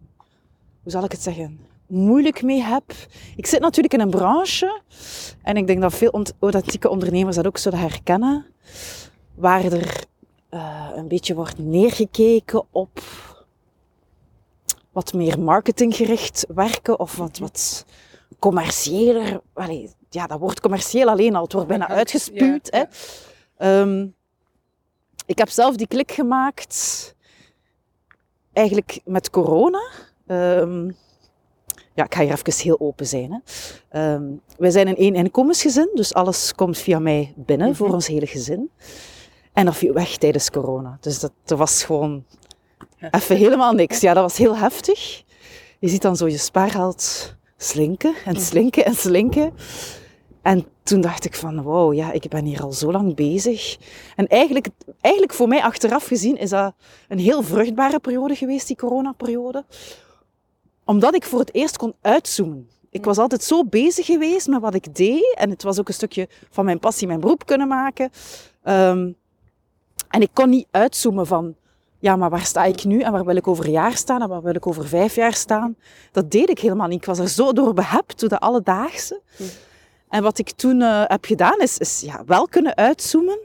hoe 0.83 0.93
zal 0.93 1.05
ik 1.05 1.13
het 1.13 1.23
zeggen, 1.23 1.61
moeilijk 1.87 2.43
mee 2.43 2.63
heb. 2.63 2.93
Ik 3.37 3.47
zit 3.47 3.61
natuurlijk 3.61 3.95
in 3.95 4.01
een 4.01 4.11
branche, 4.11 4.81
en 5.43 5.57
ik 5.57 5.67
denk 5.67 5.81
dat 5.81 5.95
veel 5.95 6.11
ont- 6.11 6.33
authentieke 6.39 6.89
ondernemers 6.89 7.37
dat 7.37 7.47
ook 7.47 7.59
zullen 7.59 7.79
herkennen, 7.79 8.47
waar 9.35 9.65
er 9.65 10.07
eh, 10.49 10.91
een 10.95 11.09
beetje 11.09 11.35
wordt 11.35 11.59
neergekeken 11.59 12.65
op 12.71 13.01
wat 14.99 15.13
meer 15.13 15.41
marketinggericht 15.41 16.47
werken 16.55 16.99
of 16.99 17.17
wat, 17.17 17.39
wat 17.39 17.85
commerciëler. 18.39 19.41
Allee, 19.53 19.91
ja, 20.11 20.27
dat 20.27 20.39
woord 20.39 20.61
commercieel 20.61 21.09
alleen 21.09 21.35
al, 21.35 21.43
het 21.43 21.53
wordt 21.53 21.69
bijna 21.69 21.89
uitgespuwd. 21.89 22.69
ja. 22.71 22.79
Hè. 22.79 22.85
Ehm, 23.81 24.07
ik 25.27 25.39
heb 25.39 25.49
zelf 25.49 25.77
die 25.77 25.87
klik 25.87 26.13
gemaakt 26.13 26.77
eigenlijk 28.53 29.01
met 29.05 29.31
corona. 29.31 29.91
Ehm, 30.27 30.87
ja, 31.95 32.05
ik 32.05 32.15
ga 32.15 32.23
hier 32.23 32.33
even 32.33 32.63
heel 32.63 32.81
open 32.81 33.07
zijn. 33.07 33.33
Hè. 33.33 33.39
Ehm, 33.89 34.25
wij 34.57 34.71
zijn 34.71 34.89
een 34.89 34.97
één 34.97 35.15
inkomensgezin, 35.15 35.91
dus 35.95 36.15
alles 36.15 36.55
komt 36.55 36.79
via 36.79 36.99
mij 36.99 37.33
binnen 37.37 37.77
voor 37.77 37.93
ons 37.93 38.07
hele 38.07 38.27
gezin. 38.27 38.71
En 39.53 39.65
dat 39.65 39.77
viel 39.77 39.93
weg 39.93 40.17
tijdens 40.17 40.51
corona. 40.51 40.99
Dus 41.01 41.21
dat, 41.21 41.33
er 41.47 41.57
was 41.57 41.83
gewoon 41.83 42.25
even 43.11 43.37
helemaal 43.37 43.73
niks. 43.73 44.01
Ja, 44.01 44.15
dat 44.15 44.23
was 44.23 44.37
heel 44.37 44.57
heftig. 44.57 45.23
Je 45.79 45.89
ziet 45.89 46.03
dan 46.03 46.17
zo 46.17 46.29
je 46.29 46.39
spaargeld 46.39 47.35
slinken 47.57 48.15
en 48.25 48.41
slinken 48.41 48.85
en 48.85 48.95
slinken. 48.95 49.53
En 50.43 50.67
toen 50.83 51.01
dacht 51.01 51.25
ik 51.25 51.35
van, 51.35 51.63
wow, 51.63 51.95
ja, 51.95 52.13
ik 52.13 52.29
ben 52.29 52.45
hier 52.45 52.63
al 52.63 52.73
zo 52.73 52.93
lang 52.93 53.15
bezig. 53.15 53.77
En 54.17 54.27
eigenlijk, 54.27 54.69
eigenlijk 55.01 55.35
voor 55.35 55.49
mij 55.49 55.63
achteraf 55.63 56.07
gezien 56.07 56.37
is 56.37 56.51
dat 56.51 56.75
een 57.09 57.19
heel 57.19 57.43
vruchtbare 57.43 57.99
periode 57.99 58.35
geweest, 58.35 58.67
die 58.67 58.77
coronaperiode. 58.77 59.65
Omdat 60.85 61.15
ik 61.15 61.25
voor 61.25 61.39
het 61.39 61.55
eerst 61.55 61.77
kon 61.77 61.95
uitzoomen. 62.01 62.69
Ik 62.91 63.05
was 63.05 63.19
altijd 63.19 63.43
zo 63.43 63.65
bezig 63.65 64.07
geweest 64.07 64.49
met 64.49 64.61
wat 64.61 64.75
ik 64.75 64.95
deed. 64.95 65.35
En 65.39 65.51
het 65.51 65.63
was 65.63 65.79
ook 65.79 65.89
een 65.89 65.95
stukje 65.95 66.29
van 66.51 66.65
mijn 66.65 66.79
passie 66.79 67.07
mijn 67.07 67.21
beroep 67.21 67.47
kunnen 67.47 67.69
maken. 67.69 68.11
Ehm, 68.63 69.13
en 70.09 70.21
ik 70.21 70.31
kon 70.33 70.49
niet 70.49 70.67
uitzoomen 70.71 71.27
van 71.27 71.57
ja, 71.99 72.17
maar 72.17 72.31
waar 72.31 72.45
sta 72.45 72.65
ik 72.65 72.85
nu 72.85 73.01
en 73.01 73.13
waar 73.13 73.25
wil 73.25 73.37
ik 73.37 73.47
over 73.49 73.65
een 73.65 73.71
jaar 73.71 73.97
staan 73.97 74.23
en 74.23 74.29
waar 74.29 74.43
wil 74.43 74.55
ik 74.55 74.67
over 74.67 74.89
vijf 74.89 75.15
jaar 75.15 75.35
staan? 75.35 75.77
Dat 76.13 76.31
deed 76.31 76.51
ik 76.51 76.59
helemaal 76.59 76.87
niet. 76.89 76.99
Ik 76.99 77.05
was 77.07 77.19
er 77.19 77.29
zo 77.29 77.53
door 77.53 77.75
behept, 77.75 78.21
door 78.21 78.29
de 78.29 78.39
alledaagse. 78.39 79.21
Hm. 79.37 79.43
En 80.09 80.23
wat 80.23 80.39
ik 80.39 80.51
toen 80.51 80.83
eh, 80.83 81.03
heb 81.07 81.25
gedaan, 81.25 81.59
is, 81.61 81.79
is 81.79 82.01
ja, 82.01 82.23
wel 82.27 82.49
kunnen 82.49 82.77
uitzoomen. 82.77 83.39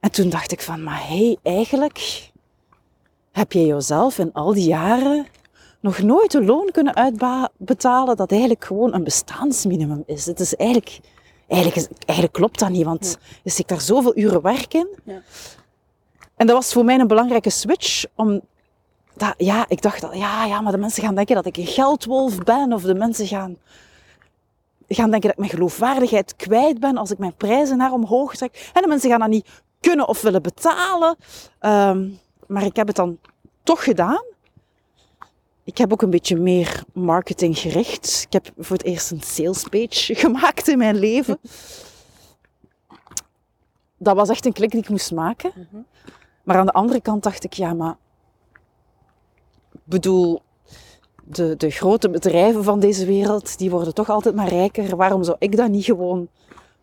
En 0.00 0.10
toen 0.10 0.28
dacht 0.30 0.52
ik 0.52 0.60
van, 0.60 0.82
maar 0.82 1.08
hé, 1.08 1.16
hey, 1.26 1.36
eigenlijk 1.42 2.30
heb 3.32 3.52
je 3.52 3.66
jezelf 3.66 4.18
in 4.18 4.32
al 4.32 4.54
die 4.54 4.68
jaren 4.68 5.26
nog 5.80 5.98
nooit 6.02 6.34
een 6.34 6.44
loon 6.44 6.70
kunnen 6.72 6.94
uitbetalen 6.96 8.16
dat 8.16 8.30
eigenlijk 8.30 8.64
gewoon 8.64 8.94
een 8.94 9.04
bestaansminimum 9.04 10.02
is. 10.06 10.26
Het 10.26 10.40
is 10.40 10.54
eigenlijk, 10.54 11.00
eigenlijk, 11.48 11.80
is- 11.80 11.88
eigenlijk 11.98 12.32
klopt 12.38 12.58
dat 12.58 12.68
niet, 12.70 12.84
want 12.84 13.18
je 13.42 13.50
zit 13.50 13.68
daar 13.68 13.80
zoveel 13.80 14.16
uren 14.18 14.42
werk 14.42 14.74
in. 14.74 14.88
Ja. 15.04 15.22
En 16.36 16.46
dat 16.46 16.56
was 16.56 16.72
voor 16.72 16.84
mij 16.84 16.98
een 16.98 17.06
belangrijke 17.06 17.50
switch, 17.50 18.04
om 18.14 18.40
dat, 19.14 19.34
ja, 19.36 19.64
ik 19.68 19.82
dacht, 19.82 20.00
dat, 20.00 20.16
ja, 20.16 20.44
ja, 20.44 20.60
maar 20.60 20.72
de 20.72 20.78
mensen 20.78 21.02
gaan 21.02 21.14
denken 21.14 21.34
dat 21.34 21.46
ik 21.46 21.56
een 21.56 21.66
geldwolf 21.66 22.38
ben, 22.38 22.72
of 22.72 22.82
de 22.82 22.94
mensen 22.94 23.26
gaan, 23.26 23.56
gaan 24.88 25.10
denken 25.10 25.20
dat 25.20 25.30
ik 25.30 25.38
mijn 25.38 25.50
geloofwaardigheid 25.50 26.36
kwijt 26.36 26.80
ben 26.80 26.96
als 26.96 27.10
ik 27.10 27.18
mijn 27.18 27.34
prijzen 27.34 27.76
naar 27.76 27.92
omhoog 27.92 28.36
trek. 28.36 28.70
En 28.72 28.82
de 28.82 28.88
mensen 28.88 29.10
gaan 29.10 29.20
dat 29.20 29.28
niet 29.28 29.48
kunnen 29.80 30.08
of 30.08 30.22
willen 30.22 30.42
betalen. 30.42 31.16
Ehm, 31.58 32.08
maar 32.46 32.64
ik 32.64 32.76
heb 32.76 32.86
het 32.86 32.96
dan 32.96 33.18
toch 33.62 33.84
gedaan. 33.84 34.24
Ik 35.64 35.78
heb 35.78 35.92
ook 35.92 36.02
een 36.02 36.10
beetje 36.10 36.36
meer 36.36 36.84
marketinggericht. 36.92 38.22
Ik 38.26 38.32
heb 38.32 38.50
voor 38.58 38.76
het 38.76 38.86
eerst 38.86 39.10
een 39.10 39.20
sales 39.20 39.62
page 39.62 40.14
gemaakt 40.24 40.68
in 40.68 40.78
mijn 40.78 40.96
leven. 40.96 41.38
Dat 43.98 44.16
was 44.16 44.28
echt 44.28 44.46
een 44.46 44.52
klik 44.52 44.70
die 44.70 44.80
ik 44.80 44.88
moest 44.88 45.12
maken. 45.12 45.52
Maar 46.46 46.56
aan 46.56 46.66
de 46.66 46.72
andere 46.72 47.00
kant 47.00 47.22
dacht 47.22 47.44
ik, 47.44 47.52
ja, 47.52 47.74
maar... 47.74 47.96
Bedoel, 49.84 50.42
de, 51.24 51.56
de 51.56 51.70
grote 51.70 52.10
bedrijven 52.10 52.64
van 52.64 52.80
deze 52.80 53.06
wereld, 53.06 53.58
die 53.58 53.70
worden 53.70 53.94
toch 53.94 54.10
altijd 54.10 54.34
maar 54.34 54.48
rijker. 54.48 54.96
Waarom 54.96 55.24
zou 55.24 55.36
ik 55.38 55.56
dat 55.56 55.68
niet 55.68 55.84
gewoon 55.84 56.28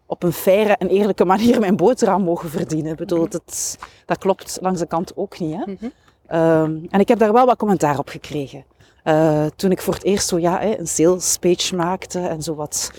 op 0.05 0.23
een 0.23 0.33
faire 0.33 0.73
en 0.73 0.87
eerlijke 0.87 1.25
manier 1.25 1.59
mijn 1.59 1.75
boterham 1.75 2.23
mogen 2.23 2.49
verdienen? 2.49 2.91
Ik 2.91 2.97
bedoel, 2.97 3.29
dat, 3.29 3.77
dat 4.05 4.17
klopt 4.17 4.57
langs 4.61 4.79
de 4.79 4.87
kant 4.87 5.17
ook 5.17 5.39
niet, 5.39 5.55
hè? 5.55 5.71
Mhm. 5.71 5.89
Ehm, 6.25 6.77
en 6.89 6.99
ik 6.99 7.07
heb 7.07 7.19
daar 7.19 7.33
wel 7.33 7.45
wat 7.45 7.57
commentaar 7.57 7.99
op 7.99 8.09
gekregen. 8.09 8.65
Eh, 9.03 9.45
toen 9.55 9.71
ik 9.71 9.81
voor 9.81 9.93
het 9.93 10.03
eerst 10.03 10.27
zo, 10.27 10.39
ja, 10.39 10.63
een 10.63 10.87
sales 10.87 11.37
page 11.37 11.75
maakte 11.75 12.19
en 12.19 12.41
zo 12.41 12.55
wat 12.55 12.91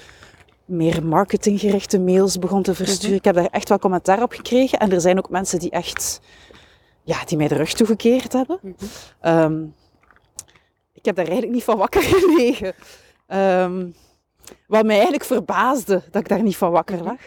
meer 0.64 1.04
marketinggerichte 1.04 1.98
mails 2.00 2.38
begon 2.38 2.62
te 2.62 2.74
versturen. 2.74 3.16
Ik 3.16 3.24
heb 3.24 3.34
daar 3.34 3.46
echt 3.50 3.68
wel 3.68 3.78
commentaar 3.78 4.22
op 4.22 4.32
gekregen. 4.32 4.78
En 4.78 4.92
er 4.92 5.00
zijn 5.00 5.18
ook 5.18 5.30
mensen 5.30 5.58
die 5.58 5.70
echt, 5.70 6.20
ja, 7.04 7.24
die 7.24 7.36
mij 7.36 7.48
de 7.48 7.54
rug 7.54 7.72
toegekeerd 7.72 8.32
hebben. 8.32 8.58
Mhm. 8.62 8.74
Ehm, 9.20 9.62
ik 10.92 11.04
heb 11.04 11.16
daar 11.16 11.26
eigenlijk 11.26 11.54
niet 11.54 11.64
van 11.64 11.78
wakker 11.78 12.02
gelegen. 12.14 12.74
Ehm, 13.26 13.86
wat 14.66 14.84
mij 14.84 14.94
eigenlijk 14.94 15.24
verbaasde 15.24 16.02
dat 16.10 16.22
ik 16.22 16.28
daar 16.28 16.42
niet 16.42 16.56
van 16.56 16.70
wakker 16.70 17.02
lag. 17.02 17.18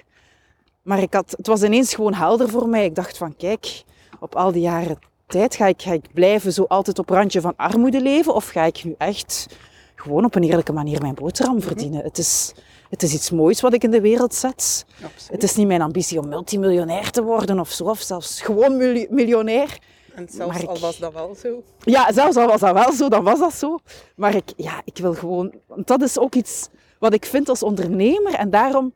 Maar 0.81 1.01
ik 1.01 1.13
had, 1.13 1.33
het 1.37 1.47
was 1.47 1.63
ineens 1.63 1.95
gewoon 1.95 2.13
helder 2.13 2.49
voor 2.49 2.69
mij. 2.69 2.85
Ik 2.85 2.95
dacht 2.95 3.17
van, 3.17 3.35
kijk, 3.35 3.83
op 4.19 4.35
al 4.35 4.51
die 4.51 4.61
jaren 4.61 4.99
tijd 5.25 5.55
ga 5.55 5.65
ik, 5.65 5.81
ga 5.81 5.91
ik 5.91 6.13
blijven 6.13 6.53
zo 6.53 6.63
altijd 6.63 6.99
op 6.99 7.09
randje 7.09 7.41
van 7.41 7.53
armoede 7.55 8.01
leven? 8.01 8.33
Of 8.33 8.47
ga 8.47 8.63
ik 8.63 8.83
nu 8.83 8.95
echt 8.97 9.47
gewoon 9.95 10.25
op 10.25 10.35
een 10.35 10.43
eerlijke 10.43 10.73
manier 10.73 11.01
mijn 11.01 11.13
boterham 11.13 11.61
verdienen? 11.61 12.03
Het 12.03 12.17
is, 12.17 12.53
het 12.89 13.03
is 13.03 13.13
iets 13.13 13.31
moois 13.31 13.61
wat 13.61 13.73
ik 13.73 13.83
in 13.83 13.91
de 13.91 14.01
wereld 14.01 14.33
zet. 14.33 14.85
Absoluut. 15.03 15.31
Het 15.31 15.43
is 15.43 15.55
niet 15.55 15.67
mijn 15.67 15.81
ambitie 15.81 16.19
om 16.19 16.27
multimiljonair 16.27 17.11
te 17.11 17.23
worden 17.23 17.59
of 17.59 17.71
zo, 17.71 17.83
of 17.83 17.99
zelfs 18.01 18.41
gewoon 18.41 18.77
miljonair. 19.09 19.77
En 20.13 20.27
zelfs 20.29 20.61
ik- 20.61 20.69
al 20.69 20.79
was 20.79 20.97
dat 20.99 21.13
wel 21.13 21.35
zo. 21.35 21.63
Ja, 21.79 22.11
zelfs 22.13 22.35
al 22.35 22.47
was 22.47 22.59
dat 22.59 22.73
wel 22.73 22.91
zo, 22.91 23.09
dan 23.09 23.23
was 23.23 23.39
dat 23.39 23.53
zo. 23.53 23.79
Maar 24.15 24.35
ik, 24.35 24.53
ja, 24.55 24.81
ik 24.85 24.97
wil 24.97 25.13
gewoon... 25.13 25.53
Want 25.67 25.87
dat 25.87 26.01
is 26.01 26.17
ook 26.17 26.35
iets 26.35 26.67
wat 26.99 27.13
ik 27.13 27.25
vind 27.25 27.49
als 27.49 27.63
ondernemer. 27.63 28.33
En 28.33 28.49
daarom 28.49 28.93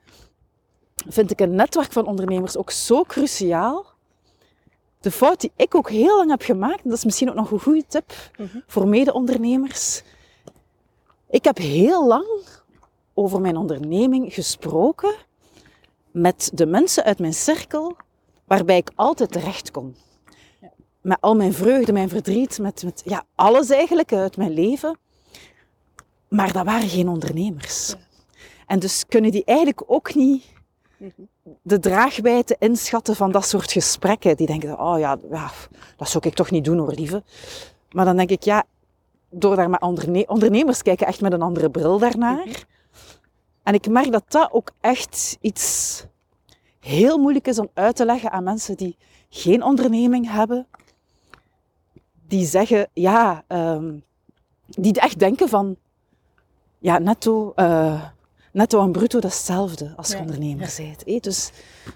vind 1.07 1.31
ik 1.31 1.39
een 1.39 1.55
netwerk 1.55 1.91
van 1.91 2.05
ondernemers 2.05 2.57
ook 2.57 2.71
zo 2.71 3.03
cruciaal. 3.03 3.85
De 4.99 5.11
fout 5.11 5.39
die 5.41 5.51
ik 5.55 5.75
ook 5.75 5.89
heel 5.89 6.17
lang 6.17 6.29
heb 6.29 6.41
gemaakt, 6.41 6.83
en 6.83 6.89
dat 6.89 6.97
is 6.97 7.05
misschien 7.05 7.29
ook 7.29 7.35
nog 7.35 7.51
een 7.51 7.59
goede 7.59 7.83
tip 7.87 8.13
voor 8.67 8.87
mede-ondernemers. 8.87 10.01
Ik 11.29 11.43
heb 11.43 11.57
heel 11.57 12.07
lang 12.07 12.25
over 13.21 13.41
mijn 13.41 13.57
onderneming 13.57 14.33
gesproken 14.33 15.15
met 16.11 16.51
de 16.53 16.65
mensen 16.65 17.03
uit 17.03 17.19
mijn 17.19 17.33
cirkel 17.33 17.95
waarbij 18.45 18.77
ik 18.77 18.91
altijd 18.95 19.31
terecht 19.31 19.71
kon 19.71 19.95
met 21.01 21.17
al 21.21 21.35
mijn 21.35 21.53
vreugde, 21.53 21.93
mijn 21.93 22.09
verdriet, 22.09 22.59
met, 22.59 22.83
met 22.83 23.01
ja, 23.05 23.23
alles 23.35 23.69
eigenlijk 23.69 24.13
uit 24.13 24.37
mijn 24.37 24.51
leven. 24.51 24.97
Maar 26.27 26.53
dat 26.53 26.65
waren 26.65 26.89
geen 26.89 27.09
ondernemers. 27.09 27.95
En 28.67 28.79
dus 28.79 29.05
kunnen 29.07 29.31
die 29.31 29.45
eigenlijk 29.45 29.83
ook 29.87 30.15
niet 30.15 30.45
de 31.61 31.79
draagwijdte 31.79 32.55
inschatten 32.59 33.15
van 33.15 33.31
dat 33.31 33.45
soort 33.45 33.71
gesprekken. 33.71 34.37
Die 34.37 34.47
denken, 34.47 34.79
oh 34.79 34.99
ja, 34.99 35.17
ja, 35.29 35.51
dat 35.97 36.09
zou 36.09 36.27
ik 36.27 36.33
toch 36.33 36.51
niet 36.51 36.65
doen 36.65 36.77
hoor, 36.77 36.93
lieve. 36.93 37.23
Maar 37.91 38.05
dan 38.05 38.17
denk 38.17 38.29
ik, 38.29 38.43
ja, 38.43 38.63
door 39.29 39.55
daar 39.55 39.69
met 39.69 39.81
onderne 39.81 40.27
ondernemers 40.27 40.81
kijken 40.81 41.07
echt 41.07 41.21
met 41.21 41.33
een 41.33 41.41
andere 41.41 41.69
bril 41.69 41.99
daarnaar. 41.99 42.65
En 43.63 43.73
ik 43.73 43.89
merk 43.89 44.11
dat 44.11 44.23
dat 44.27 44.51
ook 44.51 44.71
echt 44.81 45.37
iets 45.41 46.05
heel 46.79 47.17
moeilijk 47.17 47.47
is 47.47 47.59
om 47.59 47.69
uit 47.73 47.95
te 47.95 48.05
leggen 48.05 48.31
aan 48.31 48.43
mensen 48.43 48.77
die 48.77 48.97
geen 49.29 49.63
onderneming 49.63 50.31
hebben. 50.31 50.67
Die 52.27 52.45
zeggen, 52.45 52.89
ja, 52.93 53.43
ehm, 53.47 53.93
die 54.65 54.99
echt 54.99 55.19
denken 55.19 55.49
van, 55.49 55.75
ja, 56.79 56.97
netto, 56.97 57.51
eh, 57.55 58.03
netto 58.51 58.83
en 58.83 58.91
bruto, 58.91 59.19
dat 59.19 59.31
is 59.31 59.37
hetzelfde 59.37 59.93
als 59.95 60.07
je 60.07 60.15
Ja, 60.15 60.21
ondernemer 60.21 60.73
bent. 60.77 61.23
Dus, 61.23 61.51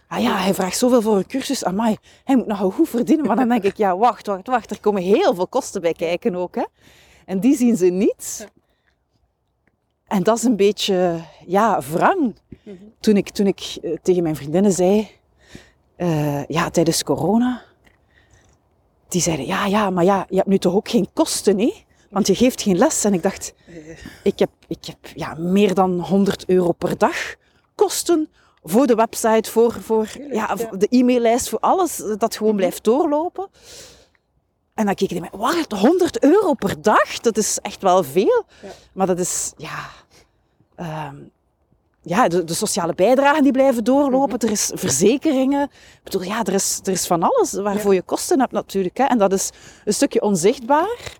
ah 0.08 0.22
ja, 0.22 0.38
hij 0.38 0.54
vraagt 0.54 0.78
zoveel 0.78 1.02
voor 1.02 1.18
een 1.18 1.28
cursus, 1.28 1.64
amai, 1.64 1.98
hij 2.24 2.36
moet 2.36 2.48
nog 2.48 2.74
goed 2.74 2.90
verdienen. 2.90 3.26
Maar 3.26 3.36
dan 3.36 3.50
denk 3.50 3.64
ik, 3.64 3.78
ja, 3.78 3.98
wacht, 3.98 4.28
wacht, 4.28 4.48
wacht, 4.48 4.72
er 4.72 4.80
komen 4.80 5.02
heel 5.02 5.36
veel 5.36 5.48
kosten 5.48 5.82
bij 5.82 5.94
kijken 5.94 6.36
ook. 6.36 6.56
Hè. 6.56 6.66
En 7.26 7.40
die 7.40 7.56
zien 7.56 7.78
ze 7.78 7.86
niet. 7.86 8.48
En 10.08 10.24
dat 10.24 10.38
is 10.38 10.44
een 10.44 10.56
beetje, 10.56 11.22
ja, 11.46 11.82
wrang. 11.92 12.36
Toen 13.00 13.18
ik, 13.18 13.30
toen 13.30 13.48
ik 13.48 13.78
eh, 13.82 13.92
tegen 14.02 14.24
mijn 14.24 14.36
vriendinnen 14.36 14.72
zei, 14.72 15.10
eh, 15.96 16.46
ja, 16.46 16.70
tijdens 16.70 17.04
corona, 17.04 17.64
die 19.08 19.22
zeiden, 19.22 19.46
ja, 19.46 19.66
ja, 19.66 19.90
maar 19.90 20.04
ja, 20.04 20.26
je 20.30 20.36
hebt 20.36 20.48
nu 20.48 20.58
toch 20.58 20.74
ook 20.74 20.90
geen 20.90 21.08
kosten, 21.14 21.60
hè? 21.60 21.74
Want 22.10 22.28
je 22.28 22.36
geeft 22.36 22.62
geen 22.62 22.78
les. 22.78 23.04
En 23.04 23.14
ik 23.14 23.24
dacht, 23.24 23.54
ik 24.24 24.40
heb, 24.40 24.50
ik 24.68 24.86
heb 24.86 24.98
ja, 25.16 25.36
meer 25.38 25.74
dan 25.74 26.00
100 26.00 26.46
euro 26.50 26.72
per 26.72 26.98
dag 26.98 27.36
kosten 27.76 28.30
voor 28.64 28.88
de 28.88 28.96
website, 28.96 29.52
voor, 29.52 29.72
voor 29.72 30.08
ja, 30.32 30.56
de 30.56 30.88
e-maillijst, 30.90 31.50
voor 31.50 31.60
alles 31.60 32.04
dat 32.18 32.36
gewoon 32.36 32.56
blijft 32.56 32.84
doorlopen. 32.84 33.48
En 34.76 34.86
dan 34.86 34.96
keken 34.96 35.22
die 35.22 35.30
mij, 35.30 35.40
wat, 35.40 35.72
100 35.72 36.24
euro 36.24 36.54
per 36.54 36.82
dag? 36.82 37.20
Dat 37.20 37.38
is 37.38 37.60
echt 37.62 37.82
wel 37.82 38.04
veel. 38.04 38.46
Ja. 38.62 38.70
Maar 38.94 39.08
dat 39.08 39.20
is, 39.20 39.54
ja... 39.58 39.90
ehm, 40.76 41.16
ja, 42.02 42.28
de, 42.28 42.44
de 42.44 42.54
sociale 42.54 42.94
bijdragen 42.94 43.44
die 43.44 43.52
blijven 43.52 43.84
doorlopen. 43.84 44.40
Er 44.40 44.52
is 44.52 44.72
verzekeringen. 44.74 45.64
Ik 45.64 46.04
bedoel, 46.04 46.24
ja, 46.24 46.44
er 46.44 46.54
is, 46.54 46.80
er 46.84 46.92
is 46.92 47.08
van 47.08 47.24
alles 47.24 47.54
waarvoor 47.54 47.94
je 47.94 48.02
kosten 48.02 48.40
hebt 48.40 48.52
natuurlijk. 48.52 48.98
Hè. 48.98 49.04
En 49.04 49.18
dat 49.18 49.34
is 49.34 49.50
een 49.86 49.94
stukje 49.94 50.22
onzichtbaar. 50.22 51.20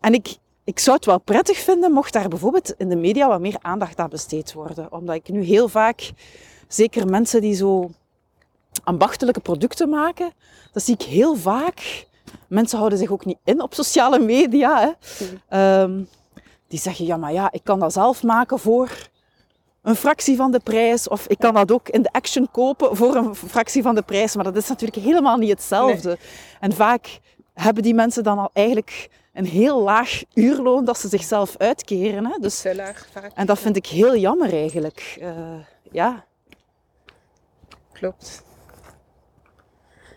En 0.00 0.14
ik, 0.14 0.36
ik 0.64 0.78
zou 0.78 0.96
het 0.96 1.06
wel 1.06 1.20
prettig 1.20 1.58
vinden 1.58 1.92
mocht 1.92 2.12
daar 2.12 2.28
bijvoorbeeld 2.28 2.74
in 2.76 2.88
de 2.88 2.96
media 2.96 3.28
wat 3.28 3.40
meer 3.40 3.56
aandacht 3.60 3.98
aan 3.98 4.10
besteed 4.10 4.52
worden. 4.52 4.92
Omdat 4.92 5.14
ik 5.14 5.28
nu 5.28 5.42
heel 5.42 5.68
vaak, 5.68 6.12
zeker 6.68 7.06
mensen 7.06 7.40
die 7.40 7.54
zo 7.54 7.90
ambachtelijke 8.84 9.40
producten 9.40 9.88
maken, 9.88 10.32
dat 10.72 10.82
zie 10.82 10.94
ik 10.94 11.02
heel 11.02 11.36
vaak. 11.36 12.06
Mensen 12.48 12.78
houden 12.78 12.98
zich 12.98 13.10
ook 13.10 13.24
niet 13.24 13.38
in 13.44 13.62
op 13.62 13.74
sociale 13.74 14.18
media. 14.18 14.80
Hè. 14.80 14.90
Ehm, 15.48 16.02
die 16.68 16.78
zeggen, 16.78 17.06
ja, 17.06 17.16
maar 17.16 17.32
ja, 17.32 17.52
ik 17.52 17.64
kan 17.64 17.78
dat 17.78 17.92
zelf 17.92 18.22
maken 18.22 18.58
voor 18.58 18.90
een 19.82 19.96
fractie 19.96 20.36
van 20.36 20.50
de 20.50 20.60
prijs. 20.60 21.08
Of 21.08 21.26
ik 21.26 21.38
kan 21.38 21.54
dat 21.54 21.72
ook 21.72 21.88
in 21.88 22.02
de 22.02 22.12
action 22.12 22.48
kopen 22.50 22.96
voor 22.96 23.14
een 23.14 23.34
fractie 23.34 23.82
van 23.82 23.94
de 23.94 24.02
prijs. 24.02 24.34
Maar 24.34 24.44
dat 24.44 24.56
is 24.56 24.68
natuurlijk 24.68 25.02
helemaal 25.06 25.36
niet 25.36 25.50
hetzelfde. 25.50 26.18
En 26.60 26.72
vaak 26.72 27.18
hebben 27.54 27.82
die 27.82 27.94
mensen 27.94 28.22
dan 28.22 28.38
al 28.38 28.50
eigenlijk 28.52 29.10
een 29.32 29.46
heel 29.46 29.82
laag 29.82 30.22
uurloon 30.34 30.84
dat 30.84 30.98
ze 30.98 31.08
zichzelf 31.08 31.56
uitkeren. 31.56 32.26
Hè? 32.26 32.38
Dus, 32.40 32.60
Te 32.60 32.74
laag 32.74 33.06
vaak. 33.12 33.30
en 33.34 33.46
dat 33.46 33.58
vind 33.58 33.76
ik 33.76 33.86
heel 33.86 34.16
jammer 34.16 34.52
eigenlijk. 34.52 35.16
Eh, 35.20 35.32
ja. 35.92 36.24
Klopt. 37.92 38.43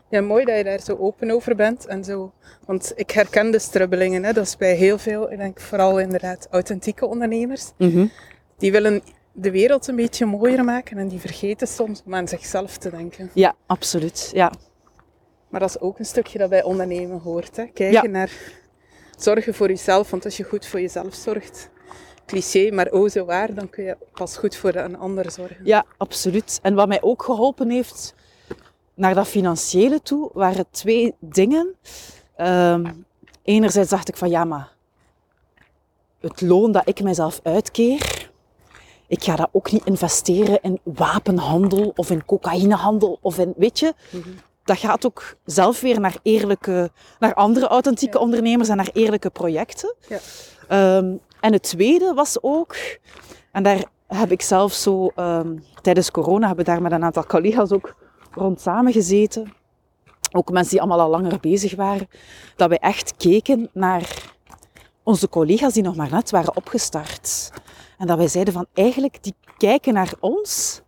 Ja, 0.10 0.22
mooi 0.22 0.46
dat 0.46 0.58
je 0.58 0.64
daar 0.64 0.80
zo 0.82 0.96
open 1.00 1.32
over 1.32 1.56
bent 1.56 1.86
en 1.86 2.04
zo. 2.04 2.32
Want 2.66 2.94
ik 2.96 3.12
herken 3.12 3.52
de 3.52 3.60
strubbelingen. 3.60 4.24
Hè. 4.24 4.34
Dat 4.34 4.46
is 4.46 4.58
bij 4.58 4.74
heel 4.76 4.98
veel, 4.98 5.32
ik 5.32 5.38
denk 5.38 5.60
vooral 5.60 6.00
inderdaad 6.00 6.48
authentieke 6.52 7.06
ondernemers. 7.06 7.72
Die 8.58 8.72
willen 8.72 9.02
de 9.32 9.52
wereld 9.52 9.88
een 9.88 9.96
beetje 9.96 10.26
mooier 10.26 10.64
maken 10.64 10.98
en 10.98 11.08
die 11.08 11.20
vergeten 11.20 11.68
soms 11.68 12.02
om 12.06 12.16
aan 12.16 12.28
zichzelf 12.28 12.78
te 12.78 12.90
denken. 12.90 13.30
ja, 13.34 13.56
absoluut. 13.66 14.30
Ja. 14.34 14.52
Maar 15.50 15.60
dat 15.60 15.70
is 15.70 15.80
ook 15.80 16.00
een 16.00 16.06
stukje 16.06 16.38
dat 16.38 16.50
bij 16.50 16.64
ondernemen 16.64 17.20
hoort. 17.20 17.56
Hè? 17.56 17.66
Kijken 17.66 17.92
Ja. 17.92 18.08
naar 18.08 18.32
zorgen 19.18 19.54
voor 19.54 19.68
jezelf. 19.68 20.10
Want 20.10 20.26
als 20.26 20.38
je 20.38 20.44
goed 20.44 20.66
voor 20.66 20.82
jezelf 20.82 21.14
zorgt, 21.16 21.70
cliché, 22.26 22.72
maar 22.72 22.92
oh 22.92 23.10
zo 23.10 23.26
waar, 23.26 23.54
dan 23.54 23.70
kun 23.70 23.84
je 23.84 23.98
pas 24.14 24.38
goed 24.38 24.56
voor 24.56 24.76
een 24.76 24.98
ander 24.98 25.32
zorgen. 25.32 25.58
Ja, 25.64 25.86
absoluut. 25.98 26.60
En 26.62 26.74
wat 26.76 26.88
mij 26.88 27.02
ook 27.02 27.24
geholpen 27.24 27.70
heeft 27.70 28.14
naar 28.98 29.16
dat 29.16 29.28
financiële 29.28 30.02
toe, 30.02 30.30
waren 30.34 30.66
twee 30.72 31.16
dingen. 31.20 31.76
Ehm, 32.36 32.86
enerzijds 33.44 33.90
dacht 33.90 34.08
ik 34.10 34.18
van 34.18 34.30
ja, 34.30 34.44
maar 34.44 34.72
het 36.20 36.42
loon 36.42 36.72
dat 36.72 36.88
ik 36.88 37.02
mijzelf 37.04 37.40
uitkeer, 37.44 38.30
ik 39.08 39.24
ga 39.24 39.36
dat 39.36 39.50
ook 39.52 39.72
niet 39.72 39.86
investeren 39.86 40.62
in 40.62 40.80
wapenhandel 40.84 41.94
of 41.96 42.10
in 42.10 42.26
cocaïnehandel 42.26 43.18
of 43.22 43.38
in, 43.38 43.54
weet 43.58 43.80
je, 43.80 43.94
dat 44.64 44.78
gaat 44.78 45.06
ook 45.06 45.36
zelf 45.46 45.82
weer 45.82 46.00
naar 46.00 46.18
eerlijke, 46.24 46.92
naar 47.20 47.34
andere 47.34 47.68
authentieke 47.68 48.18
Ja. 48.18 48.24
ondernemers 48.24 48.70
en 48.70 48.78
naar 48.78 48.90
eerlijke 48.94 49.30
projecten. 49.30 49.96
Ja. 50.08 50.18
Ehm, 50.68 51.16
en 51.40 51.54
het 51.54 51.64
tweede 51.64 52.14
was 52.14 52.38
ook, 52.42 52.76
en 53.52 53.64
daar 53.64 53.84
heb 54.08 54.32
ik 54.32 54.42
zelf 54.42 54.74
zo, 54.74 55.12
ehm, 55.16 55.56
tijdens 55.82 56.12
corona 56.12 56.48
hebben 56.48 56.66
we 56.66 56.72
daar 56.72 56.82
met 56.82 56.92
een 56.92 57.04
aantal 57.04 57.26
collega's 57.26 57.72
ook 57.72 57.96
rond 58.32 58.62
samengezeten. 58.62 59.54
Ook 60.32 60.52
mensen 60.52 60.72
die 60.72 60.80
allemaal 60.82 61.00
al 61.00 61.10
langer 61.10 61.40
bezig 61.40 61.76
waren. 61.76 62.10
Dat 62.56 62.70
wij 62.70 62.78
echt 62.78 63.18
keken 63.18 63.70
naar 63.74 64.36
onze 65.04 65.30
collega's 65.30 65.74
die 65.74 65.84
nog 65.84 65.96
maar 65.96 66.12
net 66.12 66.32
waren 66.32 66.56
opgestart. 66.56 67.52
En 67.98 68.08
dat 68.08 68.18
wij 68.18 68.28
zeiden 68.28 68.54
van 68.54 68.66
eigenlijk, 68.74 69.24
die 69.24 69.36
kijken 69.58 69.94
naar 69.94 70.14
ons. 70.20 70.82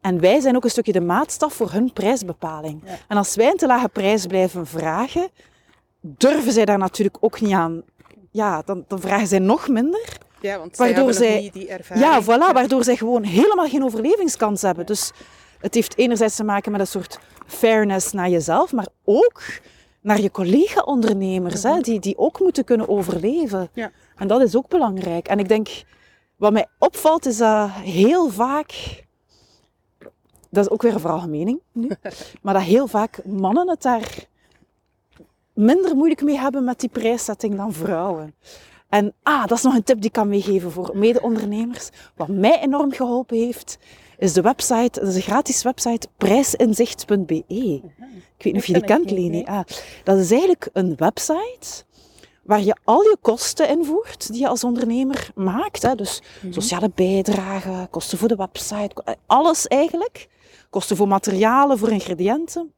En 0.00 0.20
wij 0.20 0.40
zijn 0.40 0.56
ook 0.56 0.64
een 0.64 0.70
stukje 0.70 0.92
de 0.92 1.00
maatstaf 1.00 1.52
voor 1.52 1.70
hun 1.70 1.92
prijsbepaling. 1.92 2.82
Ja. 2.84 2.96
En 3.08 3.16
als 3.16 3.34
wij 3.34 3.50
een 3.50 3.56
te 3.56 3.66
lage 3.66 3.88
prijs 3.88 4.26
blijven 4.26 4.66
vragen, 4.66 5.28
durven 6.00 6.52
zij 6.52 6.64
daar 6.64 6.78
natuurlijk 6.78 7.16
ook 7.20 7.40
niet 7.40 7.52
aan. 7.52 7.82
Ja, 8.30 8.62
dan, 8.62 8.84
dan 8.88 9.00
vragen 9.00 9.26
zij 9.26 9.38
nog 9.38 9.68
minder. 9.68 10.18
Ja, 10.40 10.58
want 10.58 10.76
Waardoor 10.76 11.14
zij 11.14 11.50
die 11.52 11.68
ervaring. 11.68 12.06
Ja, 12.06 12.22
voilà, 12.22 12.52
waardoor 12.52 12.84
zij 12.84 12.96
gewoon 12.96 13.22
helemaal 13.22 13.68
geen 13.68 13.84
overlevingskans 13.84 14.62
hebben. 14.62 14.86
Dus 14.86 15.12
het 15.60 15.74
heeft 15.74 15.96
enerzijds 15.96 16.36
te 16.36 16.44
maken 16.44 16.72
met 16.72 16.80
een 16.80 16.86
soort 16.86 17.18
fairness 17.46 18.12
naar 18.12 18.28
jezelf, 18.28 18.72
maar 18.72 18.88
ook 19.04 19.42
naar 20.00 20.20
je 20.20 20.30
collega-ondernemers, 20.30 21.62
die, 21.80 22.00
die 22.00 22.18
ook 22.18 22.40
moeten 22.40 22.64
kunnen 22.64 22.88
overleven. 22.88 23.68
Ja. 23.72 23.90
En 24.16 24.28
dat 24.28 24.42
is 24.42 24.56
ook 24.56 24.68
belangrijk. 24.68 25.28
En 25.28 25.38
ik 25.38 25.48
denk, 25.48 25.68
wat 26.36 26.52
mij 26.52 26.66
opvalt, 26.78 27.26
is 27.26 27.36
dat 27.36 27.70
heel 27.70 28.28
vaak, 28.28 29.04
dat 30.50 30.64
is 30.64 30.70
ook 30.70 30.82
weer 30.82 30.94
een 30.94 31.00
veralgemening 31.00 31.60
nu, 31.72 31.90
maar 32.42 32.54
dat 32.54 32.62
heel 32.62 32.86
vaak 32.86 33.24
mannen 33.24 33.68
het 33.68 33.82
daar 33.82 34.26
minder 35.52 35.96
moeilijk 35.96 36.22
mee 36.22 36.38
hebben 36.38 36.64
met 36.64 36.80
die 36.80 36.88
prijszetting 36.88 37.56
dan 37.56 37.72
vrouwen. 37.72 38.34
En 38.88 39.14
ah, 39.22 39.46
dat 39.46 39.58
is 39.58 39.64
nog 39.64 39.74
een 39.74 39.82
tip 39.82 39.96
die 39.96 40.06
ik 40.06 40.12
kan 40.12 40.28
meegeven 40.28 40.70
voor 40.70 40.90
mede-ondernemers. 40.94 41.90
Wat 42.16 42.28
mij 42.28 42.60
enorm 42.60 42.92
geholpen 42.92 43.36
heeft, 43.36 43.78
is 44.18 44.32
de 44.32 44.40
website, 44.40 45.00
dat 45.00 45.08
is 45.08 45.14
een 45.14 45.22
gratis 45.22 45.62
website, 45.62 46.08
prijsinzicht.be. 46.16 47.44
Ik 48.36 48.44
weet 48.44 48.52
niet 48.52 48.56
of 48.56 48.66
je 48.66 48.72
die 48.72 48.84
kent, 48.84 49.10
Leni. 49.10 49.44
Ah, 49.44 49.64
dat 50.04 50.18
is 50.18 50.30
eigenlijk 50.30 50.68
een 50.72 50.96
website 50.96 51.84
waar 52.42 52.62
je 52.62 52.76
al 52.84 53.02
je 53.02 53.16
kosten 53.20 53.68
invoert 53.68 54.32
die 54.32 54.40
je 54.40 54.48
als 54.48 54.64
ondernemer 54.64 55.30
maakt. 55.34 55.82
Hè. 55.82 55.94
Dus 55.94 56.22
sociale 56.50 56.90
bijdrage, 56.94 57.86
kosten 57.90 58.18
voor 58.18 58.28
de 58.28 58.36
website, 58.36 59.18
alles 59.26 59.66
eigenlijk. 59.66 60.28
Kosten 60.70 60.96
voor 60.96 61.08
materialen, 61.08 61.78
voor 61.78 61.90
ingrediënten. 61.90 62.72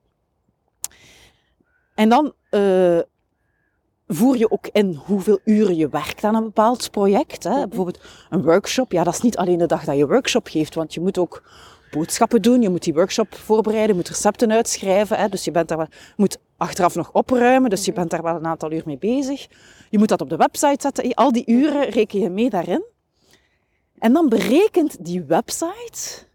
En 1.94 2.08
dan 2.08 2.32
eh, 2.50 2.98
voer 4.12 4.36
je 4.36 4.50
ook 4.50 4.66
in 4.72 5.00
hoeveel 5.04 5.38
uren 5.44 5.76
je 5.76 5.88
werkt 5.88 6.24
aan 6.24 6.34
een 6.34 6.44
bepaald 6.44 6.90
project. 6.90 7.44
Hè. 7.44 7.68
Bijvoorbeeld 7.68 8.00
een 8.30 8.42
workshop, 8.42 8.92
ja, 8.92 9.04
dat 9.04 9.14
is 9.14 9.20
niet 9.20 9.36
alleen 9.36 9.58
de 9.58 9.66
dag 9.66 9.84
dat 9.84 9.96
je 9.96 10.06
workshop 10.06 10.48
geeft, 10.48 10.74
want 10.74 10.94
je 10.94 11.00
moet 11.00 11.18
ook 11.18 11.42
boodschappen 11.90 12.42
doen, 12.42 12.62
je 12.62 12.68
moet 12.68 12.82
die 12.82 12.94
workshop 12.94 13.34
voorbereiden, 13.34 13.90
je 13.90 13.94
moet 13.94 14.08
recepten 14.08 14.52
uitschrijven, 14.52 15.16
hè. 15.16 15.28
dus 15.28 15.44
je 15.44 15.50
bent 15.50 15.68
daar 15.68 15.78
wel, 15.78 15.88
moet 16.16 16.38
achteraf 16.56 16.94
nog 16.94 17.12
opruimen, 17.12 17.70
dus 17.70 17.84
je 17.84 17.92
bent 17.92 18.10
daar 18.10 18.22
wel 18.22 18.34
een 18.34 18.46
aantal 18.46 18.72
uur 18.72 18.82
mee 18.84 18.98
bezig. 18.98 19.46
Je 19.90 19.98
moet 19.98 20.08
dat 20.08 20.20
op 20.20 20.28
de 20.28 20.36
website 20.36 20.78
zetten, 20.80 21.14
al 21.14 21.32
die 21.32 21.46
uren 21.46 21.88
reken 21.88 22.20
je 22.20 22.30
mee 22.30 22.50
daarin. 22.50 22.84
En 23.98 24.12
dan 24.12 24.28
berekent 24.28 25.04
die 25.04 25.22
website 25.22 26.28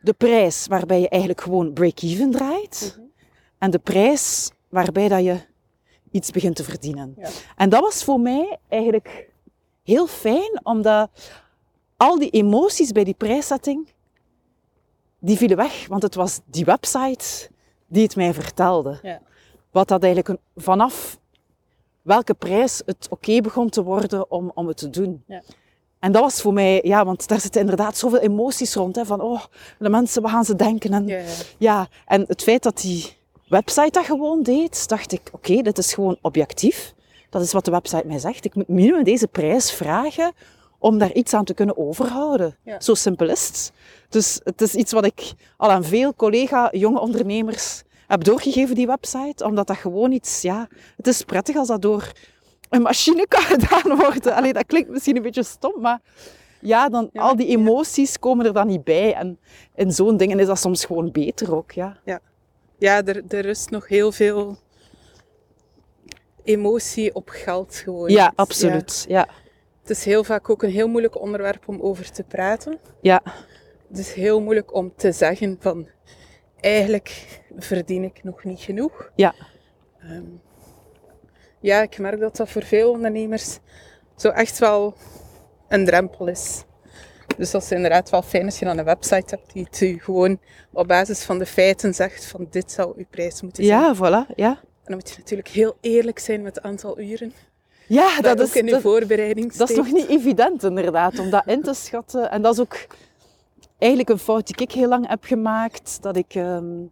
de 0.00 0.12
prijs 0.12 0.66
waarbij 0.66 1.00
je 1.00 1.08
eigenlijk 1.08 1.40
gewoon 1.40 1.72
break-even 1.72 2.30
draait 2.30 3.00
en 3.58 3.70
de 3.70 3.78
prijs 3.78 4.50
waarbij 4.68 5.08
dat 5.08 5.24
je 5.24 5.48
iets 6.10 6.30
begint 6.30 6.56
te 6.56 6.64
verdienen. 6.64 7.14
Ja. 7.18 7.28
En 7.56 7.68
dat 7.68 7.80
was 7.80 8.04
voor 8.04 8.20
mij 8.20 8.58
eigenlijk 8.68 9.28
heel 9.82 10.06
fijn, 10.06 10.60
omdat 10.62 11.10
al 11.96 12.18
die 12.18 12.30
emoties 12.30 12.92
bij 12.92 13.04
die 13.04 13.14
prijszetting, 13.14 13.88
die 15.18 15.36
vielen 15.36 15.56
weg. 15.56 15.86
Want 15.88 16.02
het 16.02 16.14
was 16.14 16.40
die 16.44 16.64
website 16.64 17.50
die 17.86 18.02
het 18.02 18.16
mij 18.16 18.34
vertelde. 18.34 18.98
Ja. 19.02 19.20
Wat 19.70 19.88
dat 19.88 20.02
eigenlijk 20.02 20.28
een- 20.54 20.62
vanaf 20.62 21.18
welke 22.02 22.34
prijs 22.34 22.82
het 22.86 23.06
oké 23.10 23.40
begon 23.40 23.68
te 23.68 23.82
worden 23.82 24.30
om, 24.30 24.50
om 24.54 24.66
het 24.66 24.76
te 24.76 24.90
doen. 24.90 25.22
Ja. 25.26 25.42
En 25.98 26.12
dat 26.12 26.22
was 26.22 26.40
voor 26.40 26.52
mij, 26.52 26.80
ja, 26.84 27.04
want 27.04 27.28
daar 27.28 27.40
zitten 27.40 27.60
inderdaad 27.60 27.96
zoveel 27.96 28.18
emoties 28.18 28.74
rond. 28.74 28.96
Hè, 28.96 29.04
van, 29.06 29.20
oh, 29.20 29.44
de 29.78 29.88
mensen, 29.88 30.22
wat 30.22 30.30
gaan 30.30 30.44
ze 30.44 30.56
denken? 30.56 30.92
En, 30.92 31.04
ja, 31.58 31.88
en 32.06 32.24
het 32.26 32.42
feit 32.42 32.62
dat 32.62 32.80
die 32.80 33.16
website 33.50 33.90
dat 33.90 34.04
gewoon 34.04 34.42
deed, 34.42 34.88
dacht 34.88 35.12
ik, 35.12 35.30
oké, 35.32 35.62
dit 35.62 35.78
is 35.78 35.94
gewoon 35.94 36.18
objectief. 36.20 36.94
Dat 37.30 37.42
is 37.42 37.52
wat 37.52 37.64
de 37.64 37.70
website 37.70 38.06
mij 38.06 38.18
zegt. 38.18 38.44
Ik 38.44 38.54
moet 38.54 38.68
minimum 38.68 39.04
deze 39.04 39.28
prijs 39.28 39.72
vragen 39.72 40.32
om 40.78 40.98
daar 40.98 41.12
iets 41.12 41.34
aan 41.34 41.44
te 41.44 41.54
kunnen 41.54 41.76
overhouden. 41.78 42.56
Ja. 42.62 42.80
Zo 42.80 42.94
simpel 42.94 43.28
is 43.28 43.46
het. 43.46 43.72
Dus 44.08 44.40
het 44.44 44.60
is 44.60 44.74
iets 44.74 44.92
wat 44.92 45.04
ik 45.04 45.32
al 45.56 45.70
aan 45.70 45.84
veel 45.84 46.14
collega, 46.14 46.68
jonge 46.72 47.00
ondernemers 47.00 47.82
heb 48.06 48.24
doorgegeven, 48.24 48.74
die 48.74 48.86
website. 48.86 49.44
Omdat 49.44 49.66
dat 49.66 49.76
gewoon 49.76 50.12
iets, 50.12 50.42
ja, 50.42 50.68
het 50.96 51.06
is 51.06 51.22
prettig 51.22 51.56
als 51.56 51.68
dat 51.68 51.82
door 51.82 52.12
een 52.68 52.82
machine 52.82 53.26
kan 53.28 53.42
gedaan 53.54 53.96
worden. 53.96 54.34
Allee, 54.34 54.52
dat 54.52 54.66
klinkt 54.66 54.90
misschien 54.90 55.16
een 55.16 55.22
beetje 55.22 55.42
stom, 55.42 55.80
maar 55.80 56.00
ja, 56.60 56.88
dan, 56.88 57.08
Ja, 57.12 57.22
al 57.22 57.36
die 57.36 57.46
ja. 57.46 57.56
emoties 57.56 58.18
komen 58.18 58.46
er 58.46 58.52
dan 58.52 58.66
niet 58.66 58.84
bij. 58.84 59.14
En 59.14 59.38
in 59.74 59.92
zo'n 59.92 60.16
dingen 60.16 60.38
is 60.38 60.46
dat 60.46 60.58
soms 60.58 60.84
gewoon 60.84 61.10
beter 61.12 61.54
ook, 61.54 61.72
ja. 61.72 61.96
Ja, 62.04 62.20
er, 62.80 63.22
er 63.28 63.40
rust 63.40 63.70
nog 63.70 63.88
heel 63.88 64.12
veel 64.12 64.58
emotie 66.44 67.14
op 67.14 67.28
geld 67.28 67.74
gewoon. 67.76 68.08
Ja, 68.10 68.16
Ja. 68.16 68.32
absoluut. 68.34 69.04
Ja. 69.08 69.28
Het 69.80 69.90
is 69.90 70.04
heel 70.04 70.24
vaak 70.24 70.50
ook 70.50 70.62
een 70.62 70.70
heel 70.70 70.88
moeilijk 70.88 71.20
onderwerp 71.20 71.68
om 71.68 71.80
over 71.80 72.10
te 72.10 72.22
praten. 72.22 72.78
Ja. 73.00 73.22
Het 73.88 73.98
is 73.98 74.12
heel 74.12 74.40
moeilijk 74.40 74.74
om 74.74 74.92
te 74.96 75.12
zeggen 75.12 75.56
van 75.60 75.88
eigenlijk 76.60 77.40
verdien 77.58 78.04
ik 78.04 78.24
nog 78.24 78.44
niet 78.44 78.60
genoeg. 78.60 79.10
Ja. 79.14 79.34
Ehm, 80.00 80.24
ja, 81.60 81.82
ik 81.82 81.98
merk 81.98 82.20
dat 82.20 82.36
dat 82.36 82.50
voor 82.50 82.62
veel 82.62 82.90
ondernemers 82.90 83.58
zo 84.16 84.28
echt 84.28 84.58
wel 84.58 84.94
een 85.68 85.84
drempel 85.84 86.26
is. 86.26 86.64
Dus 87.36 87.50
dat 87.50 87.62
is 87.62 87.70
inderdaad 87.70 88.10
wel 88.10 88.22
fijn 88.22 88.44
als 88.44 88.58
je 88.58 88.64
dan 88.64 88.78
een 88.78 88.84
website 88.84 89.34
hebt 89.34 89.52
die 89.52 89.64
het 89.64 89.80
u 89.80 89.98
gewoon 89.98 90.38
op 90.72 90.86
basis 90.86 91.22
van 91.22 91.38
de 91.38 91.46
feiten 91.46 91.94
zegt 91.94 92.24
van 92.24 92.46
dit 92.50 92.72
zou 92.72 92.92
uw 92.96 93.06
prijs 93.10 93.42
moeten 93.42 93.64
zijn. 93.64 93.80
Ja, 93.80 93.94
voilà. 93.94 94.34
Ja, 94.34 94.50
En 94.50 94.84
dan 94.84 94.94
moet 94.94 95.10
je 95.10 95.18
natuurlijk 95.18 95.48
heel 95.48 95.76
eerlijk 95.80 96.18
zijn 96.18 96.42
met 96.42 96.54
het 96.54 96.64
aantal 96.64 97.00
uren 97.00 97.32
ja 97.94 98.20
dat, 98.20 98.40
is, 98.40 98.56
in 98.56 98.66
dat, 98.66 98.80
voorbereiding 98.80 99.52
dat 99.52 99.70
is 99.70 99.76
toch 99.76 99.92
niet 99.92 100.08
evident 100.08 100.62
inderdaad, 100.62 101.18
om 101.18 101.30
dat 101.30 101.42
in 101.46 101.62
te 101.62 101.74
schatten. 101.74 102.30
En 102.30 102.42
dat 102.42 102.52
is 102.52 102.60
ook 102.60 102.86
eigenlijk 103.78 104.10
een 104.10 104.18
fout 104.18 104.46
die 104.46 104.56
ik 104.56 104.72
heel 104.72 104.88
lang 104.88 105.08
heb 105.08 105.24
gemaakt. 105.24 106.02
Dat 106.02 106.16
ik, 106.16 106.34
ehm, 106.34 106.84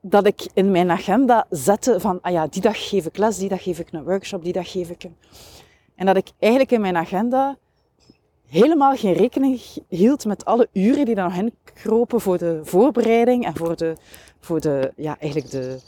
dat 0.00 0.26
ik 0.26 0.46
in 0.54 0.70
mijn 0.70 0.90
agenda 0.90 1.46
zette 1.50 2.00
van, 2.00 2.18
ah 2.22 2.32
ja, 2.32 2.46
die 2.46 2.62
dag 2.62 2.88
geef 2.88 3.06
ik 3.06 3.16
les, 3.16 3.38
die 3.38 3.48
dag 3.48 3.62
geef 3.62 3.78
ik 3.78 3.92
een 3.92 4.04
workshop, 4.04 4.44
die 4.44 4.52
dag 4.52 4.70
geef 4.70 4.90
ik 4.90 5.04
een... 5.04 5.16
En 5.96 6.06
dat 6.06 6.16
ik 6.16 6.30
eigenlijk 6.38 6.72
in 6.72 6.80
mijn 6.80 6.96
agenda 6.96 7.56
helemaal 8.48 8.96
geen 8.96 9.12
rekening 9.12 9.60
hield 9.88 10.24
met 10.24 10.44
alle 10.44 10.68
uren 10.72 11.04
die 11.04 11.14
er 11.14 11.24
nog 11.24 11.36
inkropen 11.36 12.20
voor 12.20 12.38
de 12.38 12.60
voorbereiding 12.62 13.46
en 13.46 13.56
voor 13.56 13.76
de, 13.76 13.96
voor 14.40 14.60
de 14.60 14.92
ja, 14.96 15.16
eigenlijk 15.18 15.52
de, 15.52 15.78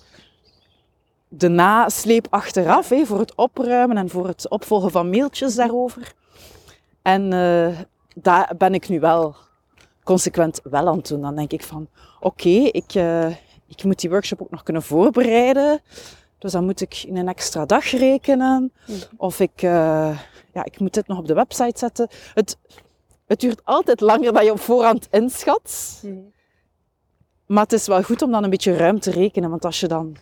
de 1.29 1.49
nasleep 1.49 2.27
achteraf, 2.31 2.89
hè, 2.89 3.05
voor 3.05 3.19
het 3.19 3.35
opruimen 3.35 3.97
en 3.97 4.09
voor 4.09 4.27
het 4.27 4.49
opvolgen 4.49 4.91
van 4.91 5.11
mailtjes 5.11 5.55
daarover. 5.55 6.15
En 7.03 7.33
eh, 7.33 7.79
daar 8.15 8.53
ben 8.59 8.75
ik 8.75 8.89
nu 8.89 9.01
wel 9.01 9.37
consequent 10.05 10.61
wel 10.63 10.89
aan 10.89 10.97
het 10.97 11.09
doen. 11.09 11.21
Dan 11.21 11.37
denk 11.37 11.53
ik 11.53 11.63
van, 11.63 11.89
oké, 12.21 12.49
ik, 12.49 12.95
eh, 12.95 13.29
ik 13.67 13.85
moet 13.85 14.01
die 14.01 14.11
workshop 14.11 14.43
ook 14.43 14.51
nog 14.51 14.63
kunnen 14.63 14.83
voorbereiden. 14.83 15.81
Dus 16.39 16.53
dan 16.53 16.65
moet 16.65 16.81
ik 16.81 17.03
in 17.07 17.17
een 17.17 17.29
extra 17.29 17.67
dag 17.67 17.91
rekenen. 17.91 18.73
Of 19.17 19.41
ik, 19.41 19.63
eh, 19.63 20.19
ja, 20.57 20.65
ik 20.65 20.81
moet 20.81 20.95
dit 20.95 21.07
nog 21.07 21.19
op 21.19 21.27
de 21.27 21.35
website 21.35 21.79
zetten. 21.79 22.09
Het, 22.35 22.59
het 23.27 23.41
duurt 23.41 23.65
altijd 23.65 24.01
langer 24.01 24.33
dan 24.33 24.45
je 24.45 24.53
op 24.53 24.61
voorhand 24.61 25.09
inschat. 25.11 26.01
Mhm. 26.03 26.15
Maar 27.47 27.63
het 27.63 27.73
is 27.73 27.87
wel 27.87 28.03
goed 28.03 28.23
om 28.23 28.31
dan 28.31 28.45
een 28.45 28.51
beetje 28.51 28.77
ruim 28.77 29.01
te 29.01 29.11
rekenen, 29.11 29.51
want 29.51 29.65
als 29.65 29.81
je 29.81 29.89
dan 29.89 30.17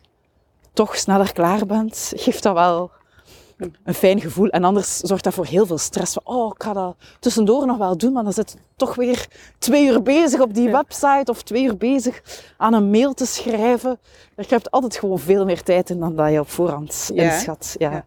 toch 0.72 0.96
sneller 0.96 1.32
klaar 1.32 1.66
bent, 1.66 2.12
geeft 2.16 2.42
dat 2.42 2.54
wel 2.54 2.90
een 3.84 3.94
fijn 3.94 4.20
gevoel. 4.20 4.48
En 4.48 4.64
anders 4.64 4.96
zorgt 4.96 5.24
dat 5.24 5.34
voor 5.34 5.46
heel 5.46 5.66
veel 5.66 5.78
stress. 5.78 6.12
Van, 6.12 6.22
oh, 6.24 6.52
ik 6.54 6.62
ga 6.62 6.72
dat 6.72 6.96
tussendoor 7.20 7.66
nog 7.66 7.76
wel 7.76 7.96
doen, 7.96 8.12
maar 8.12 8.24
dan 8.24 8.32
zit 8.32 8.50
je 8.52 8.58
toch 8.76 8.94
weer 8.94 9.26
twee 9.58 9.86
uur 9.86 10.02
bezig 10.02 10.40
op 10.40 10.54
die 10.54 10.70
website 10.70 11.30
of 11.30 11.42
twee 11.42 11.64
uur 11.64 11.76
bezig 11.76 12.22
aan 12.56 12.72
een 12.72 12.90
mail 12.90 13.14
te 13.14 13.26
schrijven. 13.26 13.98
Je 14.36 14.44
hebt 14.48 14.70
altijd 14.70 14.96
gewoon 14.96 15.18
veel 15.18 15.44
meer 15.44 15.62
tijd 15.62 15.90
in 15.90 16.00
dan 16.00 16.16
dat 16.16 16.30
je 16.32 16.40
op 16.40 16.48
voorhand 16.50 17.10
Ja. 17.14 17.22
inschat. 17.22 17.74
Ja. 17.78 17.90
Ja. 17.90 18.04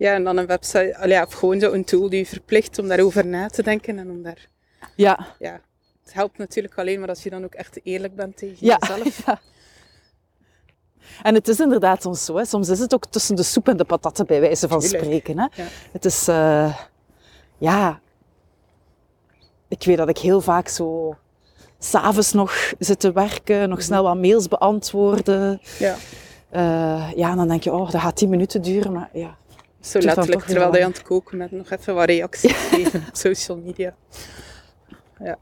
Ja, 0.00 0.14
en 0.14 0.24
dan 0.24 0.36
een 0.36 0.46
website, 0.46 0.96
allee, 0.96 1.12
ja, 1.14 1.22
of 1.24 1.32
gewoon 1.32 1.60
zo'n 1.60 1.84
tool 1.84 2.08
die 2.08 2.18
je 2.18 2.26
verplicht 2.26 2.78
om 2.78 2.88
daarover 2.88 3.26
na 3.26 3.48
te 3.48 3.62
denken 3.62 3.98
en 3.98 4.10
om 4.10 4.22
daar, 4.22 4.48
Ja. 4.96 5.26
ja, 5.38 5.60
het 6.04 6.12
helpt 6.14 6.38
natuurlijk 6.38 6.78
alleen 6.78 7.00
maar 7.00 7.08
als 7.08 7.22
je 7.22 7.30
dan 7.30 7.44
ook 7.44 7.54
echt 7.54 7.80
eerlijk 7.82 8.14
bent 8.14 8.36
tegen 8.36 8.56
Ja. 8.60 8.76
jezelf. 8.80 9.22
ja. 9.26 9.40
En 11.22 11.34
het 11.34 11.48
is 11.48 11.60
inderdaad 11.60 12.02
soms 12.02 12.24
zo. 12.24 12.36
Hè. 12.36 12.44
Soms 12.44 12.68
is 12.68 12.78
het 12.78 12.94
ook 12.94 13.06
tussen 13.06 13.36
de 13.36 13.42
soep 13.42 13.68
en 13.68 13.76
de 13.76 13.84
patatten, 13.84 14.26
bij 14.26 14.40
wijze 14.40 14.68
van 14.68 14.80
Tuurlijk. 14.80 15.04
spreken. 15.04 15.38
Hè. 15.38 15.46
Ja. 15.62 15.68
Het 15.92 16.04
is, 16.04 16.28
eh, 16.28 16.76
ja... 17.58 18.00
Ik 19.68 19.82
weet 19.84 19.96
dat 19.96 20.08
ik 20.08 20.18
heel 20.18 20.40
vaak 20.40 20.68
zo... 20.68 21.16
S'avonds 21.78 22.32
nog 22.32 22.72
zit 22.78 23.00
te 23.00 23.12
werken, 23.12 23.68
nog 23.68 23.82
snel 23.82 24.02
wat 24.02 24.16
mails 24.16 24.48
beantwoorden. 24.48 25.60
Ja. 25.78 25.96
Eh, 26.50 27.10
ja, 27.16 27.30
en 27.30 27.36
dan 27.36 27.48
denk 27.48 27.62
je, 27.62 27.72
oh, 27.72 27.90
dat 27.90 28.00
gaat 28.00 28.16
tien 28.16 28.28
minuten 28.28 28.62
duren. 28.62 28.92
Maar 28.92 29.10
ja, 29.12 29.36
Zo 29.80 29.98
letterlijk, 29.98 30.44
terwijl 30.44 30.76
je 30.76 30.84
aan 30.84 30.90
het 30.90 31.02
koken 31.02 31.38
bent, 31.38 31.50
nog 31.50 31.70
even 31.70 31.94
wat 31.94 32.04
reacties 32.08 32.52
geven 32.52 33.04
op 33.08 33.16
social 33.26 33.56
media. 33.58 33.94
Ja. 35.18 35.38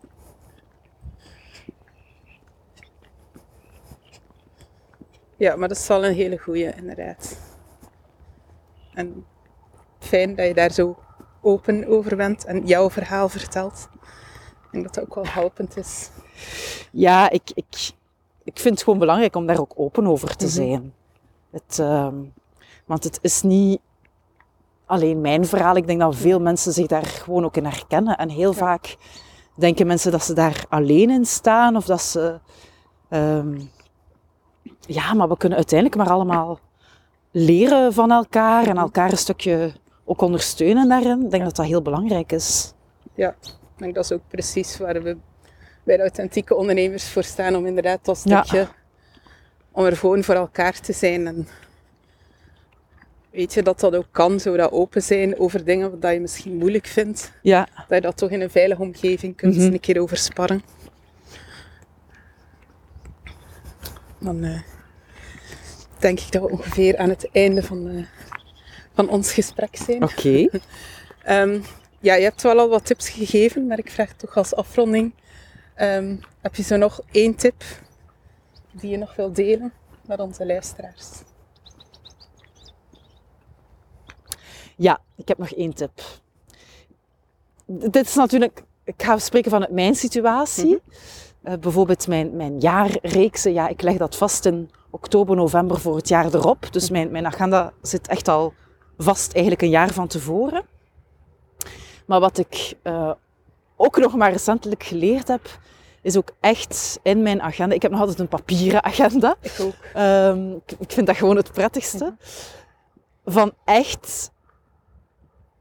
Ja, 5.37 5.57
maar 5.57 5.69
dat 5.69 5.77
is 5.77 5.87
wel 5.87 6.05
een 6.05 6.15
hele 6.15 6.39
goeie, 6.39 6.75
inderdaad. 6.75 7.39
En 8.95 9.25
fijn 9.99 10.35
dat 10.35 10.47
je 10.47 10.55
daar 10.55 10.73
zo 10.73 10.99
open 11.41 11.87
over 11.87 12.17
bent 12.17 12.45
en 12.45 12.67
jouw 12.67 12.91
verhaal 12.91 13.29
vertelt. 13.29 13.89
Ik 14.65 14.69
denk 14.73 14.85
dat 14.85 14.95
dat 14.95 15.05
ook 15.05 15.15
wel 15.15 15.27
helpend 15.27 15.77
is. 15.77 16.11
ja 16.93 17.31
ik, 17.31 17.51
ik, 17.55 17.91
ik 18.45 18.59
vind 18.59 18.75
het 18.75 18.83
gewoon 18.83 18.99
belangrijk 18.99 19.37
om 19.37 19.47
daar 19.47 19.61
ook 19.61 19.73
open 19.77 20.07
over 20.07 20.37
te 20.37 20.45
Mhm. 20.45 20.55
zijn. 20.55 20.95
Het, 21.51 21.79
ehm, 21.79 22.17
want 22.87 23.05
het 23.05 23.19
is 23.23 23.43
niet 23.43 23.81
alleen 24.89 25.21
mijn 25.21 25.47
verhaal. 25.47 25.77
Ik 25.77 25.87
denk 25.87 26.01
dat 26.01 26.17
veel 26.17 26.41
mensen 26.41 26.73
zich 26.73 26.87
daar 26.87 27.05
gewoon 27.07 27.45
ook 27.45 27.57
in 27.57 27.65
herkennen. 27.65 28.17
En 28.17 28.29
heel 28.29 28.51
Ja. 28.53 28.57
vaak 28.57 28.97
denken 29.55 29.87
mensen 29.87 30.13
dat 30.13 30.23
ze 30.25 30.33
daar 30.35 30.65
alleen 30.69 31.11
in 31.11 31.25
staan 31.27 31.77
of 31.77 31.85
dat 31.85 32.03
ze. 32.03 32.39
ehm, 33.09 33.61
ja, 34.81 35.15
maar 35.15 35.29
we 35.29 35.37
kunnen 35.37 35.59
uiteindelijk 35.59 35.99
maar 36.01 36.11
allemaal 36.11 36.59
leren 37.31 37.93
van 37.93 38.11
elkaar 38.11 38.67
en 38.67 38.77
elkaar 38.77 39.11
een 39.11 39.19
stukje 39.19 39.73
ook 40.05 40.21
ondersteunen 40.21 40.89
daarin. 40.89 41.25
Ik 41.25 41.31
denk 41.31 41.45
dat 41.45 41.57
dat 41.57 41.67
heel 41.67 41.83
belangrijk 41.83 42.33
is. 42.33 42.73
Ja, 43.15 43.29
ik 43.43 43.55
denk 43.77 43.95
dat 43.95 44.05
is 44.05 44.13
ook 44.13 44.23
precies 44.29 44.79
waar 44.79 45.03
we 45.03 45.17
bij 45.85 45.97
de 45.97 46.03
authentieke 46.03 46.55
ondernemers 46.55 47.09
voor 47.11 47.23
staan. 47.23 47.57
Om 47.57 47.67
inderdaad 47.67 48.05
dat 48.05 48.23
Ja. 48.25 48.43
stukje, 48.43 48.69
om 49.73 49.85
er 49.85 49.97
gewoon 49.97 50.23
voor 50.25 50.35
elkaar 50.35 50.81
te 50.81 50.93
zijn. 50.93 51.27
En 51.27 51.49
weet 53.31 53.55
je 53.55 53.63
dat 53.63 53.81
dat 53.81 53.95
ook 53.97 54.07
kan, 54.11 54.41
zo 54.41 54.57
dat 54.57 54.73
open 54.73 55.03
zijn 55.03 55.39
over 55.39 55.65
dingen 55.65 56.01
dat 56.01 56.13
je 56.13 56.21
misschien 56.21 56.57
moeilijk 56.57 56.87
vindt. 56.87 57.33
Ja, 57.43 57.69
Dat 57.77 57.87
je 57.89 58.01
dat 58.01 58.17
toch 58.17 58.31
in 58.31 58.41
een 58.41 58.51
veilige 58.51 58.83
omgeving 58.83 59.37
kunt 59.37 59.57
Mhm. 59.57 59.65
een 59.73 59.81
keer 59.81 60.01
over 60.01 60.17
sparren. 60.17 60.63
Dan 64.21 64.45
eh, 64.45 64.61
denk 65.99 66.21
ik 66.21 66.33
dat 66.33 66.43
we 66.43 66.51
ongeveer 66.51 66.97
aan 66.99 67.09
het 67.09 67.29
einde 67.33 67.63
van, 67.63 67.89
eh, 67.89 68.05
van 68.95 69.09
ons 69.09 69.33
gesprek 69.33 69.77
zijn. 69.77 70.03
oké. 70.03 70.49
Ehm, 71.23 71.61
ja, 72.01 72.15
je 72.15 72.23
hebt 72.23 72.43
wel 72.43 72.59
al 72.59 72.69
wat 72.69 72.87
tips 72.87 73.09
gegeven, 73.09 73.67
maar 73.67 73.79
ik 73.79 73.91
vraag 73.91 74.13
toch 74.13 74.37
als 74.37 74.55
afronding. 74.55 75.13
ehm, 75.75 76.17
heb 76.41 76.55
je 76.55 76.63
zo 76.63 76.77
nog 76.77 77.01
één 77.11 77.35
tip 77.35 77.63
die 78.73 78.91
je 78.91 78.97
nog 78.97 79.17
wilt 79.17 79.37
delen 79.37 79.73
met 80.07 80.21
onze 80.21 80.47
luisteraars? 80.47 81.07
Ja, 84.79 84.99
ik 85.17 85.29
heb 85.29 85.39
nog 85.39 85.51
één 85.51 85.75
tip. 85.75 85.91
Dit 87.67 88.07
is 88.07 88.15
natuurlijk, 88.15 88.63
ik 88.85 89.03
ga 89.03 89.19
spreken 89.19 89.51
vanuit 89.51 89.71
mijn 89.71 89.95
situatie. 89.95 90.83
Eh, 91.43 91.55
bijvoorbeeld 91.61 92.07
mijn, 92.09 92.37
mijn 92.37 92.59
jaarreeksen, 92.59 93.53
ja, 93.53 93.69
ik 93.69 93.83
leg 93.83 93.97
dat 93.97 94.17
vast 94.17 94.45
in 94.45 94.71
oktober, 94.91 95.37
november 95.37 95.81
voor 95.81 95.97
het 95.97 96.09
jaar 96.09 96.35
erop. 96.35 96.73
Dus 96.73 96.91
mijn, 96.91 97.11
mijn 97.11 97.27
agenda 97.27 97.73
zit 97.83 98.09
echt 98.09 98.29
al 98.29 98.53
vast 98.99 99.33
eigenlijk 99.33 99.63
een 99.63 99.69
jaar 99.69 99.93
van 99.93 100.07
tevoren. 100.07 100.63
Maar 102.07 102.21
wat 102.21 102.39
ik 102.39 102.75
eh, 102.83 103.13
ook 103.77 103.99
nog 103.99 104.17
maar 104.17 104.33
recentelijk 104.33 104.83
geleerd 104.83 105.29
heb, 105.29 105.59
is 106.03 106.17
ook 106.17 106.31
echt 106.41 107.01
in 107.03 107.23
mijn 107.23 107.43
agenda. 107.43 107.75
Ik 107.75 107.83
heb 107.83 107.91
nog 107.91 108.01
altijd 108.01 108.19
een 108.19 108.29
papieren 108.29 108.85
agenda. 108.85 109.37
Ik 109.41 109.57
ook. 109.61 109.75
Ehm, 109.95 110.53
ik, 110.53 110.73
ik 110.79 110.93
vind 110.93 111.07
dat 111.07 111.17
gewoon 111.17 111.37
het 111.37 111.53
prettigste. 111.53 112.17
Van 113.25 113.53
echt, 113.65 114.31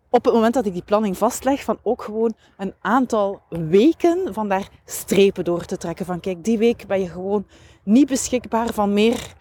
op 0.10 0.26
het 0.26 0.34
moment 0.34 0.54
dat 0.54 0.66
ik 0.66 0.74
die 0.74 0.84
planning 0.86 1.18
vastleg, 1.18 1.64
van 1.64 1.80
ook 1.84 2.02
gewoon 2.04 2.34
een 2.58 2.74
aantal 2.82 3.42
weken 3.50 4.34
van 4.34 4.50
daar 4.50 4.70
strepen 4.86 5.44
door 5.44 5.66
te 5.66 5.78
trekken. 5.78 6.06
Van 6.06 6.20
kijk, 6.20 6.44
die 6.44 6.58
week 6.58 6.88
ben 6.88 7.00
je 7.00 7.08
gewoon 7.10 7.46
niet 7.84 8.08
beschikbaar 8.08 8.74
van 8.74 8.94
meer 8.94 9.34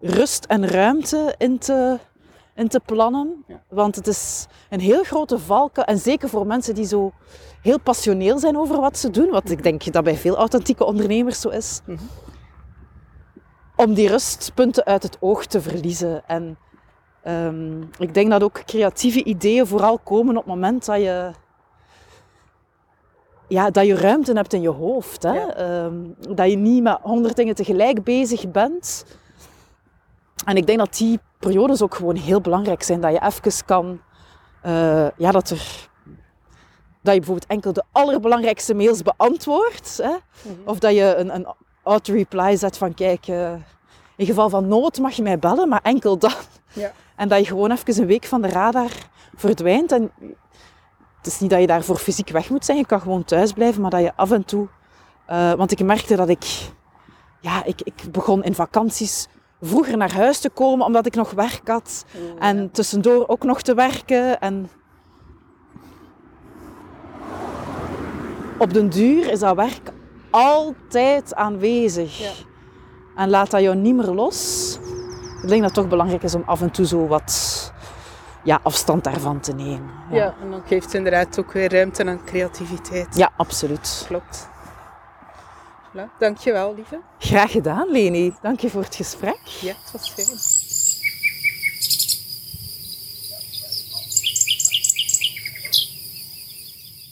rust 0.00 0.44
en 0.44 0.66
ruimte 0.68 1.34
in 1.38 1.58
te, 1.58 1.98
in 2.54 2.68
te 2.68 2.80
plannen. 2.86 3.44
Ja. 3.46 3.62
Want 3.68 3.96
het 3.96 4.06
is 4.06 4.46
een 4.70 4.80
heel 4.80 5.02
grote 5.02 5.38
valken. 5.38 5.86
En 5.86 5.98
zeker 5.98 6.28
voor 6.28 6.46
mensen 6.46 6.74
die 6.74 6.86
zo 6.86 7.12
heel 7.62 7.80
passioneel 7.80 8.38
zijn 8.38 8.58
over 8.58 8.80
wat 8.80 8.98
ze 8.98 9.10
doen. 9.10 9.30
Wat 9.30 9.50
ik 9.50 9.62
denk 9.62 9.92
dat 9.92 10.04
bij 10.04 10.16
veel 10.16 10.36
authentieke 10.36 10.84
ondernemers 10.84 11.40
zo 11.40 11.48
is 11.48 11.80
Mhm. 11.86 11.98
om 13.76 13.94
die 13.94 14.08
rustpunten 14.08 14.84
uit 14.84 15.02
het 15.02 15.16
oog 15.20 15.46
te 15.46 15.60
verliezen. 15.60 16.22
En 16.26 16.58
ehm, 17.22 17.80
ik 17.98 18.14
denk 18.14 18.30
dat 18.30 18.42
ook 18.42 18.64
creatieve 18.64 19.24
ideeën 19.24 19.66
vooral 19.66 19.98
komen 19.98 20.36
op 20.36 20.44
het 20.44 20.54
moment 20.54 20.86
dat 20.86 20.96
je, 20.96 21.30
ja, 23.48 23.70
dat 23.70 23.86
je 23.86 23.94
ruimte 23.94 24.32
hebt 24.32 24.52
in 24.52 24.62
je 24.62 24.68
hoofd. 24.70 25.22
Hè? 25.22 25.32
Ja. 25.32 25.54
Ehm, 25.54 25.94
dat 26.34 26.50
je 26.50 26.56
niet 26.56 26.82
met 26.82 26.98
honderd 27.02 27.36
dingen 27.36 27.54
tegelijk 27.54 28.04
bezig 28.04 28.50
bent. 28.50 29.04
En 30.44 30.56
ik 30.56 30.66
denk 30.66 30.78
dat 30.78 30.96
die 30.96 31.20
periodes 31.38 31.82
ook 31.82 31.94
gewoon 31.94 32.16
heel 32.16 32.40
belangrijk 32.40 32.82
zijn. 32.82 33.00
Dat 33.00 33.12
je 33.12 33.22
even 33.22 33.64
kan... 33.64 34.00
eh, 34.62 35.08
ja, 35.16 35.30
dat 35.30 35.50
er... 35.50 35.90
Dat 37.02 37.14
je 37.14 37.20
bijvoorbeeld 37.20 37.50
enkel 37.50 37.72
de 37.72 37.84
allerbelangrijkste 37.92 38.74
mails 38.74 39.02
beantwoordt. 39.02 40.00
Hè? 40.02 40.14
Of 40.64 40.78
dat 40.78 40.94
je 40.94 41.14
een, 41.16 41.34
een 41.34 41.46
auto-reply 41.82 42.56
zet 42.56 42.78
van 42.78 42.94
kijk, 42.94 43.26
eh, 43.26 43.54
in 44.22 44.34
geval 44.34 44.50
van 44.50 44.68
nood 44.68 44.98
mag 44.98 45.12
je 45.12 45.22
mij 45.22 45.38
bellen, 45.38 45.68
maar 45.68 45.80
enkel 45.82 46.18
dan. 46.18 46.32
Ja. 46.72 46.92
En 47.16 47.28
dat 47.28 47.38
je 47.38 47.44
gewoon 47.46 47.70
even 47.70 48.00
een 48.00 48.06
week 48.06 48.24
van 48.24 48.42
de 48.42 48.48
radar 48.48 48.90
verdwijnt. 49.34 49.92
En 49.92 50.10
het 51.16 51.26
is 51.26 51.40
niet 51.40 51.50
dat 51.50 51.60
je 51.60 51.66
daarvoor 51.66 51.96
fysiek 51.96 52.28
weg 52.28 52.50
moet 52.50 52.64
zijn, 52.64 52.78
je 52.78 52.86
kan 52.86 53.00
gewoon 53.00 53.24
thuis 53.24 53.52
blijven, 53.52 53.82
maar 53.82 53.90
dat 53.90 54.00
je 54.00 54.12
af 54.16 54.30
en 54.30 54.44
toe... 54.44 54.68
eh, 55.26 55.52
want 55.52 55.70
ik 55.70 55.82
merkte 55.84 56.16
dat 56.16 56.28
ik... 56.28 56.44
Ja, 57.40 57.64
ik, 57.64 57.80
ik 57.82 58.02
begon 58.12 58.44
in 58.44 58.54
vakanties 58.54 59.28
vroeger 59.60 59.96
naar 59.96 60.12
huis 60.12 60.38
te 60.38 60.50
komen, 60.50 60.86
omdat 60.86 61.06
ik 61.06 61.14
nog 61.14 61.30
werk 61.30 61.68
had. 61.68 62.04
En 62.38 62.70
tussendoor 62.70 63.28
ook 63.28 63.42
nog 63.42 63.62
te 63.62 63.74
werken. 63.74 64.40
En 64.40 64.70
op 68.58 68.72
den 68.72 68.88
duur 68.88 69.30
is 69.30 69.38
dat 69.38 69.56
werk 69.56 69.92
altijd 70.30 71.34
aanwezig. 71.34 72.18
Ja. 72.18 72.30
En 73.16 73.30
laat 73.30 73.50
dat 73.50 73.60
jou 73.60 73.76
niet 73.76 73.94
meer 73.94 74.06
los. 74.10 74.78
Ik 75.42 75.48
denk 75.48 75.60
dat 75.62 75.70
het 75.70 75.74
toch 75.74 75.88
belangrijk 75.88 76.22
is 76.22 76.34
om 76.34 76.42
af 76.46 76.60
en 76.60 76.70
toe 76.70 76.86
zo 76.86 77.06
wat 77.06 77.72
ja, 78.44 78.60
afstand 78.62 79.04
daarvan 79.04 79.40
te 79.40 79.52
nemen. 79.52 79.90
Ja, 80.10 80.34
en 80.42 80.50
dan 80.50 80.62
geeft 80.66 80.84
het 80.84 80.94
inderdaad 80.94 81.38
ook 81.38 81.52
weer 81.52 81.72
ruimte 81.72 82.04
aan 82.04 82.24
creativiteit. 82.24 83.16
ja 83.16 83.32
absoluut. 83.36 84.04
Klopt. 84.06 84.48
Voilà. 85.90 86.18
Dankjewel, 86.18 86.74
lieve. 86.74 87.00
Graag 87.18 87.50
gedaan, 87.50 87.90
Leni. 87.90 88.34
Dank 88.42 88.60
je 88.60 88.70
voor 88.70 88.82
het 88.82 88.94
gesprek. 88.94 89.40
Ja, 89.44 89.74
het 89.82 89.92
was 89.92 90.10
fijn. 90.10 90.38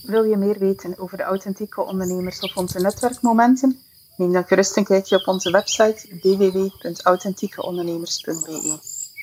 Wil 0.02 0.24
je 0.24 0.36
meer 0.36 0.58
weten 0.58 0.98
over 0.98 1.16
de 1.16 1.22
authentieke 1.22 1.80
ondernemers 1.80 2.40
of 2.40 2.56
onze 2.56 2.80
netwerkmomenten? 2.80 3.78
Neem 4.16 4.32
dan 4.32 4.46
gerust 4.46 4.76
een 4.76 4.84
kijkje 4.84 5.16
op 5.16 5.28
onze 5.28 5.50
website 5.50 6.18
www.authentiekeondernemers.be. 6.22 8.78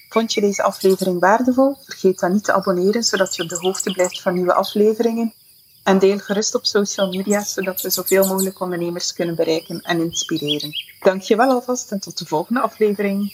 Vond 0.10 0.34
je 0.34 0.42
deze 0.42 0.64
aflevering 0.64 1.20
waardevol? 1.20 1.78
Vergeet 1.84 2.20
dan 2.20 2.32
niet 2.32 2.44
te 2.44 2.54
abonneren, 2.54 3.04
zodat 3.04 3.36
je 3.36 3.44
op 3.44 3.50
de 3.50 3.58
hoogte 3.60 3.92
blijft 3.92 4.22
van 4.22 4.34
nieuwe 4.34 4.54
afleveringen. 4.54 5.34
En 5.84 6.00
deel 6.00 6.18
gerust 6.18 6.56
op 6.56 6.66
social 6.66 7.10
media, 7.10 7.44
zodat 7.44 7.82
we 7.82 7.90
zoveel 7.90 8.28
mogelijk 8.28 8.60
ondernemers 8.60 9.14
kunnen 9.14 9.36
bereiken 9.36 9.82
en 9.82 10.00
inspireren. 10.00 10.72
Dankjewel 11.00 11.50
alvast 11.50 11.92
en 11.92 12.00
tot 12.00 12.18
de 12.18 12.26
volgende 12.26 12.62
aflevering. 12.62 13.34